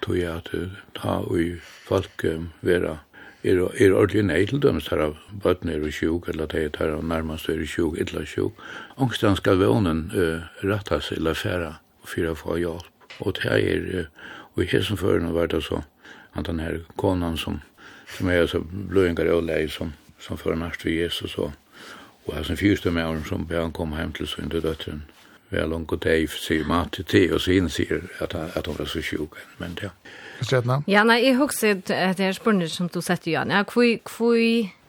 Tog 0.00 0.16
jeg 0.16 0.30
at 0.30 0.54
ta 0.96 1.20
og 1.26 1.58
folk 1.84 2.24
um, 2.24 2.52
være 2.64 3.00
er, 3.42 3.60
er 3.80 3.94
ordentlig 3.94 4.24
nei 4.28 4.40
til 4.48 4.60
dem, 4.60 4.80
tar 4.84 5.00
av 5.04 5.16
bøtten 5.42 5.70
er 5.72 5.84
sjuk, 5.94 6.28
eller 6.28 6.48
de 6.50 6.66
tar 6.74 6.92
av 6.94 7.04
nærmest 7.04 7.48
er 7.48 7.62
sjuk, 7.66 7.96
illa 8.00 8.24
sjuk. 8.26 8.58
Ångstan 9.00 9.38
skal 9.38 9.60
vånen 9.62 10.10
uh, 10.14 10.44
rattas 10.64 11.12
eller 11.16 11.34
færa 11.34 11.78
for 12.04 12.28
å 12.28 12.36
få 12.36 12.58
hjelp. 12.60 13.08
Og 13.20 13.36
det 13.40 13.52
er, 13.52 13.88
uh, 13.94 14.28
og 14.54 14.64
i 14.64 14.68
hesen 14.72 15.00
før 15.00 15.20
nå 15.24 15.32
var 15.36 15.50
det 15.52 15.62
så, 15.64 15.82
at 16.34 16.46
den 16.46 16.60
her 16.60 16.82
konan 17.00 17.38
som, 17.40 17.60
som 18.16 18.28
er 18.28 18.46
så 18.46 18.60
bløyngar 18.60 19.32
og 19.32 19.46
lei 19.48 19.66
som, 19.68 19.94
som 20.20 20.38
fører 20.38 20.60
nærst 20.60 20.84
ved 20.84 21.00
Jesus, 21.00 21.38
og, 21.38 21.52
og 22.26 22.34
hans 22.36 22.52
fyrste 22.60 22.92
med 22.92 23.08
ham 23.08 23.24
som 23.24 23.46
ber 23.48 23.64
han 23.64 23.72
komme 23.72 23.96
hjem 23.96 24.12
til 24.18 24.28
sin 24.28 24.52
døtteren. 24.52 25.06
Vi 25.50 25.58
har 25.58 25.66
langt 25.66 25.90
og 25.90 25.98
teif, 26.04 26.36
sier 26.38 26.66
mat 26.68 26.92
til 26.94 27.04
te, 27.10 27.24
og 27.34 27.40
sin 27.42 27.66
sier 27.72 28.04
at, 28.22 28.36
at 28.36 28.68
hun 28.68 28.76
var 28.78 28.86
så 28.86 29.00
sjuk, 29.02 29.40
men 29.58 29.74
det, 29.80 29.88
ja. 29.90 30.20
Kjøtna? 30.46 30.80
Ja, 30.90 31.04
nei, 31.04 31.20
jeg 31.26 31.36
husker 31.38 31.76
at 31.76 32.18
det 32.18 32.26
er 32.26 32.36
spørsmål 32.36 32.70
som 32.72 32.88
du 32.92 33.00
setter, 33.04 33.32
Jan. 33.34 33.52
Ja, 33.52 33.64
hvor, 33.68 33.86
hvor, 34.16 34.36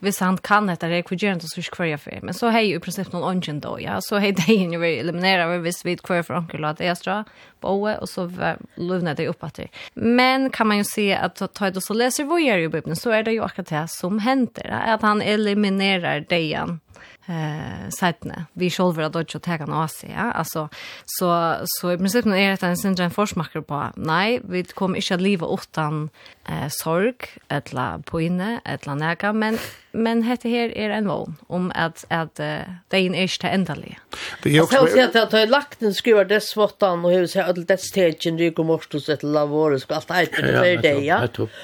hvis 0.01 0.19
han 0.19 0.37
kan 0.37 0.67
detta 0.67 0.89
det 0.89 1.03
hvor 1.05 1.17
gjør 1.17 1.35
han 1.35 1.41
det 1.41 1.49
så 1.51 1.61
ska 1.61 1.85
jag 1.85 1.99
för 1.99 2.19
men 2.21 2.33
så 2.33 2.49
häj 2.49 2.75
i 2.75 2.79
princip 2.79 3.11
någon 3.11 3.23
ånden 3.23 3.59
då 3.59 3.77
ja. 3.79 4.01
Så 4.01 4.17
hej 4.17 4.31
det 4.31 4.53
ju 4.53 4.79
vi 4.79 4.99
eliminerar 4.99 5.47
vi 5.47 5.57
visst 5.57 5.85
vid 5.85 6.01
kvar 6.01 6.23
för 6.23 6.37
onkel 6.37 6.65
att 6.65 6.97
stra 6.97 7.25
på 7.59 7.67
och 8.01 8.09
så 8.09 8.31
løvner 8.75 9.15
det 9.15 9.27
upp 9.27 9.43
att 9.43 9.59
men 9.93 10.49
kan 10.49 10.67
man 10.67 10.77
ju 10.77 10.83
se 10.83 11.15
att 11.15 11.53
ta 11.53 11.69
det 11.69 11.81
så 11.81 11.93
läser 11.93 12.23
vad 12.23 12.41
gjør 12.41 12.57
jo 12.57 12.69
bibeln 12.69 12.95
så 12.95 13.11
är 13.11 13.23
det 13.23 13.31
ju 13.31 13.43
akkurat 13.43 13.67
det 13.67 13.87
som 13.89 14.19
händer 14.19 14.69
att 14.87 15.01
han 15.01 15.21
eliminerar 15.21 16.33
igjen 16.33 16.79
eh 17.27 17.89
sättne 17.99 18.45
vi 18.53 18.69
själva 18.69 19.09
då 19.09 19.19
att 19.19 19.43
ta 19.43 19.57
kan 19.57 19.73
oss 19.73 20.03
ja. 20.03 20.31
Alltså 20.31 20.69
så 21.05 21.55
så 21.65 21.91
i 21.91 21.97
princip 21.97 22.25
är 22.25 22.57
det 22.57 22.63
en 22.63 22.77
syndrom 22.77 23.11
forsmaker 23.11 23.61
på 23.61 23.91
nej 23.95 24.41
vi 24.43 24.63
kommer 24.63 24.97
inte 24.97 25.15
att 25.15 25.21
leva 25.21 25.47
utan 25.53 26.09
eh, 26.49 26.67
sorg, 26.73 27.27
etla 27.51 27.99
poine, 28.07 28.59
etla 28.65 28.95
neka, 28.99 29.33
men, 29.33 29.59
men 29.93 30.23
hette 30.27 30.49
her 30.51 30.73
er 30.75 30.93
en 30.95 31.09
vogn 31.11 31.35
om 31.49 31.69
at, 31.75 32.05
at 32.09 32.41
uh, 32.41 32.71
det 32.91 33.01
er 33.01 33.19
ikke 33.25 33.43
det 33.45 33.53
endelige. 33.53 33.99
Det 34.43 34.55
er 34.55 34.61
også... 34.63 34.77
Jeg 34.77 34.87
vil 34.87 34.95
si 34.95 35.03
at 35.03 35.19
jeg 35.19 35.29
har 35.35 35.51
lagt 35.51 35.83
en 35.83 35.93
skriver 35.97 36.29
dess 36.29 36.55
våttan, 36.57 37.05
og 37.05 37.13
jeg 37.13 37.25
vil 37.25 37.31
si 37.35 37.43
at 37.43 37.61
dess 37.69 37.91
tegjen 37.93 38.39
ryker 38.39 38.67
morsus 38.67 39.09
etla 39.09 39.41
lavore, 39.41 39.79
skal 39.81 40.01
alt 40.01 40.17
eit, 40.17 40.41
det 40.41 40.57
er 40.57 40.81
det, 40.81 40.97
ja. 41.05 41.19
Ja, 41.19 41.21
nettopp 41.27 41.61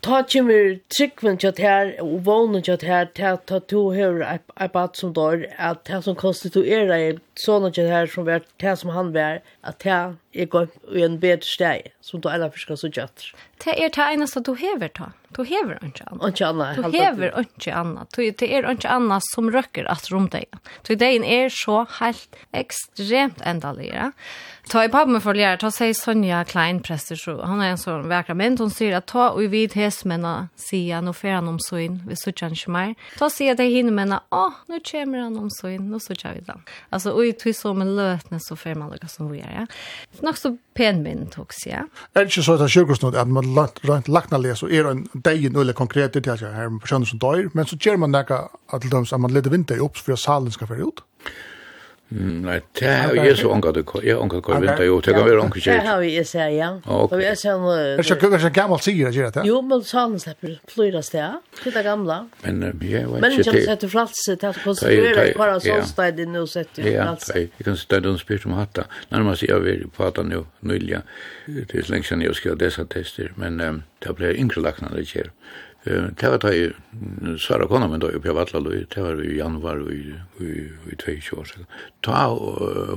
ta 0.00 0.22
kommer 0.22 0.78
tryggven 0.92 1.38
til 1.40 1.60
her, 1.60 1.92
og 2.02 2.24
vånen 2.24 2.64
til 2.64 2.80
her, 2.88 3.08
til 3.16 3.28
at 3.34 3.46
ta 3.50 3.58
to 3.70 3.90
høyre 3.92 4.38
et 4.38 4.72
bad 4.72 4.96
som 4.96 5.12
dår, 5.16 5.44
at 5.58 5.84
det 5.88 6.02
som 6.06 6.16
konstituerer 6.18 6.92
er 6.96 7.20
sånne 7.40 7.72
til 7.76 7.88
her 7.90 8.08
som 8.10 8.28
er 8.28 8.44
det 8.60 8.74
som 8.80 8.92
han 8.94 9.12
var, 9.16 9.40
at 9.64 9.80
det 9.84 9.96
er 10.40 10.50
gått 10.52 10.76
i 10.94 11.04
en 11.04 11.18
bedre 11.20 11.44
steg, 11.46 11.90
som 12.04 12.22
du 12.22 12.30
ellers 12.32 12.60
skal 12.64 12.78
så 12.80 12.90
gjøre. 12.92 13.32
Det 13.60 13.76
er 13.76 13.92
det 13.92 14.06
eneste 14.14 14.42
du 14.46 14.54
hever 14.56 14.92
ta. 14.96 15.10
Du 15.36 15.44
hever 15.46 15.78
ikke 15.86 16.06
annet. 16.10 16.24
Ikke 16.32 16.46
annet. 16.48 16.78
Du 16.80 16.96
hever 16.96 17.36
ikke 17.44 17.74
annet. 17.76 18.16
Det 18.16 18.48
er 18.48 18.66
ikke 18.72 18.90
annet 18.90 19.26
som 19.30 19.50
røkker 19.52 19.86
at 19.90 20.08
rom 20.10 20.30
deg. 20.32 20.48
Det 20.88 20.96
er 21.02 21.52
så 21.54 21.84
helt 22.00 22.40
ekstremt 22.56 23.44
endalig, 23.46 23.92
Ja? 23.92 24.10
Ta 24.70 24.84
i 24.84 24.88
pappa 24.88 25.10
med 25.10 25.22
förlär, 25.22 25.56
ta 25.56 25.70
säger 25.70 25.94
Sonja 25.94 26.44
Klein 26.44 26.82
präster 26.82 27.16
så 27.16 27.42
han 27.42 27.60
är 27.60 27.70
en 27.70 27.78
sån 27.78 28.08
verkar 28.08 28.34
men 28.34 28.58
hon 28.58 28.70
säger 28.70 28.96
att 28.96 29.06
ta 29.06 29.30
och 29.30 29.42
vid 29.42 29.74
hästmänna 29.74 30.48
sia 30.56 31.00
no 31.00 31.14
han 31.22 31.48
om 31.48 31.58
så 31.58 31.78
in 31.78 32.02
vi 32.08 32.32
han 32.40 32.54
kan 32.54 32.72
mer. 32.72 32.94
Ta 33.18 33.30
se 33.30 33.50
att 33.50 33.56
det 33.56 33.64
hinner 33.64 33.92
mena, 33.92 34.22
åh 34.30 34.52
nu 34.66 34.80
kommer 34.90 35.18
han 35.18 35.38
om 35.38 35.50
så 35.50 35.68
in, 35.68 35.90
nu 35.90 36.00
så 36.00 36.14
kör 36.14 36.34
vi 36.34 36.40
då. 36.40 36.54
Alltså 36.90 37.12
oj 37.16 37.32
tvis 37.32 37.60
som 37.60 37.80
en 37.80 37.96
lötne 37.96 38.40
så 38.40 38.56
fär 38.56 38.74
man 38.74 38.90
något 38.90 39.10
som 39.10 39.30
vi 39.30 39.40
är. 39.40 39.52
Ja. 39.58 39.66
Nog 40.20 40.38
så 40.38 40.58
pen 40.74 41.02
min 41.02 41.18
tog 41.18 41.30
tox 41.30 41.66
ja. 41.66 41.72
Är 41.72 41.86
det 42.14 42.22
inte 42.22 42.42
så 42.42 42.52
att 42.52 42.72
sjukhuset 42.72 43.14
att 43.14 43.28
man 43.28 43.54
lagt 43.54 43.84
rent 43.84 44.08
lagna 44.08 44.38
läs 44.38 44.62
och 44.62 44.72
är 44.72 44.84
en 44.84 45.08
dag 45.14 45.52
nu 45.52 45.60
eller 45.60 45.72
konkret 45.72 46.12
det 46.12 46.26
här 46.26 46.68
med 46.68 46.80
personer 46.80 47.06
som 47.06 47.18
dör 47.18 47.50
men 47.52 47.66
så 47.66 47.76
ger 47.76 47.96
man 47.96 48.10
näka 48.10 48.48
att 48.66 48.90
de 48.90 49.02
att 49.02 49.20
man 49.20 49.34
leder 49.34 49.50
vinter 49.50 49.78
upp 49.78 49.96
för 49.96 50.12
att 50.12 50.20
salen 50.20 50.52
ska 50.52 50.66
för 50.66 50.88
ut. 50.88 51.02
Mm, 52.10 52.40
Nei, 52.42 52.56
det 52.74 52.88
er 52.90 53.26
jo 53.28 53.34
så 53.38 53.50
unga 53.54 53.70
du 53.70 53.84
kvar, 53.86 54.02
jeg 54.02 54.18
ångat 54.18 54.42
kvar 54.42 54.58
vinter, 54.64 54.82
jo, 54.88 54.96
det 55.04 55.12
kan 55.14 55.26
være 55.28 55.42
ångat 55.44 55.62
kjert. 55.62 55.76
Det 55.78 55.86
har 55.86 56.02
i 56.02 56.24
seg, 56.26 56.54
ja. 56.56 56.70
Og 56.90 57.14
jeg 57.22 57.38
sær... 57.38 57.62
Er 57.70 58.02
det 58.02 58.40
så 58.42 58.50
gammalt 58.56 58.82
sier 58.82 59.06
det, 59.06 59.12
gjør 59.14 59.30
det? 59.36 59.44
Jo, 59.46 59.60
men 59.62 59.84
salen 59.86 60.18
slipper 60.18 60.56
flyra 60.72 61.04
sted, 61.06 61.38
til 61.60 61.76
det 61.76 61.84
gamla. 61.86 62.18
Men 62.42 62.66
jeg 62.66 63.06
var 63.06 63.22
ikke 63.22 63.22
til... 63.22 63.22
Men 63.22 63.38
ikke 63.38 63.62
sette 63.68 63.92
frats, 63.94 64.24
til 64.26 64.50
at 64.50 64.58
konstruere 64.64 65.28
hver 65.38 65.54
av 65.54 65.62
sånsteg 65.62 66.18
din 66.18 66.34
og 66.42 66.50
sette 66.50 66.82
frats. 66.82 67.30
Ja, 67.30 67.46
jeg 67.46 67.68
kan 67.68 67.78
sitte 67.78 68.02
der 68.02 68.10
og 68.10 68.20
spyrt 68.24 68.50
om 68.50 68.58
hatta. 68.58 68.88
Nærmast 69.14 69.46
jeg 69.46 69.62
vil 69.62 69.86
prata 69.94 70.26
nu, 70.26 70.42
nylja, 70.66 71.04
det 71.46 71.70
er 71.70 71.86
så 71.86 71.94
lenge 71.94 72.10
siden 72.10 72.26
jeg 72.26 72.42
skal 72.42 72.58
dessa 72.58 72.88
tester, 72.90 73.30
men 73.38 73.62
det 74.02 74.18
ble 74.18 74.34
yngre 74.34 74.66
lakna 74.66 74.90
det 74.96 75.06
kjer. 75.14 75.30
Ja 75.30 75.69
Det 75.84 76.28
var 76.28 76.42
da 76.42 76.50
jeg 76.52 76.74
svara 77.40 77.64
kona 77.68 77.86
min 77.88 78.02
da 78.02 78.10
oppe 78.12 78.28
i 78.28 78.34
Vatlaløy, 78.36 78.82
det 78.92 79.00
var 79.00 79.22
i 79.24 79.38
januar 79.38 79.80
i 79.88 80.16
22 80.40 81.38
år 81.40 81.48
siden. 81.48 81.68
Ta 82.04 82.26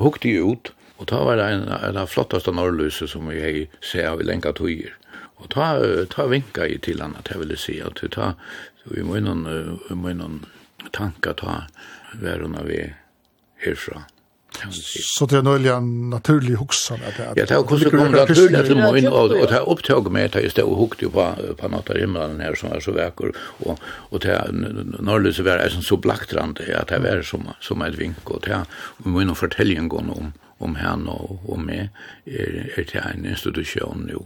hukte 0.03 0.27
jeg 0.27 0.43
ut, 0.43 0.73
og 0.99 1.07
ta 1.07 1.21
var 1.23 1.39
det 1.39 1.47
en 1.47 1.97
av 2.01 2.11
flottaste 2.11 2.51
norrløse 2.51 3.07
som 3.07 3.31
jeg 3.31 3.43
hei 3.43 3.63
se 3.79 4.03
av 4.03 4.19
i 4.19 4.27
lenka 4.27 4.51
tøyer. 4.57 4.97
Og 5.39 5.49
ta, 5.55 5.73
ta 6.11 6.27
vinka 6.31 6.67
i 6.67 6.77
til 6.83 7.01
han 7.03 7.15
at 7.19 7.31
jeg 7.31 7.39
ville 7.41 7.59
si 7.59 7.79
at 7.83 8.03
ta, 8.11 8.33
vi 8.91 9.03
må 9.03 9.15
innan, 9.19 9.47
vi 9.87 9.95
må 9.95 10.11
innan 10.11 10.41
tanka 10.91 11.33
ta 11.39 11.61
verona 12.19 12.63
vi 12.67 12.83
herfra. 13.63 14.03
Så 15.17 15.25
det 15.25 15.37
är 15.37 15.41
nog 15.41 15.65
en 15.65 16.09
naturlig 16.09 16.55
huxan 16.55 16.99
att 17.07 17.17
det 17.17 17.33
Ja, 17.35 17.45
det 17.45 17.67
kunde 17.67 17.89
komma 17.89 18.09
naturligt 18.09 18.51
naturlig 18.51 18.83
man 18.83 18.97
in 18.97 19.07
och 19.07 19.31
och 19.31 19.49
ta 19.49 19.57
upptåg 19.57 20.11
med 20.11 20.25
att 20.25 20.35
jeg 20.35 20.55
det 20.55 20.63
og 20.63 20.77
hukte 20.77 21.09
på 21.09 21.35
på 21.57 21.67
natta 21.67 21.93
himmelen 21.93 22.39
här 22.39 22.55
som 22.55 22.71
är 22.71 22.79
så 22.79 22.91
vekker, 22.91 23.31
och 23.37 23.79
och 24.11 24.19
det 24.19 24.49
norrlös 24.99 25.39
var 25.39 25.57
er 25.57 25.69
så 25.69 25.97
blaktrande 25.97 26.75
at 26.75 26.87
det 26.87 26.99
var 26.99 27.21
som 27.21 27.47
som 27.59 27.81
ett 27.81 27.95
vink 27.95 28.29
och 28.29 28.41
det 28.45 28.65
och 28.99 29.07
man 29.07 29.29
och 29.29 29.37
fortälja 29.37 29.79
en 29.79 29.89
gång 29.89 30.09
om 30.09 30.33
om 30.59 30.75
henne 30.75 31.11
och 31.11 31.49
og 31.49 31.59
meg 31.59 31.89
er, 32.25 32.69
er 32.77 32.83
til 32.83 33.01
en 33.13 33.25
institusjon 33.25 34.07
nu. 34.07 34.25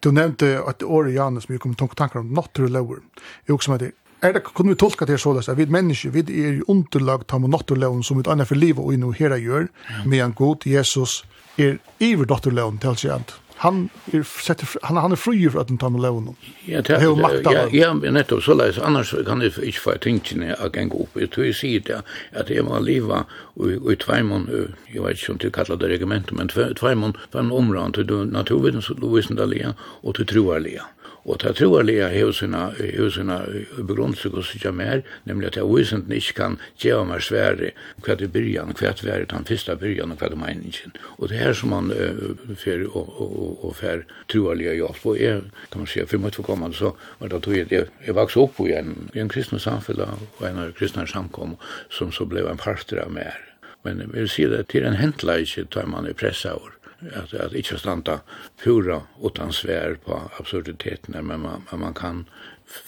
Du 0.00 0.12
nämnde 0.12 0.60
att 0.66 0.82
år 0.82 1.04
som 1.40 1.52
mycket 1.52 1.60
kom 1.60 1.74
tankar 1.74 2.20
om 2.20 2.34
natural 2.34 2.72
lower. 2.72 2.98
Jag 3.46 3.54
också 3.54 3.70
med 3.70 3.80
det 3.80 3.92
Er 4.24 4.32
det, 4.32 4.44
kunne 4.44 4.72
vi 4.72 4.80
tolka 4.80 5.04
det 5.04 5.20
således 5.20 5.48
at 5.48 5.58
vi 5.58 5.66
mennesker, 5.68 6.10
vi 6.10 6.22
er 6.48 6.60
underlag 6.68 7.26
tam 7.28 7.44
og 7.44 7.50
natterleven 7.52 8.02
som 8.02 8.16
vi 8.16 8.24
annet 8.32 8.48
for 8.48 8.56
livet 8.56 8.80
og 8.80 8.94
inno 8.94 9.10
her 9.12 9.36
gjør, 9.36 9.66
medan 10.08 10.32
god 10.32 10.64
Jesus 10.66 11.24
er 11.60 11.76
iver 12.00 12.24
datterleven 12.24 12.78
til 12.80 13.10
alt 13.10 13.34
Han 13.56 13.90
er, 14.12 14.22
setter, 14.22 14.66
han, 14.82 14.96
han 14.96 15.12
er 15.12 15.20
fri 15.20 15.44
for 15.48 15.60
at 15.60 15.68
den 15.68 15.78
tam 15.78 15.94
og 15.94 16.00
leven. 16.02 16.36
Ja, 16.66 16.80
det 16.80 16.96
er 16.96 17.04
jo 17.04 17.14
makt 17.14 17.46
av 17.46 17.74
Ja, 17.74 17.92
men 17.92 18.16
nettopp 18.16 18.42
således, 18.42 18.78
annars 18.78 19.14
kan 19.26 19.42
jeg 19.42 19.52
ikke 19.60 19.80
få 19.80 19.94
tingene 20.00 20.56
å 20.56 20.70
gjenge 20.72 20.96
opp. 21.04 21.14
Jeg 21.20 21.30
tror 21.30 21.44
jeg 21.44 21.58
sier 21.60 21.84
det, 21.84 22.00
at 22.32 22.50
jeg 22.50 22.64
må 22.64 22.80
leva 22.80 23.26
og 23.54 23.92
i 23.92 23.96
tveimån, 24.00 24.48
jeg 24.88 25.04
vet 25.04 25.20
ikke 25.20 25.32
om 25.36 25.38
du 25.38 25.50
kallar 25.50 25.78
det 25.78 25.92
regimentet, 25.92 26.32
men 26.32 26.48
tveimån, 26.48 27.14
tveimån 27.30 27.58
områd, 27.60 28.00
til 28.00 28.26
naturvitenskapelige 28.32 29.76
og 30.02 30.16
til 30.16 30.32
troarlige. 30.32 30.88
Og 31.24 31.40
det 31.40 31.54
tror 31.56 31.78
jeg 31.78 31.88
lia 31.88 32.08
hev 32.12 32.32
sina, 32.36 32.66
hev 32.76 33.08
sina 33.14 33.38
begrunnsig 33.76 34.32
og 34.34 34.44
sykja 34.44 34.74
mer, 34.76 35.00
nemlig 35.24 35.48
at 35.48 35.56
jeg 35.56 35.68
visent 35.70 36.12
ikke 36.12 36.34
kan 36.36 36.58
gjøre 36.82 37.06
meg 37.08 37.24
svære 37.24 37.70
hva 38.04 38.16
det 38.20 38.28
byrjan, 38.34 38.74
hva 38.76 38.92
det 38.92 39.06
var 39.08 39.24
den 39.30 39.48
første 39.48 39.76
byrjan 39.80 40.12
og 40.12 40.20
hva 40.20 40.30
det 40.32 40.40
meningen. 40.40 40.92
Og 41.16 41.32
det 41.32 41.40
her 41.40 41.56
som 41.56 41.72
man 41.72 41.88
uh, 41.94 42.52
fer 42.60 42.84
og, 42.90 43.08
og, 43.08 43.64
og 43.64 43.76
fer 43.80 44.04
tror 44.28 44.50
jeg 44.52 44.60
lia 44.60 44.76
hjelp 44.76 45.00
på 45.00 45.16
Jeg 45.16 45.40
kan 45.72 45.84
man 45.84 45.90
sier, 45.90 46.06
for 46.10 46.20
mye 46.20 46.44
komme, 46.44 46.72
så 46.76 46.92
var 47.20 47.32
det 47.32 47.42
tog 47.44 47.56
jeg, 47.56 47.72
jeg 47.72 47.88
jeg 48.04 48.16
vokste 48.16 48.44
opp 48.44 48.60
i 48.60 48.74
en, 48.76 48.94
i 49.14 49.22
en 49.22 49.32
kristne 49.32 49.58
samfunn 49.58 50.04
og 50.04 50.44
en 50.44 50.60
av 50.60 50.76
kristne 50.76 51.06
samkom 51.08 51.56
som 51.88 52.12
så 52.12 52.28
blei 52.28 52.44
en 52.44 52.60
parter 52.60 53.00
av 53.00 53.12
mer. 53.12 53.40
Men 53.84 54.00
jeg 54.00 54.12
vil 54.12 54.28
si 54.28 54.46
det 54.48 54.66
til 54.72 54.84
en 54.84 55.00
hentleik 55.00 55.56
tar 55.72 55.88
man 55.88 56.08
i 56.08 56.16
pressa 56.16 56.54
over 56.56 56.73
att 57.12 57.34
att 57.34 57.52
inte 57.52 57.78
stanta 57.78 58.20
pura 58.64 59.02
utan 59.22 59.52
svär 59.52 59.94
på 60.04 60.30
absurditeterna 60.38 61.22
men 61.22 61.40
man 61.40 61.62
men 61.70 61.80
man 61.80 61.94
kan 61.94 62.24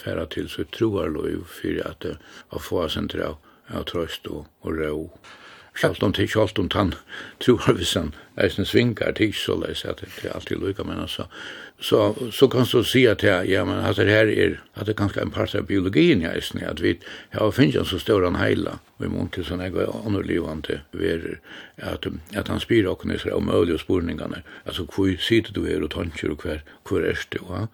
färra 0.04 0.26
till 0.26 0.48
så 0.48 0.64
troar 0.64 1.08
då 1.08 1.44
för 1.44 1.90
att 1.90 2.04
att 2.48 2.62
få 2.62 2.88
sen 2.88 3.08
tro 3.08 3.36
av 3.68 3.82
tröst 3.82 4.26
och, 4.26 4.46
och 4.60 4.76
ro. 4.78 5.18
Sjalt 5.74 6.02
om 6.02 6.12
till 6.12 6.28
sjalt 6.28 6.58
om 6.58 6.68
tann 6.68 6.94
tror 7.44 7.74
vi 7.78 7.84
sen 7.84 8.14
är 8.34 8.48
sin 8.48 8.66
svinkar 8.66 9.12
till 9.12 9.34
så 9.34 9.60
läs 9.60 9.84
att 9.84 10.02
det 10.22 10.30
alltid 10.34 10.60
lukar 10.60 10.84
men 10.84 11.00
alltså 11.00 11.28
så 11.80 12.16
så 12.32 12.48
kan 12.48 12.66
så 12.66 12.84
se 12.84 13.08
att 13.08 13.22
ja 13.22 13.64
men 13.64 13.78
alltså 13.78 14.04
det 14.04 14.10
här 14.10 14.26
är 14.26 14.60
att 14.74 14.86
det 14.86 14.94
kanske 14.94 15.20
en 15.20 15.30
part 15.30 15.54
av 15.54 15.66
biologin 15.66 16.20
jag 16.20 16.36
är 16.36 16.68
att 16.70 16.80
vi 16.80 16.98
har 17.30 17.50
finns 17.50 17.76
en 17.76 17.84
så 17.84 17.98
stor 17.98 18.26
en 18.26 18.36
hela 18.36 18.78
och 18.96 19.04
måste 19.04 19.16
mån 19.16 19.28
till 19.28 19.44
såna 19.44 19.68
går 19.68 20.02
annorlivande 20.06 20.80
ver 20.90 21.40
att 21.76 22.06
att 22.36 22.48
han 22.48 22.60
spyr 22.60 22.86
och 22.86 23.06
när 23.06 23.32
om 23.32 23.46
möjliga 23.46 23.78
spårningarna 23.78 24.38
alltså 24.64 24.86
hur 24.96 25.16
sitter 25.16 25.52
du 25.52 25.66
här 25.66 25.82
och 25.82 25.90
tankar 25.90 26.28
och 26.28 26.40
kvar 26.40 26.62
kvar 26.84 27.00
är 27.00 27.18
det 27.30 27.40
va? 27.48 27.68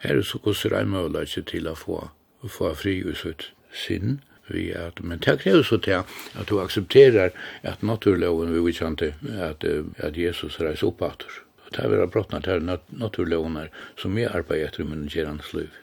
Är 0.00 0.14
det 0.14 0.22
så 0.22 0.38
kus 0.38 0.62
det 0.62 0.84
möjligt 0.84 1.46
till 1.46 1.68
att 1.68 1.78
få 1.78 2.10
få 2.48 2.74
fri 2.74 2.96
ut 2.98 3.52
sin 3.86 4.20
vi 4.46 4.74
at 4.74 5.00
men 5.00 5.18
det 5.18 5.64
så 5.64 5.78
till 5.78 5.94
at 5.94 6.46
du 6.46 6.60
accepterar 6.60 7.30
att 7.62 7.82
naturloven 7.82 8.52
vi 8.52 8.60
vill 8.60 8.86
inte 8.86 9.14
att 9.40 9.64
att 10.04 10.16
Jesus 10.16 10.60
reis 10.60 10.82
upp 10.82 11.02
åter. 11.02 11.47
Det 11.72 11.84
er 11.84 11.92
vært 11.92 12.14
brottnet 12.14 12.48
her 12.48 12.62
naturloner 12.64 13.72
som 14.00 14.14
vi 14.16 14.24
arbeider 14.28 14.70
etter 14.70 14.84
i 14.84 15.10
gjerende 15.12 15.44
liv. 15.52 15.74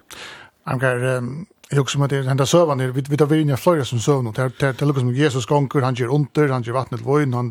Amgar, 0.65 1.03
jeg 1.71 1.81
husker 1.81 1.97
om 1.97 2.03
at 2.05 2.11
den 2.13 2.37
der 2.37 2.45
søvann 2.45 2.81
her, 2.81 2.91
vi 2.93 3.17
tar 3.17 3.31
inn 3.33 3.49
i 3.49 3.57
flere 3.57 3.85
som 3.85 3.97
søvn, 4.01 4.27
det 4.37 4.61
er 4.61 4.85
lukket 4.85 5.01
som 5.01 5.15
Jesus 5.17 5.47
gonger, 5.49 5.81
han 5.81 5.97
gjør 5.97 6.13
under, 6.13 6.51
han 6.53 6.65
gjør 6.65 6.77
vattnet 6.77 7.01
vøyn, 7.05 7.33
han 7.33 7.49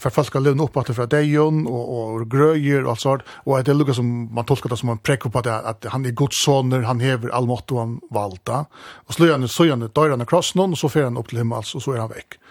får 0.00 0.12
folk 0.12 0.36
å 0.36 0.42
levne 0.44 0.66
opp 0.66 0.76
etter 0.80 0.96
fra 0.96 1.06
deion, 1.08 1.62
og 1.68 2.26
grøyer 2.32 2.84
og 2.84 2.90
alt 2.92 3.04
sånt, 3.04 3.24
og 3.46 3.64
det 3.64 3.72
er 3.72 3.80
lukket 3.80 3.96
som 3.96 4.10
man 4.36 4.48
tolker 4.48 4.72
det 4.72 4.80
som 4.80 4.92
en 4.92 5.00
prekk 5.00 5.24
på 5.32 5.44
det, 5.44 5.56
at 5.72 5.88
han 5.92 6.04
er 6.04 6.16
Guds 6.16 6.44
soner, 6.44 6.84
han 6.84 7.00
hever 7.00 7.32
all 7.32 7.48
måte 7.48 7.80
han 7.80 7.96
valgte, 8.12 8.66
og 9.08 9.16
slår 9.16 9.38
han, 9.38 9.48
så 9.48 9.68
gjør 9.68 9.78
han 9.78 9.88
døyre 9.88 10.20
han 10.20 10.28
krossen, 10.28 10.64
og 10.68 10.80
så 10.80 10.92
fer 10.92 11.08
han 11.08 11.16
opp 11.20 11.32
til 11.32 11.40
himmel, 11.40 11.64
og 11.64 11.84
så 11.84 11.96
er 11.96 12.04
han 12.04 12.12
vekk 12.12 12.41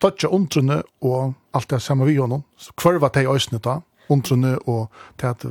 tøtja 0.00 0.30
undrene 0.32 0.80
og 1.04 1.34
alt 1.56 1.70
det 1.70 1.82
samme 1.84 2.08
vi 2.08 2.16
gjennom. 2.16 2.44
Hver 2.80 3.00
var 3.02 3.12
det 3.14 3.26
i 3.26 3.30
øsene 3.30 3.60
da, 3.62 3.80
undrene 4.10 4.56
og 4.66 4.88
til 5.20 5.30
at 5.30 5.46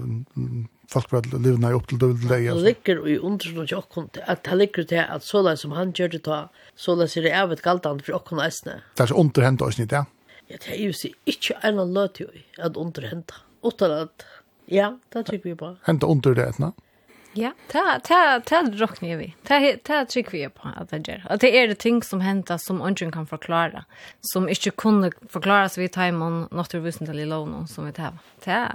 folk 0.90 1.12
var 1.14 1.28
livna 1.36 1.70
i 1.70 1.78
opp 1.78 1.90
til 1.90 2.02
døvd 2.02 2.26
leie. 2.32 2.54
Det 2.54 2.66
ligger 2.66 3.04
i 3.08 3.18
undrene 3.20 3.68
til 3.70 3.78
åkken, 3.78 4.10
at 4.26 4.44
det 4.48 4.58
ligger 4.58 4.90
til 4.90 5.04
at 5.06 5.26
såla 5.26 5.56
som 5.60 5.76
han 5.78 5.94
gjør 5.94 6.16
det 6.16 6.24
da, 6.26 6.40
såla 6.76 7.06
er 7.06 7.28
det 7.28 7.36
evet 7.44 7.64
galdan 7.66 8.02
for 8.02 8.18
åkken 8.20 8.42
øsene. 8.44 8.82
Det 8.98 9.06
er 9.06 9.14
så 9.14 9.22
underhendt 9.22 9.66
øsene 9.66 9.86
i 9.86 9.94
det? 9.94 10.04
Ja, 10.50 10.58
det 10.58 10.74
er 10.74 10.84
jo 10.88 10.94
si, 10.98 11.14
ikke 11.30 11.60
en 11.64 11.82
løt 11.94 12.20
jo 12.24 12.30
at 12.58 12.78
underhendt. 12.78 13.36
Utan 13.62 13.92
at, 13.92 14.26
ja, 14.72 14.96
det 15.14 15.28
tykker 15.28 15.52
vi 15.52 15.58
på. 15.60 15.76
Hendt 15.86 16.04
under 16.08 16.34
det 16.34 16.48
etna? 16.56 16.72
Ja. 16.74 16.89
Ja, 17.34 17.52
ta 17.72 18.00
ta 18.04 18.42
ta 18.46 18.62
rocknar 18.62 19.18
vi. 19.18 19.36
Ta 19.44 19.74
ta 19.84 20.06
trick 20.06 20.34
vi 20.34 20.50
på 20.50 20.70
att 20.78 20.90
det 20.90 21.08
gör. 21.08 21.26
Att 21.30 21.42
det 21.42 21.60
är 21.60 21.68
det 21.68 21.76
ting 21.76 22.04
som 22.04 22.22
händer 22.22 22.58
som 22.58 22.82
ingen 22.82 23.12
kan 23.12 23.28
förklara, 23.28 23.86
som 24.22 24.50
inte 24.50 24.70
kunde 24.70 25.12
förklaras 25.30 25.78
vid 25.78 25.92
timon 25.92 26.48
naturvisna 26.52 27.14
lån 27.14 27.68
som 27.68 27.86
vi 27.86 27.92
tar. 27.92 28.18
Ta. 28.44 28.68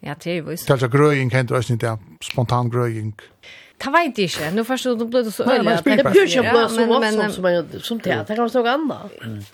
Ja, 0.00 0.14
det 0.24 0.30
är 0.30 0.42
visst. 0.42 0.66
Kanske 0.66 0.88
gröjning 0.88 1.30
kan 1.30 1.46
du 1.46 1.56
inte 1.56 1.86
där 1.86 1.98
spontan 2.20 2.70
gröjning. 2.70 3.14
Ta 3.78 3.90
vet 3.90 4.18
inte. 4.18 4.50
Nu 4.50 4.64
förstår 4.64 4.96
du 4.96 5.04
blöd 5.04 5.34
så 5.34 5.42
öl. 5.42 5.64
Det 5.64 5.84
blir 5.84 6.26
ju 6.26 6.42
blöd 6.42 6.70
så 6.70 6.86
vad 6.86 7.04
som 7.04 7.32
som 7.32 7.80
som 7.80 7.98
det. 7.98 8.24
Det 8.26 8.26
kan 8.26 8.36
vara 8.36 8.48
så 8.48 8.66
annat. 8.66 9.12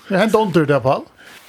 Det 0.08 0.18
händer 0.18 0.42
inte 0.42 0.64
det 0.64 0.80
på. 0.80 1.04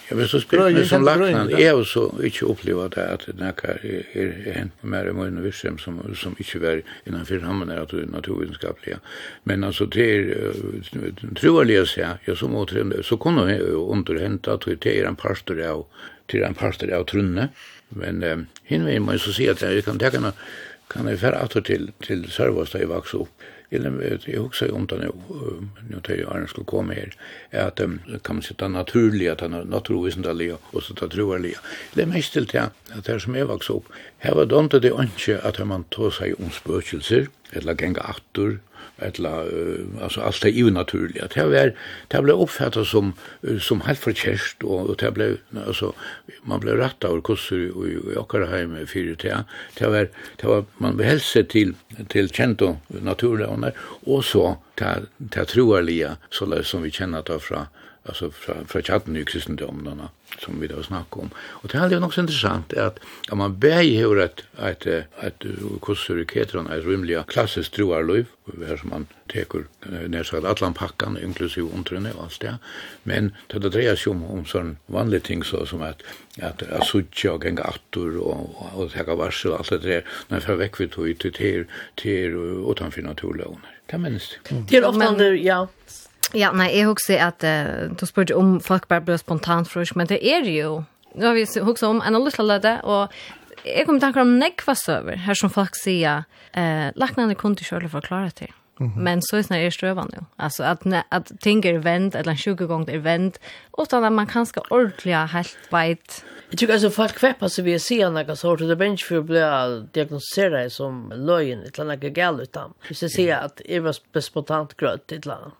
Ja, 0.09 0.15
men 0.15 0.27
så 0.27 0.39
spyrir 0.41 0.73
man 0.73 0.85
som 0.89 1.03
laknan, 1.05 1.51
jeg 1.53 1.69
har 1.69 1.83
så 1.85 2.07
ikke 2.25 2.47
oppleva 2.49 2.87
det 2.89 3.05
at 3.05 3.25
det 3.27 3.35
nekkar 3.37 3.83
er 3.85 4.31
hent 4.55 4.83
mer 4.83 5.09
i 5.09 5.13
møyne 5.13 5.43
vissem 5.43 5.77
som, 5.77 5.99
som 6.17 6.37
ikke 6.41 6.61
var 6.63 6.81
innanfyr 7.05 7.45
hammen 7.45 7.69
er 7.69 7.83
at. 7.83 7.93
Men 9.43 9.63
altså, 9.63 9.85
det 9.85 10.07
er 10.09 11.11
troalige 11.37 11.85
seg, 11.85 12.25
ja, 12.25 12.35
som 12.35 12.57
åtrende, 12.57 13.03
så 13.03 13.19
kunne 13.21 13.45
hun 13.45 13.77
underhenta 13.99 14.57
at 14.57 14.65
det 14.65 14.95
er 14.97 15.07
en 15.07 15.19
pastor 15.19 15.61
av, 15.61 15.85
til 16.27 16.43
en 16.43 16.57
pastor 16.57 16.89
av 16.93 17.05
trunne, 17.05 17.51
men 17.89 18.47
hinvei 18.69 18.97
må 18.99 19.17
så 19.17 19.33
si 19.33 19.47
at 19.49 19.61
jeg 19.61 19.85
kan 19.85 20.01
ta 20.01 20.09
kan 20.89 21.07
jeg 21.07 21.19
för 21.19 21.31
atter 21.37 21.61
til, 21.61 21.91
til 22.01 22.25
Sørvastad 22.31 22.81
i 22.81 22.89
vaks 22.89 23.13
opp, 23.13 23.29
jag 23.69 24.19
jag 24.25 24.45
också 24.45 24.71
om 24.71 24.85
det 24.85 24.97
nu 24.97 25.11
nu 25.89 25.99
tar 26.01 26.13
jag 26.13 26.35
annars 26.35 26.49
skulle 26.49 26.65
komma 26.65 26.93
här 26.93 27.13
att 27.67 27.79
kan 28.21 28.35
man 28.35 28.41
sitta 28.41 28.67
naturligt 28.67 29.31
att 29.31 29.41
han 29.41 29.51
naturvisendaliga 29.51 30.57
och 30.61 30.83
så 30.83 30.93
tar 30.93 31.07
troarliga 31.07 31.59
det 31.93 32.05
mest 32.05 32.33
till 32.33 32.45
det 32.45 32.69
att 32.91 33.05
det 33.05 33.19
som 33.19 33.35
är 33.35 33.43
vuxen 33.43 33.75
upp 33.75 33.85
här 34.17 34.35
var 34.35 34.45
det 34.45 34.59
inte 34.59 34.79
det 34.79 34.91
inte 34.99 35.39
att 35.43 35.67
man 35.67 35.83
tog 35.83 36.13
sig 36.13 36.33
om 36.33 36.49
spökelser 36.49 37.27
eller 37.51 37.81
gänga 37.81 38.01
attor 38.01 38.59
eller 38.97 39.53
uh, 39.53 39.85
alltså 40.03 40.21
allt 40.21 40.41
det 40.41 40.49
ju 40.49 40.71
naturligt. 40.71 41.33
Det 41.33 41.43
var 41.43 41.73
det 42.07 42.21
blev 42.21 42.35
uppfattat 42.35 42.87
som 42.87 43.13
som 43.59 43.81
helt 43.81 43.99
förkärst 43.99 44.63
och, 44.63 44.95
det 44.97 45.11
blev 45.11 45.37
alltså 45.67 45.93
man 46.41 46.59
blev 46.59 46.75
rätt 46.75 47.03
av 47.03 47.21
kurser 47.21 47.77
och 47.77 47.87
i 47.87 48.45
hem 48.45 48.71
med 48.71 48.89
fyra 48.89 49.15
till. 49.15 49.35
Det 49.77 49.87
var 49.87 50.09
det 50.35 50.47
var 50.47 50.65
man 50.77 50.99
hälsa 50.99 51.43
till 51.43 51.73
till 52.07 52.29
känto 52.29 52.77
naturliga 52.87 53.73
och 54.05 54.25
så 54.25 54.57
det 54.75 55.01
det 55.17 55.45
troarliga 55.45 56.17
så 56.29 56.45
där 56.45 56.63
som 56.63 56.81
vi 56.81 56.91
känner 56.91 57.23
det 57.23 57.39
från 57.39 57.65
alltså 58.09 58.31
från 58.31 58.67
från 58.67 58.83
chatten 58.83 59.15
i 59.15 59.25
kristendomen 59.25 60.01
som 60.39 60.59
vi 60.59 60.67
då 60.67 60.83
snackar 60.83 61.21
om. 61.21 61.29
Och 61.37 61.69
det 61.71 61.77
är 61.77 61.89
ju 61.89 62.03
också 62.03 62.21
intressant 62.21 62.73
är 62.73 62.83
att 62.83 62.99
om 63.31 63.37
man 63.37 63.59
bäj 63.59 63.97
hur 63.97 64.19
ett 64.19 64.43
ett 64.57 64.85
ett 65.21 65.43
ketron 66.31 66.67
är 66.67 66.81
rimliga 66.81 67.23
klassiskt 67.23 67.73
troarliv 67.73 68.25
där 68.45 68.77
som 68.77 68.89
man 68.89 69.07
tekur 69.27 69.65
att 70.33 70.61
allan 70.61 70.73
packan 70.73 71.17
inklusive 71.23 71.67
underne 71.75 72.11
och 72.11 72.23
allt 72.23 72.39
det. 72.39 72.57
Men 73.03 73.35
det 73.47 73.59
där 73.59 73.69
drejer 73.69 73.95
sig 73.95 74.11
om 74.11 74.23
om 74.23 74.45
sån 74.45 74.77
vanliga 74.85 75.21
ting 75.21 75.43
så 75.43 75.65
som 75.65 75.81
att 75.81 76.01
att 76.41 76.63
att 76.63 76.87
sucha 76.87 77.31
och 77.31 77.45
gänga 77.45 77.63
attor 77.63 78.17
och 78.17 78.39
och 78.73 78.91
ta 78.91 79.15
varsel 79.15 79.53
allt 79.53 79.69
det 79.69 79.77
där 79.77 80.05
när 80.27 80.39
för 80.39 80.55
veck 80.55 80.79
vi 80.79 80.87
tog 80.87 81.07
ut 81.07 81.19
till 81.19 81.65
till 81.95 82.31
utanför 82.71 83.01
naturlån. 83.01 83.61
Kan 83.87 84.01
minst. 84.01 84.39
Det 84.69 84.77
är 84.77 84.85
ofta 84.85 85.35
ja 85.35 85.67
Ja, 86.37 86.51
nei, 86.53 86.69
jeg 86.75 86.85
husker 86.89 87.21
at 87.25 87.43
uh, 87.45 87.89
du 87.89 88.05
spurte 88.05 88.37
om 88.37 88.59
folk 88.61 88.87
bare 88.91 89.05
ble 89.05 89.17
spontant 89.17 89.69
frusk, 89.69 89.95
men 89.97 90.09
det 90.09 90.19
er 90.21 90.45
jo, 90.45 90.83
nå 91.15 91.25
har 91.25 91.37
vi 91.37 91.47
husker 91.47 91.89
om 91.89 92.03
en 92.05 92.19
av 92.19 92.25
lytte 92.25 92.45
løte, 92.45 92.75
og 92.85 93.09
jeg 93.65 93.87
kommer 93.87 94.03
tanker 94.03 94.23
om 94.23 94.37
nekva 94.39 94.75
søver, 94.77 95.19
her 95.25 95.37
som 95.37 95.51
folk 95.51 95.77
sier, 95.79 96.27
uh, 96.53 96.87
laknene 96.99 97.37
kunne 97.39 97.59
ikke 97.59 97.81
å 97.97 98.05
klare 98.05 98.31
til. 98.31 98.53
Mm 98.79 98.87
-hmm. 98.87 98.99
Men 98.99 99.21
så 99.21 99.37
er 99.37 99.63
det 99.63 99.73
strøvende 99.73 100.15
jo. 100.15 100.23
Altså 100.39 100.63
at, 100.63 101.05
at 101.11 101.31
ting 101.41 101.65
er 101.65 101.79
vendt, 101.79 102.15
eller 102.15 102.31
en 102.31 102.37
20 102.37 102.63
er 102.63 102.67
vendt, 102.67 103.03
vänt 103.03 103.39
utan 103.79 104.03
at 104.03 104.11
man 104.11 104.27
kanske 104.27 104.61
ordliga 104.71 105.25
helt 105.25 105.57
veit. 105.71 106.23
Jeg 106.51 106.57
tror 106.57 106.71
altså 106.71 106.89
folk 106.89 107.09
kvepper 107.09 107.19
seg 107.19 107.19
kväppar 107.19 107.47
så 107.47 107.61
vi 107.61 107.79
ser 107.79 108.09
några 108.09 108.35
sorter 108.35 108.67
det 108.67 108.81
er 108.81 108.91
ikke 108.91 109.05
for 109.05 109.15
å 109.15 109.21
bli 109.21 109.41
diagnostiserade 109.93 110.69
som 110.69 111.11
løgn, 111.15 111.59
et 111.59 111.79
eller 111.79 111.95
något 111.95 112.13
galet 112.13 112.41
utan. 112.41 112.73
jeg 112.89 113.11
sier 113.11 113.37
at 113.37 113.61
jeg 113.69 113.83
var 113.83 114.21
spontant 114.21 114.77
grøtt, 114.77 115.11
et 115.11 115.25
eller 115.25 115.35
annet. 115.35 115.53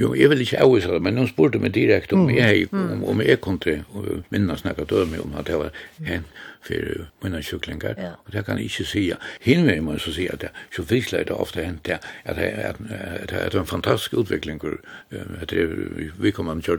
Jo, 0.00 0.14
jeg 0.16 0.30
vil 0.30 0.40
ikke 0.40 0.60
avvise 0.64 0.88
det, 0.88 1.02
men 1.04 1.18
hun 1.20 1.28
spurte 1.28 1.60
meg 1.60 1.74
direkte 1.74 2.16
om 2.16 2.30
jeg, 2.32 2.64
om, 2.72 3.02
om 3.12 3.20
jeg 3.20 3.40
kom 3.44 3.58
til 3.60 3.82
kunne 3.92 4.22
minnes 4.32 4.62
snakket 4.64 4.94
meg 5.10 5.20
om 5.20 5.34
at 5.36 5.50
det 5.50 5.58
var 5.60 5.74
hent 6.06 6.40
för 6.62 7.06
mina 7.20 7.42
kycklingar. 7.42 7.94
Ja. 7.98 8.10
Och 8.24 8.30
det 8.30 8.42
kan 8.42 8.56
jag 8.56 8.62
inte 8.62 8.84
säga. 8.84 9.16
Hinner 9.40 9.80
man 9.80 9.98
så 9.98 10.12
säga 10.12 10.32
att 10.32 10.40
det, 10.40 10.50
så 10.76 10.84
fisklar 10.84 11.24
det 11.24 11.32
ofta 11.32 11.60
hänt 11.60 11.84
det, 11.84 11.98
att 12.24 12.36
det 12.36 12.50
är, 12.50 12.70
att 12.70 13.28
det 13.28 13.54
är 13.54 13.56
en 13.56 13.66
fantastisk 13.66 14.14
utveckling. 14.14 14.60
Att 15.42 15.48
det 15.48 15.62
är, 15.62 16.12
vi 16.20 16.32
kommer 16.32 16.56
att 16.56 16.64
köra 16.64 16.78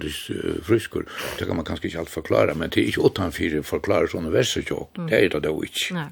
friskor. 0.63 1.05
Det 1.39 1.45
kan 1.45 1.55
man 1.55 1.65
kanske 1.65 1.87
inte 1.87 1.99
allt 1.99 2.09
förklara, 2.09 2.53
men 2.55 2.69
det 2.69 2.81
är 2.81 2.85
inte 2.85 2.99
åttan 2.99 3.31
fyra 3.31 3.63
förklarar 3.63 4.07
sådana 4.07 4.29
verser 4.29 4.65
jag. 4.69 4.87
Det 5.09 5.25
är 5.25 5.29
det 5.29 5.39
då 5.39 5.63
inte. 5.63 5.93
Nej. 5.93 6.07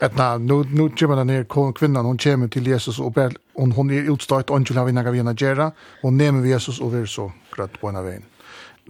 Att 0.00 0.40
nu, 0.40 0.54
nu 0.54 0.90
kommer 0.90 1.16
den 1.16 1.28
här 1.28 1.72
kvinnan, 1.72 2.04
hon 2.04 2.18
kommer 2.18 2.48
till 2.48 2.66
Jesus 2.66 2.98
och 2.98 3.12
ber, 3.12 3.32
hon, 3.52 3.72
hon 3.72 3.90
är 3.90 4.12
utstått, 4.12 4.50
angel 4.50 4.76
har 4.76 4.84
vi 4.86 4.92
några 4.92 5.10
vi 5.10 5.16
gärna 5.16 5.34
göra, 5.38 5.72
hon 6.02 6.16
nämner 6.16 6.48
Jesus 6.48 6.80
och 6.80 6.94
vi 6.94 7.00
är 7.00 7.06
så 7.06 7.32
grött 7.56 7.80
på 7.80 7.88
en 7.88 7.96
av 7.96 8.04
vägen 8.04 8.22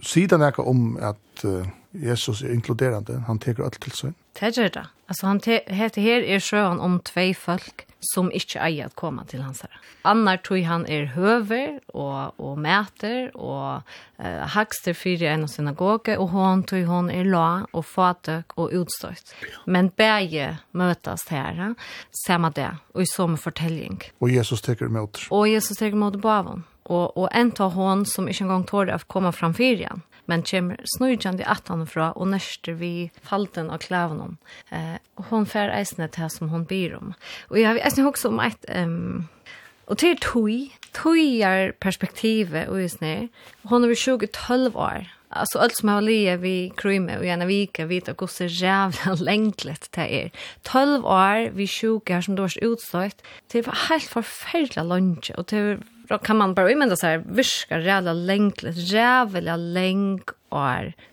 sidan 0.03 0.41
er 0.41 0.59
om 0.59 0.97
at 1.01 1.43
uh, 1.45 1.67
Jesus 1.93 2.41
er 2.41 2.53
inkluderande. 2.53 3.23
Han 3.27 3.39
teker 3.39 3.65
alt 3.65 3.81
til 3.81 3.91
sig. 3.91 4.13
Det 4.39 4.57
gör 4.57 4.67
det. 4.67 4.85
Altså, 5.09 5.27
han 5.27 5.41
heter 5.67 6.01
her 6.01 6.23
er 6.35 6.39
sjøen 6.39 6.79
om 6.79 6.99
tvei 6.99 7.33
folk 7.33 7.86
som 8.11 8.29
ikke 8.33 8.59
eier 8.63 8.89
at 8.89 8.95
komme 8.99 9.25
til 9.29 9.43
hans 9.45 9.63
herre. 9.65 9.81
Annar 10.07 10.39
tog 10.45 10.61
han 10.63 10.85
er 10.87 11.09
høver 11.15 11.79
og, 11.93 12.37
og 12.39 12.59
mæter 12.63 13.31
og 13.35 13.83
uh, 13.83 14.43
hakster 14.53 14.95
fyrir 14.97 15.33
en 15.33 15.47
synagoge, 15.51 16.17
og 16.17 16.31
hon 16.35 16.63
tog 16.67 16.87
hon 16.87 17.11
er 17.11 17.27
la 17.27 17.65
og 17.73 17.85
fatøk 17.85 18.55
og 18.57 18.73
utstøyt. 18.81 19.35
Men 19.65 19.91
begge 19.97 20.53
møtes 20.77 21.27
her, 21.33 21.75
samme 22.25 22.51
det, 22.55 22.71
og 22.95 23.03
i 23.03 23.11
samme 23.11 23.37
fortelling. 23.37 24.01
Og 24.21 24.33
Jesus 24.33 24.63
teker 24.63 24.91
mot. 24.93 25.19
Og 25.31 25.47
Jesus 25.51 25.77
teker 25.77 25.99
mot 25.99 26.15
bavon. 26.21 26.65
Og, 26.87 27.17
og 27.17 27.27
en 27.35 27.51
tar 27.51 27.73
hon 27.75 28.05
som 28.07 28.29
ikke 28.31 28.45
engang 28.45 28.63
tårer 28.67 28.95
å 28.95 29.07
komme 29.11 29.33
fram 29.35 29.55
fyrir 29.57 29.81
igjen 29.83 30.05
men 30.27 30.43
kommer 30.43 30.77
snøyjande 30.97 31.47
attan 31.47 31.85
fra 31.87 32.11
og 32.15 32.27
nørster 32.33 32.77
vi 32.79 33.09
falten 33.23 33.71
av 33.71 33.81
klæven 33.83 34.37
Eh, 34.71 34.97
hon 35.29 35.45
fer 35.45 35.71
eisene 35.71 36.07
til 36.11 36.29
som 36.29 36.49
hon 36.49 36.65
byr 36.65 36.97
om. 36.97 37.13
Og 37.49 37.59
jeg 37.59 37.67
har 37.67 37.79
eisene 37.85 38.07
også 38.07 38.27
om 38.27 38.39
et... 38.43 38.65
Um, 38.69 39.27
og 39.87 39.97
til 39.97 40.17
tui, 40.19 40.73
tui 40.93 41.41
er 41.41 41.71
perspektivet 41.79 42.67
og 42.67 42.83
isne. 42.83 43.29
Hon 43.71 43.83
er 43.83 43.95
20-12 43.95 44.75
år. 44.75 45.07
Alltså 45.29 45.59
allt 45.59 45.77
som 45.77 45.89
har 45.89 46.01
lia 46.01 46.37
vi 46.37 46.71
krymme 46.77 47.17
och 47.17 47.25
gärna 47.25 47.45
vika 47.45 47.85
vita 47.85 48.13
hur 48.19 48.27
så 48.27 48.45
jävla 48.45 49.13
längligt 49.19 49.91
det 49.91 50.23
är. 50.23 50.31
12 50.63 51.05
år 51.05 51.49
vi 51.49 51.67
sjuka 51.67 52.21
som 52.21 52.35
då 52.35 52.43
är 52.43 52.63
utstått. 52.63 53.21
Det 53.51 53.61
var 53.61 53.73
helt 53.89 54.03
förfärliga 54.03 54.83
lunch 54.83 55.31
och 55.37 55.45
det 55.45 55.79
då 56.07 56.17
kan 56.17 56.37
man 56.37 56.53
bara 56.53 56.71
imända 56.71 56.95
så 56.95 57.07
här 57.07 57.23
viska 57.25 57.79
jävla 57.79 58.13
längligt 58.13 58.77
jävla 58.77 59.55
länk 59.55 60.29
och 60.49 60.59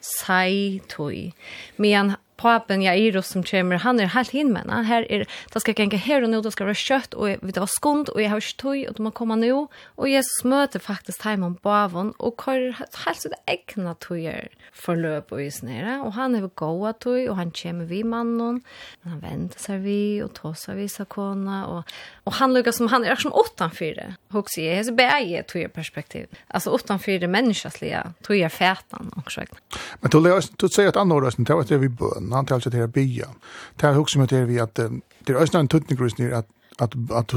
sai 0.01 0.81
toy 0.89 1.33
men 1.77 2.13
papen 2.37 2.83
Jairus 2.83 3.27
som 3.27 3.43
kommer, 3.43 3.77
han 3.77 4.01
är 4.01 4.07
helt 4.07 4.31
hin 4.31 4.53
med. 4.53 4.87
Här 4.87 5.13
är 5.13 5.27
det 5.53 5.61
ska 5.61 5.73
gänga 5.73 5.97
här 5.97 6.23
och 6.23 6.31
nu, 6.31 6.41
då 6.41 6.51
ska 6.51 6.65
vara 6.65 6.75
kött 6.75 7.15
och 7.15 7.29
vi 7.29 7.53
tar 7.53 7.67
skund 7.67 8.09
och 8.09 8.23
jag 8.23 8.31
har 8.31 8.37
inte 8.37 8.57
tog 8.57 8.87
och 8.89 8.95
de 8.95 9.07
har 9.07 9.13
kommit 9.13 9.39
nu. 9.39 9.67
Och 9.85 10.09
Jesus 10.09 10.45
möter 10.45 10.79
faktiskt 10.79 11.23
hemma 11.23 11.47
om 11.47 11.59
bavon 11.63 12.11
och 12.11 12.43
har 12.43 12.77
helt 13.05 13.21
sådär 13.21 13.39
äckna 13.47 13.95
tojer 13.95 14.49
för 14.73 14.97
löp 14.97 15.33
och 15.33 15.43
just 15.43 15.63
nere. 15.63 16.01
Och 16.01 16.13
han 16.13 16.35
har 16.35 16.51
goa 16.55 16.93
tog 16.93 17.29
och 17.29 17.37
han 17.37 17.51
kommer 17.51 17.85
vid 17.85 18.07
mannen. 18.07 18.63
Han 19.03 19.21
vänder 19.21 19.59
sig 19.59 19.79
vi 19.79 20.23
och 20.23 20.33
tåsar 20.33 20.75
vi 20.75 20.89
sig 20.89 21.07
kona. 21.07 21.67
Och, 21.67 21.85
och 22.25 22.33
han 22.33 22.55
lyckas 22.55 22.77
som 22.77 22.89
han 22.89 23.05
är 23.05 23.17
som 23.17 23.33
åttan 23.33 23.71
fyra 23.71 24.15
Och 24.33 24.45
så 24.49 24.61
är 24.61 24.85
det 24.85 24.93
bäge 24.93 25.43
tojer 25.43 25.69
perspektiv. 25.69 26.27
Alltså 26.47 26.71
åttanför 26.71 27.19
det 27.19 27.29
människasliga 27.29 28.13
tojer 28.23 28.49
fätan 28.49 29.11
också. 29.17 29.41
Men 30.01 30.11
du 30.57 30.69
säger 30.69 30.89
att 30.89 30.97
annorlunda, 30.97 31.37
det 31.39 31.55
var 31.55 31.65
det 31.65 31.79
vi 31.79 31.89
bön 31.89 32.24
bön. 32.25 32.33
Han 32.33 32.47
tar 32.47 32.55
alltså 32.55 32.71
det 32.71 32.77
här 32.77 32.87
byan. 32.87 33.35
Det 33.77 33.87
här 33.87 34.19
med 34.19 34.29
det 34.29 34.45
vi 34.45 34.61
att 34.61 34.75
det 35.25 35.33
är 35.33 35.37
ösnan 35.37 35.69
tuttnigrus 35.69 36.19
ner 36.19 36.33
att 36.33 36.49
att 36.79 36.95
att 37.11 37.29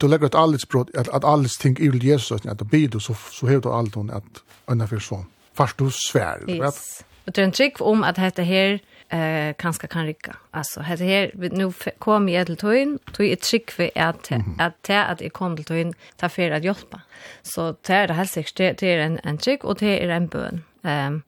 du 0.00 0.08
lägger 0.08 0.26
ett 0.26 0.34
alldeles 0.34 0.68
brott 0.68 0.96
att 0.96 1.08
att 1.08 1.24
alls 1.24 1.58
ting 1.58 1.76
i 1.78 1.98
Jesus 1.98 2.46
att 2.46 2.62
be 2.62 2.86
du 2.86 3.00
så 3.00 3.14
så 3.14 3.46
helt 3.46 3.66
och 3.66 3.76
allt 3.76 3.94
hon 3.94 4.10
att 4.10 4.42
ungefär 4.66 4.98
så 4.98 5.24
fast 5.54 5.78
du 5.78 5.90
svär 5.90 6.38
vet 6.46 7.04
det 7.24 7.38
är 7.38 7.44
en 7.44 7.52
trick 7.52 7.80
om 7.80 8.04
att 8.04 8.18
heta 8.18 8.42
här 8.42 8.80
eh 9.08 9.54
kanske 9.58 9.86
kan 9.86 10.06
rycka 10.06 10.36
alltså 10.50 10.80
heta 10.80 11.04
här 11.04 11.30
nu 11.34 11.72
kom 11.98 12.28
jag 12.28 12.46
till 12.46 12.56
toin 12.56 12.98
tog 13.12 13.26
ett 13.26 13.42
trick 13.42 13.70
för 13.70 13.90
att 13.94 14.30
att 14.58 14.90
att 14.90 15.22
i 15.22 15.30
kom 15.30 15.56
till 15.56 15.64
toin 15.64 15.94
ta 16.16 16.28
för 16.28 16.50
att 16.50 16.64
hjälpa 16.64 17.00
så 17.42 17.74
det 17.86 17.92
är 17.92 18.08
det 18.08 18.14
helt 18.14 18.30
säkert 18.30 18.56
det 18.56 18.82
är 18.82 18.98
en 18.98 19.20
en 19.22 19.38
trick 19.38 19.64
och 19.64 19.76
det 19.78 20.04
är 20.04 20.08
en 20.08 20.26
bön 20.26 20.62
Ehm. 20.84 21.22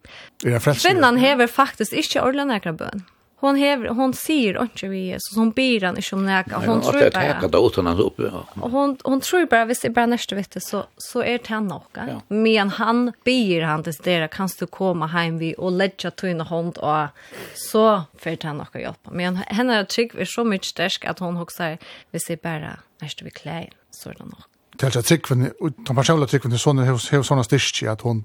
Um, 0.44 0.60
Kvinnan 0.60 1.16
hever 1.16 1.46
faktiskt 1.46 1.92
inte 1.92 2.22
ordentlig 2.22 2.46
nekra 2.46 2.72
bøn. 2.72 3.06
Hon 3.38 3.56
hever, 3.60 3.90
hon 3.92 4.14
sier 4.16 4.56
ikke 4.62 4.88
vi 4.88 5.00
Jesus, 5.10 5.34
hon 5.36 5.50
byr 5.52 5.84
han 5.84 5.98
ikke 6.00 6.16
om 6.16 6.22
nekra. 6.24 6.62
Hon 6.64 6.80
tror 6.80 6.96
bare... 7.12 7.34
Ja, 7.34 7.48
det 7.52 7.58
er 7.60 7.82
hans 7.84 8.00
oppe, 8.00 8.30
ja. 8.32 8.40
Hon, 8.72 8.94
hon 9.04 9.20
tror 9.20 9.44
bara 9.52 9.68
hvis 9.68 9.84
det 9.84 9.90
bare 9.96 10.08
neste 10.14 10.38
vitte, 10.38 10.62
så, 10.64 10.86
så 10.96 11.20
er 11.20 11.42
det 11.44 11.52
han 11.52 11.68
noe. 11.68 11.84
Ja. 12.08 12.16
Men 12.32 12.72
han 12.78 13.10
byr 13.28 13.68
han 13.68 13.84
til 13.84 14.00
dere, 14.08 14.30
kan 14.32 14.48
du 14.48 14.64
komme 14.72 15.10
hjem 15.12 15.36
vi 15.42 15.52
og 15.60 15.76
ledja 15.76 16.14
tøyne 16.16 16.48
hånd, 16.48 16.80
og 16.80 17.12
så 17.60 17.84
får 18.16 18.40
det 18.40 18.48
han 18.48 18.62
noe 18.64 18.84
hjelp. 18.86 19.12
Men 19.12 19.42
henne 19.52 19.82
er 19.82 19.88
trygg, 19.92 20.16
er 20.16 20.32
så 20.32 20.46
mye 20.48 20.64
sterk 20.64 21.04
at 21.04 21.20
hon 21.20 21.36
også 21.36 21.60
sier, 21.60 21.94
hvis 22.16 22.30
det 22.32 22.40
bare 22.40 22.78
neste 23.04 23.28
vi 23.28 23.36
klær, 23.36 23.68
så 23.92 24.14
er 24.14 24.22
det 24.22 24.30
nok 24.32 24.48
til 24.78 24.98
at 24.98 25.04
tryggven, 25.04 25.42
de 25.88 25.94
personlige 25.94 26.28
tryggven 26.32 26.54
til 26.54 26.60
sånne, 26.60 26.86
har 26.86 27.24
sånne 27.26 27.44
styrke 27.46 27.90
at 27.90 28.04
hun, 28.06 28.24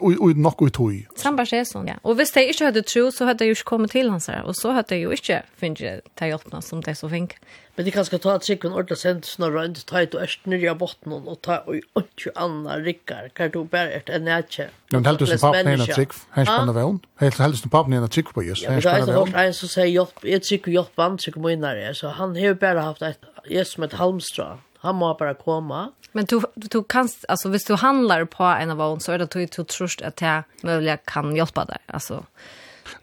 og 0.00 0.36
nok 0.36 0.62
ut 0.62 0.80
hoj. 0.82 1.02
Samme 1.16 1.46
sig 1.46 1.66
sånn, 1.68 1.90
ja. 1.92 1.98
Og 2.02 2.16
hvis 2.18 2.34
de 2.34 2.46
ikke 2.50 2.70
hadde 2.70 2.84
tro 2.86 3.08
så 3.10 3.28
hadde 3.28 3.44
de 3.44 3.50
jo 3.50 3.58
ikke 3.58 3.70
kommet 3.74 3.94
til 3.94 4.10
hans 4.10 4.26
her, 4.30 4.42
og 4.42 4.56
så 4.58 4.74
hadde 4.76 4.94
de 4.94 5.02
jo 5.04 5.12
ikke 5.14 5.42
finnet 5.60 6.06
til 6.18 6.32
hjelpene 6.32 6.62
som 6.62 6.82
de 6.82 6.94
så 6.98 7.10
fink. 7.12 7.38
Men 7.76 7.86
de 7.86 7.90
kan 7.90 8.04
skal 8.04 8.18
ta 8.20 8.34
att 8.34 8.42
tryggven 8.42 8.72
ordentligt 8.72 8.98
sent 8.98 9.26
snarare 9.26 9.64
inte 9.66 9.84
ta 9.86 10.02
ett 10.02 10.14
og 10.14 10.22
øst 10.22 10.46
nere 10.46 10.70
av 10.70 10.78
botten 10.78 11.12
og 11.12 11.38
ta 11.42 11.62
og 11.66 11.78
ikke 11.96 12.32
anna 12.36 12.76
rikker, 12.76 13.30
Kan 13.34 13.50
du 13.50 13.64
bära 13.64 13.90
ett 13.90 14.10
en 14.10 14.24
nätje? 14.24 14.68
Ja, 14.92 14.98
men 14.98 15.06
helst 15.06 15.40
som 15.40 15.52
pappen 15.52 15.68
er 15.68 15.72
en 15.72 15.94
trygg. 15.94 16.12
Han 16.30 16.46
spännande 16.46 16.72
väl. 16.72 16.98
Helst 17.20 17.62
som 17.62 17.70
pappen 17.70 17.92
er 17.92 18.02
en 18.02 18.08
trygg 18.08 18.34
på 18.34 18.42
just. 18.42 18.62
Ja, 18.62 18.70
men 18.70 18.80
det 18.82 19.34
er 19.34 19.46
en 19.46 19.54
som 19.54 19.68
sier, 19.68 19.86
hjälp. 19.86 20.24
Jag 20.24 20.42
tycker 20.42 20.72
hjälp, 20.72 20.92
han 20.96 21.18
tycker 21.18 21.40
mig 21.40 21.94
Så 21.94 22.08
han 22.08 22.36
har 22.36 22.42
ju 22.42 22.54
bara 22.54 22.80
haft 22.80 23.02
et, 23.02 23.18
just 23.50 23.72
som 23.72 23.84
et 23.84 23.92
halmstrå. 23.92 24.58
Han 24.82 24.94
må 24.94 25.14
bara 25.14 25.34
komma. 25.34 25.92
Men 26.12 26.24
du 26.24 26.40
du 26.54 26.84
kan 26.84 27.08
alltså 27.28 27.48
visst 27.48 27.66
du 27.66 27.74
handlar 27.74 28.24
på 28.24 28.44
en 28.44 28.70
av 28.70 28.80
oss 28.80 29.04
så 29.04 29.12
är 29.12 29.18
det 29.18 29.24
att 29.24 29.30
du 29.30 29.46
tror 29.46 29.90
att 30.02 30.16
det 30.16 30.44
möjliga 30.62 30.96
kan 30.96 31.36
hjälpa 31.36 31.64
dig 31.64 31.78
alltså. 31.86 32.24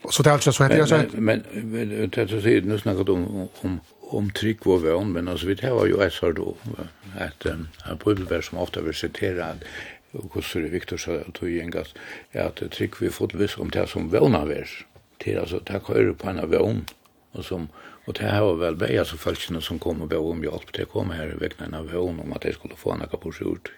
Så 0.10 0.24
det 0.24 0.30
är 0.30 0.34
alltså 0.34 0.52
så 0.52 0.64
heter 0.64 0.78
jag 0.78 0.90
så 0.90 1.02
men 1.14 1.44
men 1.54 2.10
det 2.10 2.28
så 2.28 2.42
säger 2.42 2.62
nu 2.62 2.80
snackar 2.80 3.10
om 3.10 3.48
om 3.62 3.80
om 4.00 4.30
tryck 4.30 4.66
var 4.66 4.78
vän 4.78 5.12
men 5.12 5.28
alltså 5.28 5.48
vi 5.48 5.56
det 5.56 5.72
var 5.74 5.86
ju 5.86 6.10
så 6.10 6.32
då 6.32 6.56
att 7.20 7.46
en 7.46 7.68
bibelvers 8.06 8.50
som 8.50 8.58
ofta 8.58 8.82
vi 8.82 8.94
citerar 8.94 9.56
och 10.12 10.32
hur 10.34 10.42
så 10.42 10.60
det 10.60 10.70
Viktor 10.70 10.98
så 10.98 11.22
du 11.40 11.58
gängas 11.58 11.94
är 12.32 12.44
att 12.44 12.72
tryck 12.72 13.02
vi 13.02 13.10
fått 13.10 13.34
viss 13.34 13.58
om 13.58 13.70
det 13.70 13.88
som 13.88 14.10
vånar 14.10 14.46
vers 14.46 14.86
till 15.18 15.40
alltså 15.40 15.60
ta 15.60 15.80
kör 15.80 16.14
på 16.14 16.30
en 16.30 16.40
av 16.40 16.50
vån 16.50 16.86
och 17.32 17.46
som 17.46 17.68
Og 18.10 18.16
det 18.16 18.24
här 18.24 18.42
var 18.42 18.56
väl 18.56 18.76
bäja 18.76 19.06
så 19.06 19.18
följtsen 19.18 19.62
som 19.62 19.80
kom 19.80 20.02
og 20.02 20.08
be 20.10 20.18
om 20.18 20.40
hjelp 20.42 20.72
til 20.74 20.88
å 20.88 20.90
komme 20.90 21.14
her 21.14 21.30
i 21.30 21.36
veckan 21.38 21.76
av 21.78 21.92
hon 21.94 22.18
om 22.24 22.32
at 22.34 22.48
jeg 22.48 22.56
skulle 22.56 22.74
få 22.74 22.96
noe 22.98 23.20
på 23.22 23.30
sig 23.32 23.46
ut. 23.46 23.70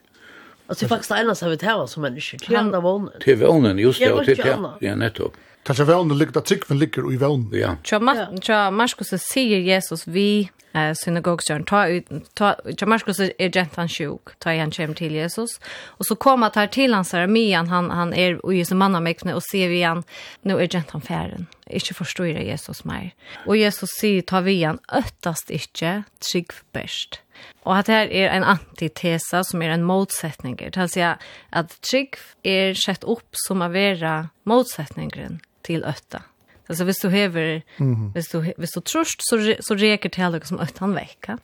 Alltså 0.67 0.85
det 0.85 0.87
er 0.87 0.91
faktisk 0.93 1.11
det 1.11 1.17
eneste 1.19 1.49
vi 1.51 1.57
tar 1.59 1.81
som 1.91 2.05
mennesker, 2.05 2.39
til 2.39 2.55
andra 2.55 2.79
vånen. 2.79 3.09
Til 3.19 3.35
vånen, 3.41 3.79
just 3.79 3.99
det. 3.99 4.11
og 4.13 4.23
til 4.23 4.39
andra. 4.47 4.77
Ja, 4.79 4.95
nettopp. 4.95 5.35
Kanskje 5.67 5.85
vånen 5.85 6.17
ligger 6.17 6.33
där 6.33 6.41
tryggven 6.41 6.79
ligger 6.79 7.13
i 7.13 7.17
vånen. 7.17 7.51
Ja. 7.51 7.75
Tja, 7.83 8.71
Markus 8.71 9.11
sier 9.19 9.59
Jesus, 9.59 10.07
vi 10.07 10.49
eh 10.73 10.93
synagogsjörn 10.93 11.63
ta 11.63 11.87
ut 11.87 12.07
ta 12.33 12.55
Jamarkus 12.77 13.19
är 13.19 13.51
gentan 13.51 13.89
sjuk 13.89 14.39
ta 14.39 14.53
igen 14.53 14.71
hem 14.77 14.93
till 14.93 15.15
Jesus. 15.15 15.59
Och 15.85 16.05
så 16.05 16.15
kommer 16.15 16.49
tar 16.49 16.67
till 16.67 16.93
hans 16.93 17.13
armén 17.13 17.67
han 17.67 17.91
han 17.91 18.13
är 18.13 18.53
ju 18.53 18.65
som 18.65 18.77
manna 18.77 18.99
mekne, 18.99 19.33
och 19.33 19.43
ser 19.43 19.69
vi 19.69 19.75
igen 19.75 20.03
nu 20.41 20.59
är 20.59 20.67
gentan 20.67 21.01
färden 21.01 21.47
inte 21.65 21.93
förstår 21.93 22.25
det 22.25 22.43
Jesus 22.43 22.83
mer 22.83 23.13
och 23.45 23.57
Jesus 23.57 23.89
säger 24.01 24.21
ta 24.21 24.39
vi 24.39 24.51
igen 24.51 24.79
öttast 24.91 25.49
inte 25.49 26.03
trygg 26.31 26.51
bäst 26.71 27.21
Och 27.63 27.77
att 27.77 27.85
det 27.85 27.93
här 27.93 28.07
är 28.07 28.29
en 28.29 28.43
antitesa 28.43 29.43
som 29.43 29.61
är 29.61 29.69
en 29.69 29.83
motsättning. 29.83 30.55
Det 30.55 30.77
vill 30.77 30.89
säga 30.89 31.17
att 31.49 31.81
trygg 31.81 32.15
är 32.43 32.73
sett 32.73 33.03
upp 33.03 33.29
som 33.31 33.61
att 33.61 33.71
vara 33.71 34.29
motsättningen 34.43 35.39
till 35.61 35.83
ötta. 35.83 36.21
Alltså 36.67 36.83
visst 36.83 37.01
du 37.01 37.09
häver, 37.09 37.61
mm. 37.77 38.11
visst 38.15 38.31
du 38.31 38.53
visst 38.57 38.73
du 38.73 38.81
trust 38.81 39.19
så 39.19 39.55
så 39.59 39.75
reker 39.75 40.09
till 40.09 40.23
alla 40.23 40.41
som 40.41 40.59
att 40.59 40.77
han 40.77 40.93
vecka. 40.93 41.37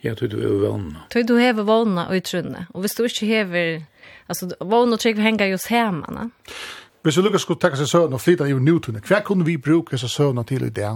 Ja, 0.00 0.14
du 0.14 0.28
du 0.28 0.42
är 0.42 0.68
vana. 0.68 1.00
Du 1.10 1.22
du 1.22 1.40
hever 1.40 1.62
vana 1.62 2.08
och 2.08 2.16
i 2.16 2.20
trunne. 2.20 2.66
Och 2.74 2.84
visst 2.84 2.96
du 2.96 3.02
inte 3.02 3.26
häver 3.26 3.82
alltså 4.26 4.50
vana 4.60 4.94
och 4.94 5.00
vi 5.04 5.12
hänga 5.12 5.46
just 5.46 5.66
hemma, 5.66 6.06
va? 6.08 6.30
Hvis 7.02 7.16
vi 7.16 7.22
lukkar 7.22 7.38
skulle 7.38 7.60
ta 7.60 7.76
seg 7.76 7.88
søvn 7.88 8.12
og 8.12 8.20
flytta 8.20 8.44
i 8.48 8.52
Newton, 8.52 8.98
hva 9.00 9.22
kunne 9.24 9.44
vi 9.48 9.56
bruke 9.56 9.96
seg 9.98 10.10
søvn 10.12 10.44
til 10.44 10.66
i 10.66 10.68
det? 10.68 10.90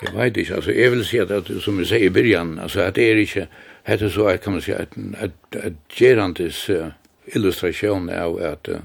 Jeg 0.00 0.14
vet 0.14 0.36
ikke, 0.36 0.54
altså, 0.54 0.72
jeg 0.72 0.92
vil 0.92 1.04
si 1.04 1.18
at, 1.20 1.50
som 1.60 1.76
vi 1.78 1.84
sier 1.84 2.06
i 2.06 2.08
byrjan, 2.08 2.54
altså, 2.58 2.80
at 2.80 2.96
det 2.96 3.10
er 3.10 3.20
ikke, 3.20 3.46
hette 3.84 4.08
så, 4.10 4.30
kan 4.42 4.52
man 4.52 4.62
si, 4.64 4.72
at, 4.72 4.96
at, 5.20 5.36
at 5.52 5.76
gerandes 5.92 6.62
uh, 6.70 6.94
illustration 7.34 8.08
av 8.08 8.38
at 8.40 8.68
uh, 8.72 8.80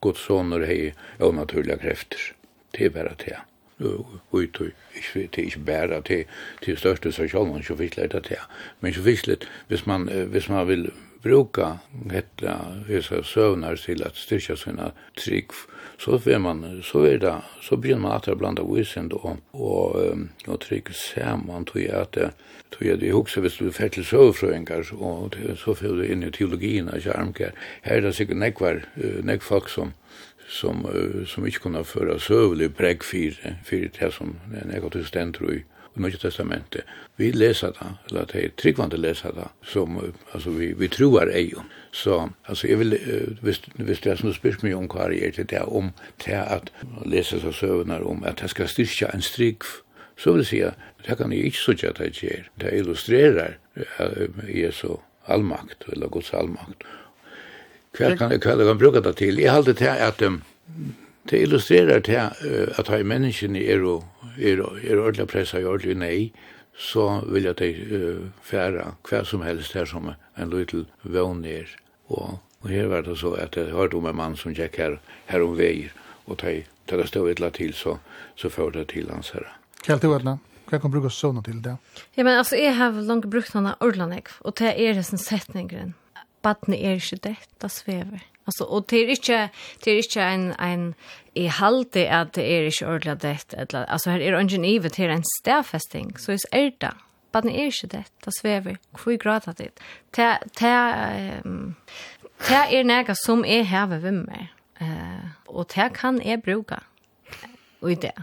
Guds 0.00 0.24
soner 0.24 0.64
hei 0.66 0.92
og 1.18 1.34
naturliga 1.36 1.76
krefter. 1.80 2.32
Det 2.72 2.86
er 2.86 2.94
bare 2.94 3.16
det. 3.20 3.36
Og 3.80 4.20
det 4.32 4.72
er 5.12 5.42
ikke 5.42 5.64
bare 5.66 6.00
det. 6.00 6.24
Det 6.64 6.72
er 6.72 6.80
største 6.80 7.12
sosialen 7.12 7.62
som 7.64 7.78
fikk 7.80 7.96
leta 7.96 8.20
det. 8.24 8.40
Men 8.80 8.94
så 8.94 9.04
fikk 9.04 9.26
litt, 9.26 9.46
hvis 9.68 9.86
man, 9.86 10.08
hvis 10.08 10.48
man 10.52 10.68
vil 10.68 10.90
bruka 11.22 11.78
hetta 12.12 12.56
hesa 12.88 13.22
søvnar 13.24 13.76
til 13.80 14.04
at 14.04 14.16
styrkja 14.16 14.56
sina 14.56 14.90
trygg 15.20 15.52
så 16.00 16.18
får 16.18 16.38
man 16.38 16.82
så 16.82 17.02
är 17.04 17.18
det 17.18 17.34
så 17.62 17.76
blir 17.76 17.96
man 17.96 18.12
att 18.12 18.38
blanda 18.38 18.62
visen 18.74 19.08
då 19.08 19.36
och 19.50 19.96
och 20.46 20.60
trycka 20.60 21.36
man 21.46 21.64
tror 21.64 21.84
jag 21.84 22.00
att 22.00 22.12
tror 22.70 22.90
jag 22.90 22.98
det 22.98 23.12
också 23.12 23.40
visst 23.40 23.58
du 23.58 23.72
fäll 23.72 24.04
så 24.04 24.32
kanske 24.66 24.94
och 24.94 25.36
så 25.58 25.74
får 25.74 25.96
du 25.96 26.06
in 26.06 26.22
i 26.22 26.30
teologin 26.30 26.88
och 26.88 27.02
charmkär 27.02 27.52
här 27.82 27.96
är 27.96 28.00
det 28.00 28.12
säkert 28.12 28.36
nekvar 28.36 28.84
nek 29.22 29.42
folk 29.42 29.68
som 29.68 29.92
som 30.48 30.86
som 31.26 31.46
inte 31.46 31.58
kunna 31.58 31.84
föra 31.84 32.18
sövlig 32.18 32.76
präg 32.76 33.04
för 33.04 33.32
för 33.64 33.90
det 33.98 34.12
som 34.12 34.36
nekvar 34.72 34.90
till 34.90 35.06
ständ 35.06 35.34
tror 35.34 35.50
jag 35.50 35.62
i 35.96 36.00
Nya 36.00 36.16
testamentet. 36.16 36.84
Vi 37.16 37.32
läser 37.32 37.66
det, 37.66 38.10
eller 38.10 38.26
det 38.32 38.44
är 38.44 38.48
tryggvande 38.48 38.96
läser 38.96 39.32
det, 39.32 39.48
som 39.62 40.12
alltså, 40.32 40.50
vi, 40.50 40.72
vi 40.72 40.88
tror 40.88 41.30
är 41.30 41.38
ju. 41.38 41.56
Så 41.92 42.30
alltså 42.42 42.66
jag 42.68 42.76
vill 42.76 42.98
visst 43.42 43.62
visst 43.74 44.02
det 44.02 44.10
är 44.10 44.16
som 44.16 44.34
spyrt 44.34 44.62
mig 44.62 44.74
om 44.74 44.88
kvar 44.88 45.10
är 45.12 45.44
det 45.46 45.60
om 45.60 45.92
det 46.24 46.34
att 46.34 46.70
läsa 47.06 47.40
så 47.40 47.52
sövnar 47.52 48.00
om 48.00 48.24
att 48.24 48.36
det 48.36 48.48
ska 48.48 48.66
styrka 48.66 49.08
en 49.08 49.22
stryk 49.22 49.62
så 50.18 50.32
vill 50.32 50.46
säga 50.46 50.74
det 51.06 51.16
kan 51.16 51.32
ju 51.32 51.44
inte 51.44 51.58
så 51.58 51.72
att 51.72 51.96
det 51.96 52.22
ger. 52.22 52.50
Det 52.54 52.76
illustrerar 52.76 53.58
Jesu 54.48 54.88
allmakt 55.24 55.88
eller 55.92 56.08
Guds 56.08 56.34
allmakt. 56.34 56.82
Kvar 57.96 58.16
kan 58.16 58.30
jag 58.30 58.42
kan 58.42 58.78
bruka 58.78 59.00
det 59.00 59.12
till. 59.12 59.38
Jag 59.38 59.52
håller 59.52 59.72
det 59.72 60.06
att 60.06 60.22
det 61.22 61.38
illustrerar 61.42 62.00
till 62.00 62.18
att 62.76 62.88
ha 62.88 62.98
människan 62.98 63.56
er 63.56 63.84
och 63.84 64.04
är 64.38 64.86
er 64.90 64.98
ordla 64.98 65.26
pressa 65.26 65.60
i 65.60 65.64
ordla 65.64 65.94
nej 65.94 66.32
så 66.80 67.20
vil 67.28 67.44
jeg 67.44 67.58
til 67.60 67.80
uh, 67.92 68.26
fære 68.42 68.94
hva 69.08 69.22
som 69.28 69.44
helst 69.44 69.76
her 69.76 69.88
som 69.88 70.08
en 70.10 70.52
liten 70.52 70.86
vøvn 71.04 71.44
er. 71.44 71.68
Og, 72.08 72.38
og 72.62 72.68
her 72.72 72.88
var 72.88 73.04
det 73.04 73.18
så 73.20 73.34
at 73.36 73.56
jeg 73.56 73.74
hørte 73.74 74.00
om 74.00 74.08
en 74.08 74.16
mann 74.16 74.36
som 74.36 74.54
gikk 74.56 74.80
her, 74.80 74.96
her 75.28 75.44
om 75.44 75.58
veier, 75.58 75.92
og 76.26 76.40
de, 76.40 76.62
det 76.88 77.08
stod 77.08 77.30
et 77.30 77.42
til, 77.54 77.74
så, 77.74 77.98
så 78.36 78.48
førte 78.48 78.80
det 78.80 78.88
til 78.94 79.10
hans 79.12 79.34
herre. 79.36 79.52
Kjell 79.84 80.00
til 80.00 80.16
Edna, 80.16 80.38
hva 80.70 80.80
kan 80.80 80.92
bruke 80.92 81.10
sånne 81.12 81.42
til 81.44 81.60
det? 81.64 81.76
Ja, 82.16 82.24
men 82.24 82.36
altså, 82.36 82.56
jeg 82.56 82.76
har 82.78 82.96
langt 82.96 83.28
brukt 83.30 83.52
denne 83.52 83.76
ordene, 83.80 84.22
og 84.40 84.58
det 84.58 84.74
er 84.76 84.96
det 84.96 85.06
som 85.08 85.20
setningeren. 85.20 85.94
Badne 86.42 86.78
er 86.78 86.96
ikke 86.96 87.20
dette 87.28 87.68
svever. 87.68 88.22
Altså, 88.48 88.64
og 88.64 88.86
det 88.90 89.02
er 89.02 89.10
ikke, 89.14 89.40
det 89.84 89.92
er 89.92 89.98
ikke 90.00 90.28
en, 90.34 90.46
en 90.56 90.94
i 91.34 91.46
halte 91.46 92.06
at 92.10 92.34
det 92.34 92.44
er 92.44 92.66
ikke 92.68 92.86
ordentlig 92.86 93.20
dett, 93.22 93.54
eller, 93.54 93.84
altså 93.86 94.10
her 94.10 94.24
er 94.24 94.38
ungen 94.38 94.64
ivet 94.64 94.96
her 94.96 95.12
en 95.14 95.24
stedfesting, 95.38 96.20
så 96.20 96.38
er 96.52 96.70
det 96.70 96.80
det. 96.80 96.94
Men 97.32 97.42
det 97.42 97.52
er 97.54 97.64
ikke 97.70 97.86
det, 97.86 98.04
det 98.24 98.32
svever, 98.40 98.76
hvor 99.02 99.16
grad 99.16 99.46
er 99.46 99.52
det? 99.52 99.70
Det, 100.16 100.38
det, 100.58 101.44
um, 101.44 101.76
det 102.48 102.62
er 102.74 102.82
noe 102.88 103.14
som 103.14 103.44
er 103.46 103.62
har 103.70 103.86
ved 103.86 104.10
meg, 104.24 104.48
uh, 104.80 105.30
og 105.46 105.70
det 105.74 105.92
kan 105.94 106.18
jeg 106.24 106.42
bruke 106.42 106.80
og 107.80 107.92
i 107.92 107.94
det. 107.94 108.16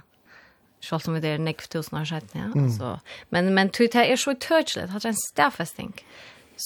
Selv 0.83 1.07
om 1.07 1.15
det 1.21 1.31
er 1.31 1.39
nekv 1.41 1.69
tusen 1.71 1.97
år 1.97 2.03
siden, 2.03 2.29
ja. 2.35 2.47
Mm. 2.53 2.69
Så, 2.71 2.97
men, 3.29 3.53
men 3.53 3.67
det 3.67 3.95
er 3.95 4.15
så 4.15 4.33
tøtelig, 4.33 4.89
det 4.91 5.05
er 5.05 5.09
en 5.09 5.23
stedfesting 5.31 5.95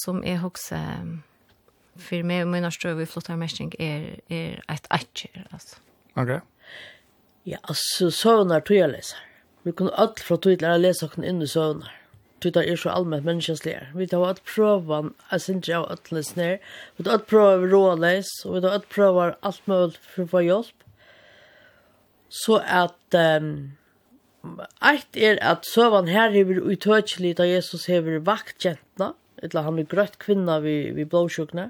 som 0.04 0.24
jeg 0.24 0.40
husker, 0.42 0.98
um, 1.02 1.22
for 1.96 2.24
meg 2.24 2.44
og 2.44 2.52
min 2.52 2.72
støv 2.72 3.02
i 3.02 3.06
flottarmestring 3.06 3.74
er, 3.80 4.16
er 4.30 4.62
et 4.72 4.88
etjer, 4.92 5.46
altså 5.52 5.78
okej 6.16 6.42
Ja, 7.46 7.58
altså 7.64 8.12
så 8.14 8.36
tog 8.46 8.76
jeg 8.76 8.90
leser. 8.92 9.18
Vi 9.64 9.72
kunne 9.72 9.94
alt 9.98 10.20
fra 10.20 10.38
tog 10.38 10.60
til 10.60 10.70
å 10.70 10.78
lese 10.78 11.08
okken 11.08 11.26
inn 11.26 11.42
i 11.42 11.48
søvnar. 11.50 11.90
Tog 12.42 12.54
det 12.54 12.64
er 12.70 12.78
så 12.78 12.90
allmenn 12.94 13.26
menneskjenslige. 13.26 13.88
Vi 13.94 14.08
tar 14.10 14.24
alt 14.26 14.44
prøven, 14.46 15.12
jeg 15.32 15.42
synes 15.42 15.68
ikke 15.68 15.80
av 15.80 15.90
alt 15.94 16.12
lesner. 16.14 16.56
Vi 16.98 17.06
tar 17.06 17.18
alt 17.18 17.28
prøver 17.30 17.74
råles, 17.74 18.32
og 18.46 18.56
vi 18.56 18.62
tar 18.62 18.78
alt 18.78 18.88
prøver 18.94 19.36
alt 19.42 19.68
mulig 19.70 20.00
for 20.02 20.24
å 20.24 20.32
få 20.32 20.42
hjelp. 20.46 20.88
Så 22.32 22.58
at 22.62 23.18
um, 23.18 23.52
Eit 24.82 25.18
er 25.18 25.38
at 25.46 25.68
søvan 25.70 26.10
her 26.10 26.32
hever 26.34 26.64
utøkjelig 26.66 27.36
da 27.38 27.46
Jesus 27.46 27.86
hever 27.92 28.22
vaktjentna, 28.26 29.12
eller 29.44 29.68
han 29.68 29.78
er 29.78 29.90
grøtt 29.90 30.18
kvinna 30.22 30.58
vi, 30.64 30.90
vi 30.98 31.06
blåsjukne, 31.06 31.68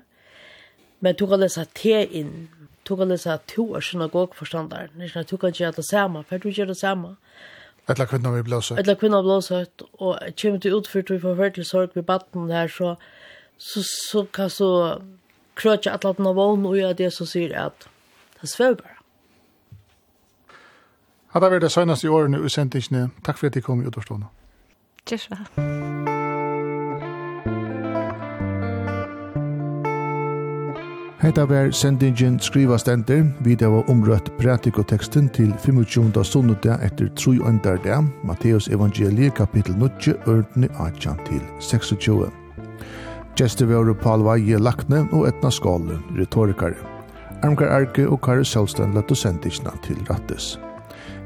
men 1.04 1.18
tog 1.20 1.34
han 1.34 1.44
lesa 1.44 1.66
te 1.76 1.98
inn, 2.06 2.48
tog 2.92 3.00
han 3.00 3.14
lese 3.14 3.32
at 3.32 3.48
to 3.48 3.72
er 3.76 3.80
synagogforstander. 3.80 4.92
Det 4.92 5.00
er 5.00 5.10
ikke 5.10 5.20
at 5.20 5.32
du 5.32 5.38
kan 5.38 5.56
gjøre 5.56 5.72
det 5.80 5.86
samme, 5.88 6.24
for 6.28 6.38
du 6.38 6.50
gjør 6.52 6.74
det 6.74 6.78
samme. 6.78 7.16
Etla 7.90 8.06
kvinna 8.06 8.34
vi 8.36 8.44
blåsøtt. 8.44 8.80
Etla 8.80 8.96
kvinna 9.00 9.22
vi 9.22 9.30
blåsøtt, 9.30 9.84
og 9.94 10.20
kjem 10.36 10.60
til 10.60 10.76
utført 10.76 11.10
vi 11.10 11.20
får 11.20 11.40
hørt 11.40 11.56
til 11.56 11.66
sorg 11.66 11.96
ved 11.96 12.04
batten 12.04 12.50
der, 12.50 12.68
så, 12.68 12.96
så, 13.58 13.84
så 14.12 14.26
kan 14.34 14.50
så 14.50 15.00
krøtja 15.56 15.96
at 15.96 16.04
lappen 16.04 16.28
av 16.28 16.36
vogn 16.36 16.68
og 16.68 16.76
gjøre 16.76 17.00
det 17.00 17.14
som 17.16 17.30
sier 17.30 17.56
at 17.56 17.88
det 18.42 18.52
svev 18.52 18.76
bare. 18.84 19.00
Hadde 21.32 21.52
vært 21.54 21.64
det 21.64 21.72
søgnast 21.72 22.04
i 22.04 22.12
årene 22.12 22.42
i 22.42 22.44
utsendingene. 22.44 23.08
Takk 23.24 23.40
for 23.40 23.48
at 23.48 23.56
de 23.56 23.64
kom 23.64 23.80
i 23.80 23.88
utforstående. 23.88 24.28
Tusen 25.08 25.40
takk. 25.40 26.41
Hetta 31.22 31.46
var 31.46 31.72
sendingen 31.72 32.40
skriva 32.40 32.78
stenter, 32.78 33.28
vi 33.46 33.56
det 33.56 33.68
var 33.70 33.90
omrøtt 33.90 34.32
pratikoteksten 34.40 35.28
til 35.30 35.54
25. 35.62 36.24
sunnudag 36.26 36.82
etter 36.82 37.12
3. 37.16 37.32
øndar 37.46 37.78
dag, 37.84 38.08
Matteus 38.26 38.68
evangelie 38.68 39.30
kapitel 39.30 39.76
9, 39.78 40.14
ørtene 40.28 40.68
18 40.80 41.18
til 41.30 41.42
26. 41.60 42.26
Gjester 43.38 43.66
var 43.70 43.94
Paul 43.94 44.26
Vaje 44.26 44.58
Lakne 44.58 45.08
og 45.12 45.28
Etna 45.28 45.50
Skålen, 45.50 46.02
retorikare. 46.18 46.74
Armkar 47.44 47.70
Arke 47.70 48.10
og 48.10 48.22
Kari 48.22 48.44
Sjølsten 48.44 48.94
lette 48.98 49.16
sendingene 49.16 49.72
til 49.86 49.98
rattes. 50.10 50.60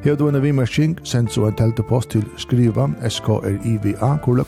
Hevd 0.04 0.18
du 0.20 0.28
en 0.28 0.44
vimersing, 0.44 1.00
send 1.04 1.28
så 1.32 1.48
en 1.48 1.56
teltepost 1.56 2.10
til 2.10 2.26
skriva 2.38 2.90
skriva.kvf.fo. 3.08 4.46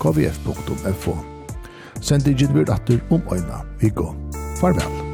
Sendingen 2.01 2.53
blir 2.53 2.71
atter 2.71 2.99
om 3.09 3.21
øyna. 3.31 3.63
Vi 3.79 3.89
går. 3.89 4.15
Farvel. 4.59 5.06